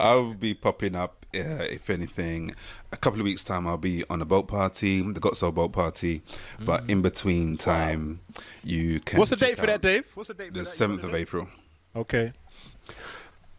[0.00, 2.54] I'll be popping up, uh, if anything,
[2.92, 3.66] a couple of weeks' time.
[3.66, 6.22] I'll be on a boat party, the Got Soul boat party.
[6.60, 8.20] But in between time,
[8.62, 9.18] you can.
[9.18, 10.10] What's the date for that, Dave?
[10.14, 11.48] What's the date The seventh of April.
[11.96, 12.32] Okay.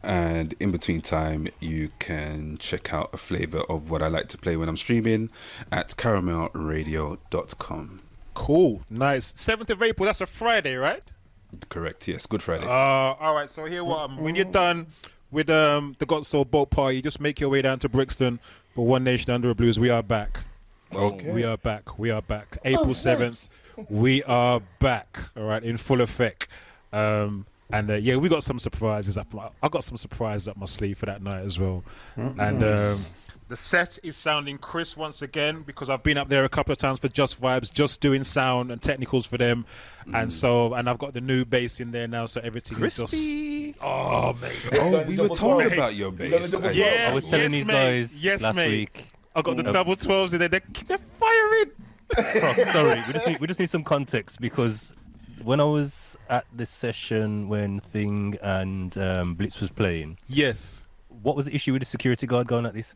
[0.03, 4.37] And in between time, you can check out a flavor of what I like to
[4.37, 5.31] play when I'm streaming
[5.71, 8.01] at caramelradio.com.
[8.35, 8.81] Cool.
[8.89, 9.33] Nice.
[9.33, 11.01] 7th of April, that's a Friday, right?
[11.69, 12.07] Correct.
[12.07, 12.27] Yes.
[12.27, 12.65] Good Friday.
[12.65, 13.49] Uh, all right.
[13.49, 14.87] So here, what um, when you're done
[15.35, 18.39] with um the Got Soul boat party, just make your way down to Brixton
[18.73, 19.77] for One Nation Under a Blues.
[19.77, 20.39] We are back.
[20.93, 21.29] okay.
[21.29, 21.99] We are back.
[21.99, 22.57] We are back.
[22.63, 23.49] April seventh.
[23.89, 25.19] we are back.
[25.35, 26.47] All right, in full effect.
[26.93, 29.27] Um, and uh, yeah, we got some surprises up.
[29.61, 31.83] I got some surprises up my sleeve for that night as well.
[32.15, 32.97] And um,
[33.47, 36.77] the set is sounding crisp once again because I've been up there a couple of
[36.79, 39.65] times for Just Vibes, just doing sound and technicals for them.
[40.13, 43.13] And so, and I've got the new bass in there now, so everything is just.
[43.83, 44.53] Oh, mate.
[44.73, 46.51] Oh, we were talking about your You got a bass.
[46.51, 46.75] double I- twelve.
[46.75, 47.07] Yeah.
[47.09, 47.73] I was telling Yes, these mate.
[47.73, 48.69] guys Yes, last mate.
[48.69, 49.05] week.
[49.35, 49.73] I got the Mm.
[49.73, 50.47] double twelves in there.
[50.49, 51.71] They're, they're firing.
[52.17, 54.93] Oh, sorry, we just need we just need some context because
[55.43, 60.87] when I was at this session when Thing and um, Blitz was playing, Yes.
[61.09, 62.93] what was the issue with the security guard going at this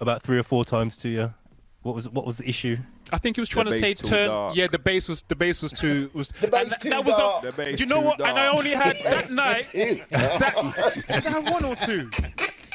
[0.00, 1.34] about three or four times to you?
[1.82, 2.76] What was what was the issue?
[3.12, 4.28] I think he was trying to say turn.
[4.28, 4.56] dark.
[4.56, 6.30] Yeah, the bass was the bass was too was.
[6.30, 7.44] The bass and that, too that was dark.
[7.44, 8.20] A, The bass do you know too what?
[8.20, 9.66] And I only had that night.
[10.10, 12.10] that, did I have one or two.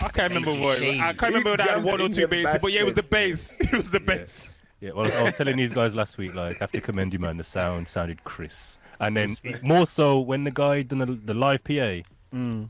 [0.02, 0.82] I can't remember what.
[0.82, 3.04] I can't remember that I had one or two basses, but yeah, it was the
[3.04, 3.58] bass.
[3.62, 4.62] It was the bass.
[4.80, 7.20] Yeah, well, I was telling these guys last week, like, I have to commend you,
[7.20, 7.38] man.
[7.38, 11.34] The sound sounded crisp, and then it- more so when the guy done the, the
[11.34, 12.02] live PA,
[12.34, 12.68] mm.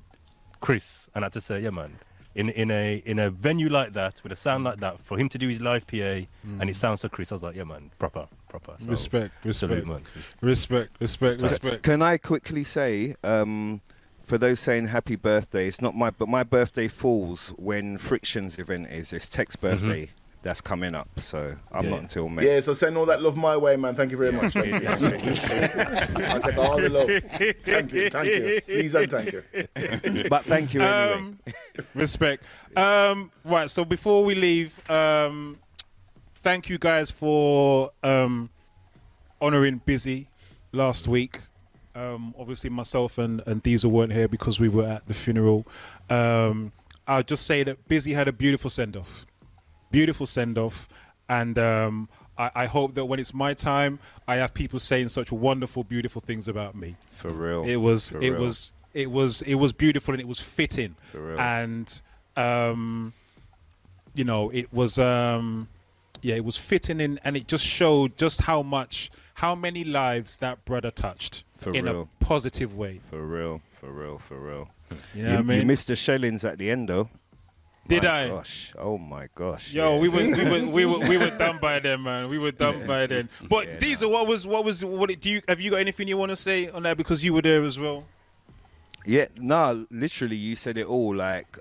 [0.61, 1.97] Chris, and I had to say, yeah, man.
[2.35, 5.29] In, in a in a venue like that with a sound like that for him
[5.29, 5.95] to do his live PA
[6.59, 9.85] and it sounds so crisp I was like yeah man proper proper so, Respect, respect,
[9.85, 10.01] man
[10.41, 11.43] respect, respect, Respect.
[11.43, 11.83] respect.
[11.83, 13.81] Can I quickly say, um,
[14.19, 18.87] for those saying happy birthday, it's not my, but my birthday falls when Friction's event
[18.87, 19.13] is.
[19.13, 20.09] It's Tech's birthday
[20.43, 22.45] that's coming up, so I'm not until May.
[22.45, 23.95] Yeah, so send all that love my way, man.
[23.95, 24.53] Thank you very much.
[24.53, 24.87] Thank you.
[26.25, 27.07] I'll take all the love.
[27.63, 28.61] Thank you, thank you.
[28.65, 30.27] Please and thank you.
[30.29, 31.13] But thank you anyway.
[31.17, 31.39] Um,
[31.95, 32.43] respect.
[32.75, 33.69] Um, right.
[33.69, 35.59] So before we leave, um,
[36.35, 38.49] thank you guys for um,
[39.41, 40.27] honoring Busy
[40.73, 41.39] last week.
[41.95, 45.65] Um, obviously, myself and, and Diesel weren't here because we were at the funeral.
[46.09, 46.73] Um,
[47.07, 49.25] I'll just say that Busy had a beautiful send off.
[49.93, 50.89] Beautiful send off.
[51.29, 55.31] And um, I, I hope that when it's my time, I have people saying such
[55.31, 56.95] wonderful, beautiful things about me.
[57.11, 57.63] For real.
[57.63, 58.41] It was For it real.
[58.41, 60.95] was it was it was beautiful and it was fitting.
[61.11, 61.39] For real.
[61.39, 62.01] And
[62.35, 63.13] um
[64.15, 65.67] you know, it was um
[66.21, 70.35] yeah, it was fitting in and it just showed just how much how many lives
[70.37, 72.09] that brother touched For in real.
[72.21, 72.99] a positive way.
[73.09, 73.61] For real.
[73.79, 74.17] For real.
[74.19, 74.69] For real.
[75.15, 75.59] You know what I mean?
[75.61, 77.09] you missed the shellings at the end, though.
[77.87, 78.27] Did My I?
[78.29, 78.73] Gosh.
[78.77, 79.73] Oh my gosh.
[79.73, 79.99] Yo, yeah.
[79.99, 82.29] we were we were we were we were done by then, man.
[82.29, 83.29] We were done by then.
[83.49, 86.17] But Yeah, Diesel, what was what was what do you have you got anything you
[86.17, 88.05] want to say on that because you were there as well?
[89.05, 91.13] Yeah, no, literally, you said it all.
[91.13, 91.57] Like,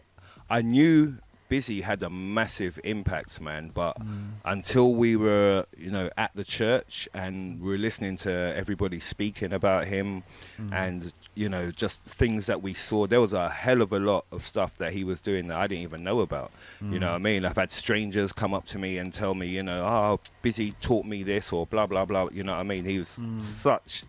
[0.49, 1.17] I knew
[1.53, 4.31] Busy had a massive impact, man, but mm.
[4.43, 9.53] until we were, you know, at the church and we are listening to everybody speaking
[9.53, 10.23] about him
[10.59, 10.73] mm.
[10.73, 14.25] and, you know, just things that we saw, there was a hell of a lot
[14.33, 16.51] of stuff that he was doing that I didn't even know about.
[16.81, 17.11] You know mm.
[17.11, 17.45] what I mean?
[17.45, 21.05] I've had strangers come up to me and tell me, you know, oh, Busy taught
[21.05, 22.31] me this or blah, blah, blah.
[22.33, 22.87] You know what I mean?
[22.87, 24.05] He was such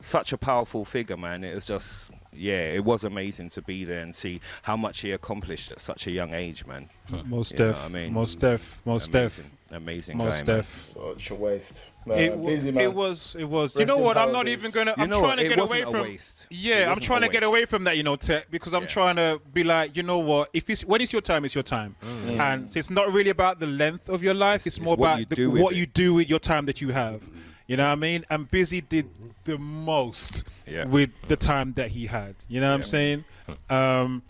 [0.00, 1.44] such a powerful figure, man.
[1.44, 5.10] It was just, yeah, it was amazing to be there and see how much he
[5.12, 6.88] accomplished at such a young age, man.
[7.26, 8.12] Most You def, I mean?
[8.12, 9.38] most def, most def,
[9.72, 10.62] amazing, amazing most guy, man.
[10.62, 11.90] Such a waste.
[12.06, 12.84] No, It, wa- busy, man.
[12.84, 13.36] it was.
[13.38, 13.74] It was.
[13.74, 14.16] Rest you know in what?
[14.16, 14.94] I'm not even gonna.
[14.96, 15.36] I'm know trying what?
[15.36, 16.02] to It get wasn't away a from.
[16.02, 16.46] waste.
[16.50, 18.82] It Yeah, I'm trying a to get away from that, you know, tech, because I'm
[18.82, 18.88] Yeah.
[18.88, 20.50] trying to be like, you know what?
[20.52, 22.38] If it's when it's your time, it's your time, Mm.
[22.40, 24.66] and so it's not really about the length of your life.
[24.66, 26.80] It's, more what about you the, do with what you do with your time that
[26.80, 27.22] you have.
[27.70, 28.24] You know what I mean?
[28.28, 29.08] And Busy did
[29.44, 30.86] the most Yeah.
[30.86, 32.34] with the time that he had.
[32.48, 33.24] You know what I'm saying?
[33.68, 34.22] Um,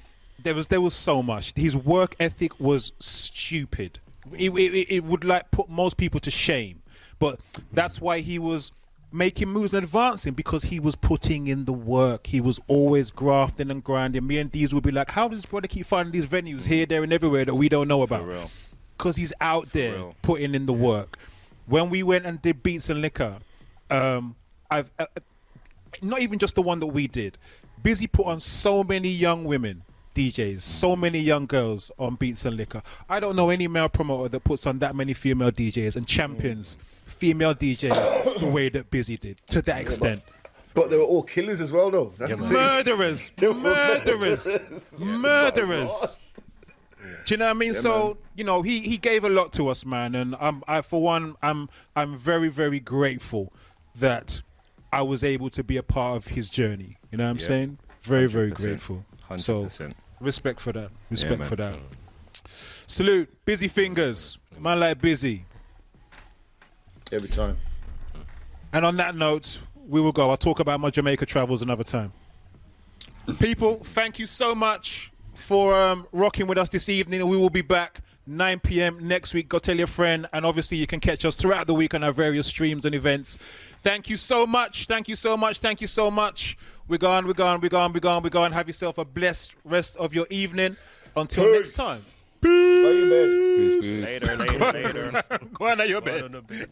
[0.42, 1.54] there was there was so much.
[1.56, 3.98] His work ethic was stupid.
[4.36, 6.82] It, it, it would like put most people to shame.
[7.18, 7.40] But
[7.72, 8.72] that's why he was
[9.10, 12.26] making moves and advancing because he was putting in the work.
[12.26, 14.26] He was always grafting and grinding.
[14.26, 16.84] Me and Deez would be like, "How does this brother keep finding these venues here,
[16.84, 18.26] there, and everywhere that we don't know about?"
[18.98, 21.18] because he's out there putting in the work.
[21.70, 23.38] When we went and did Beats and Liquor,
[23.90, 24.34] um,
[24.68, 25.06] I've uh,
[26.02, 27.38] not even just the one that we did.
[27.80, 29.84] Busy put on so many young women
[30.16, 32.82] DJs, so many young girls on Beats and Liquor.
[33.08, 36.76] I don't know any male promoter that puts on that many female DJs and champions
[37.04, 40.22] female DJs the way that Busy did to that extent.
[40.74, 42.14] But they were all killers as well, though.
[42.18, 42.52] That's the thing.
[42.54, 44.48] Murderers, They were murderers,
[47.02, 47.20] murderers.
[47.26, 47.74] Do you know what I mean?
[47.74, 51.02] so you know, he he gave a lot to us, man, and I'm I for
[51.02, 53.52] one, I'm I'm very very grateful
[53.96, 54.42] that
[54.92, 56.98] I was able to be a part of his journey.
[57.10, 57.46] You know what I'm Yeah.
[57.46, 57.78] saying?
[58.02, 58.54] Very very 100%.
[58.56, 59.04] grateful.
[59.28, 59.40] 100%.
[59.40, 60.90] So respect for that.
[61.10, 61.48] Respect man.
[61.48, 61.74] for that.
[61.74, 61.80] Mm.
[62.86, 65.44] Salute, busy fingers, man like busy.
[67.12, 67.58] Every time.
[68.72, 70.30] And on that note, we will go.
[70.30, 72.12] I'll talk about my Jamaica travels another time.
[73.40, 75.09] People, thank you so much
[75.40, 77.26] for um, rocking with us this evening.
[77.26, 78.98] We will be back 9 p.m.
[79.06, 79.48] next week.
[79.48, 80.26] Go tell your friend.
[80.32, 83.38] And obviously, you can catch us throughout the week on our various streams and events.
[83.82, 84.86] Thank you so much.
[84.86, 85.58] Thank you so much.
[85.58, 86.56] Thank you so much.
[86.88, 88.52] We're gone, we're gone, we're gone, we're gone, we're gone.
[88.52, 90.76] Have yourself a blessed rest of your evening.
[91.16, 92.00] Until next time.
[92.42, 93.82] Go to bed.
[93.82, 94.04] Peace, peace.
[94.04, 95.22] Later, later, later.
[95.52, 96.24] Go on to your Go bed.
[96.24, 96.70] on a bit.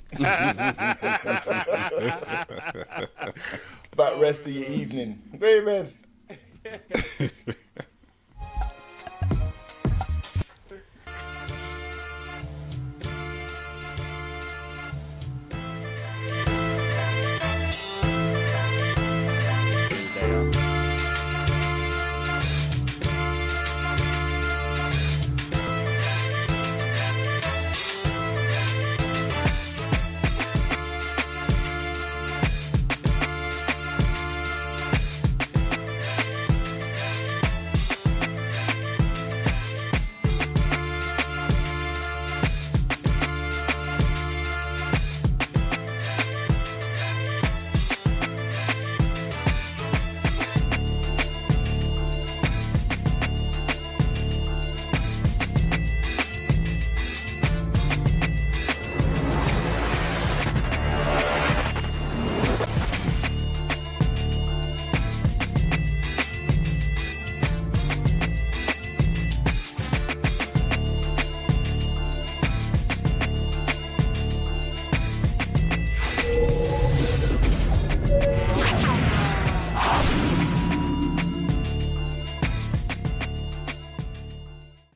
[3.92, 5.20] About rest of your evening.
[5.38, 5.92] Go to bed.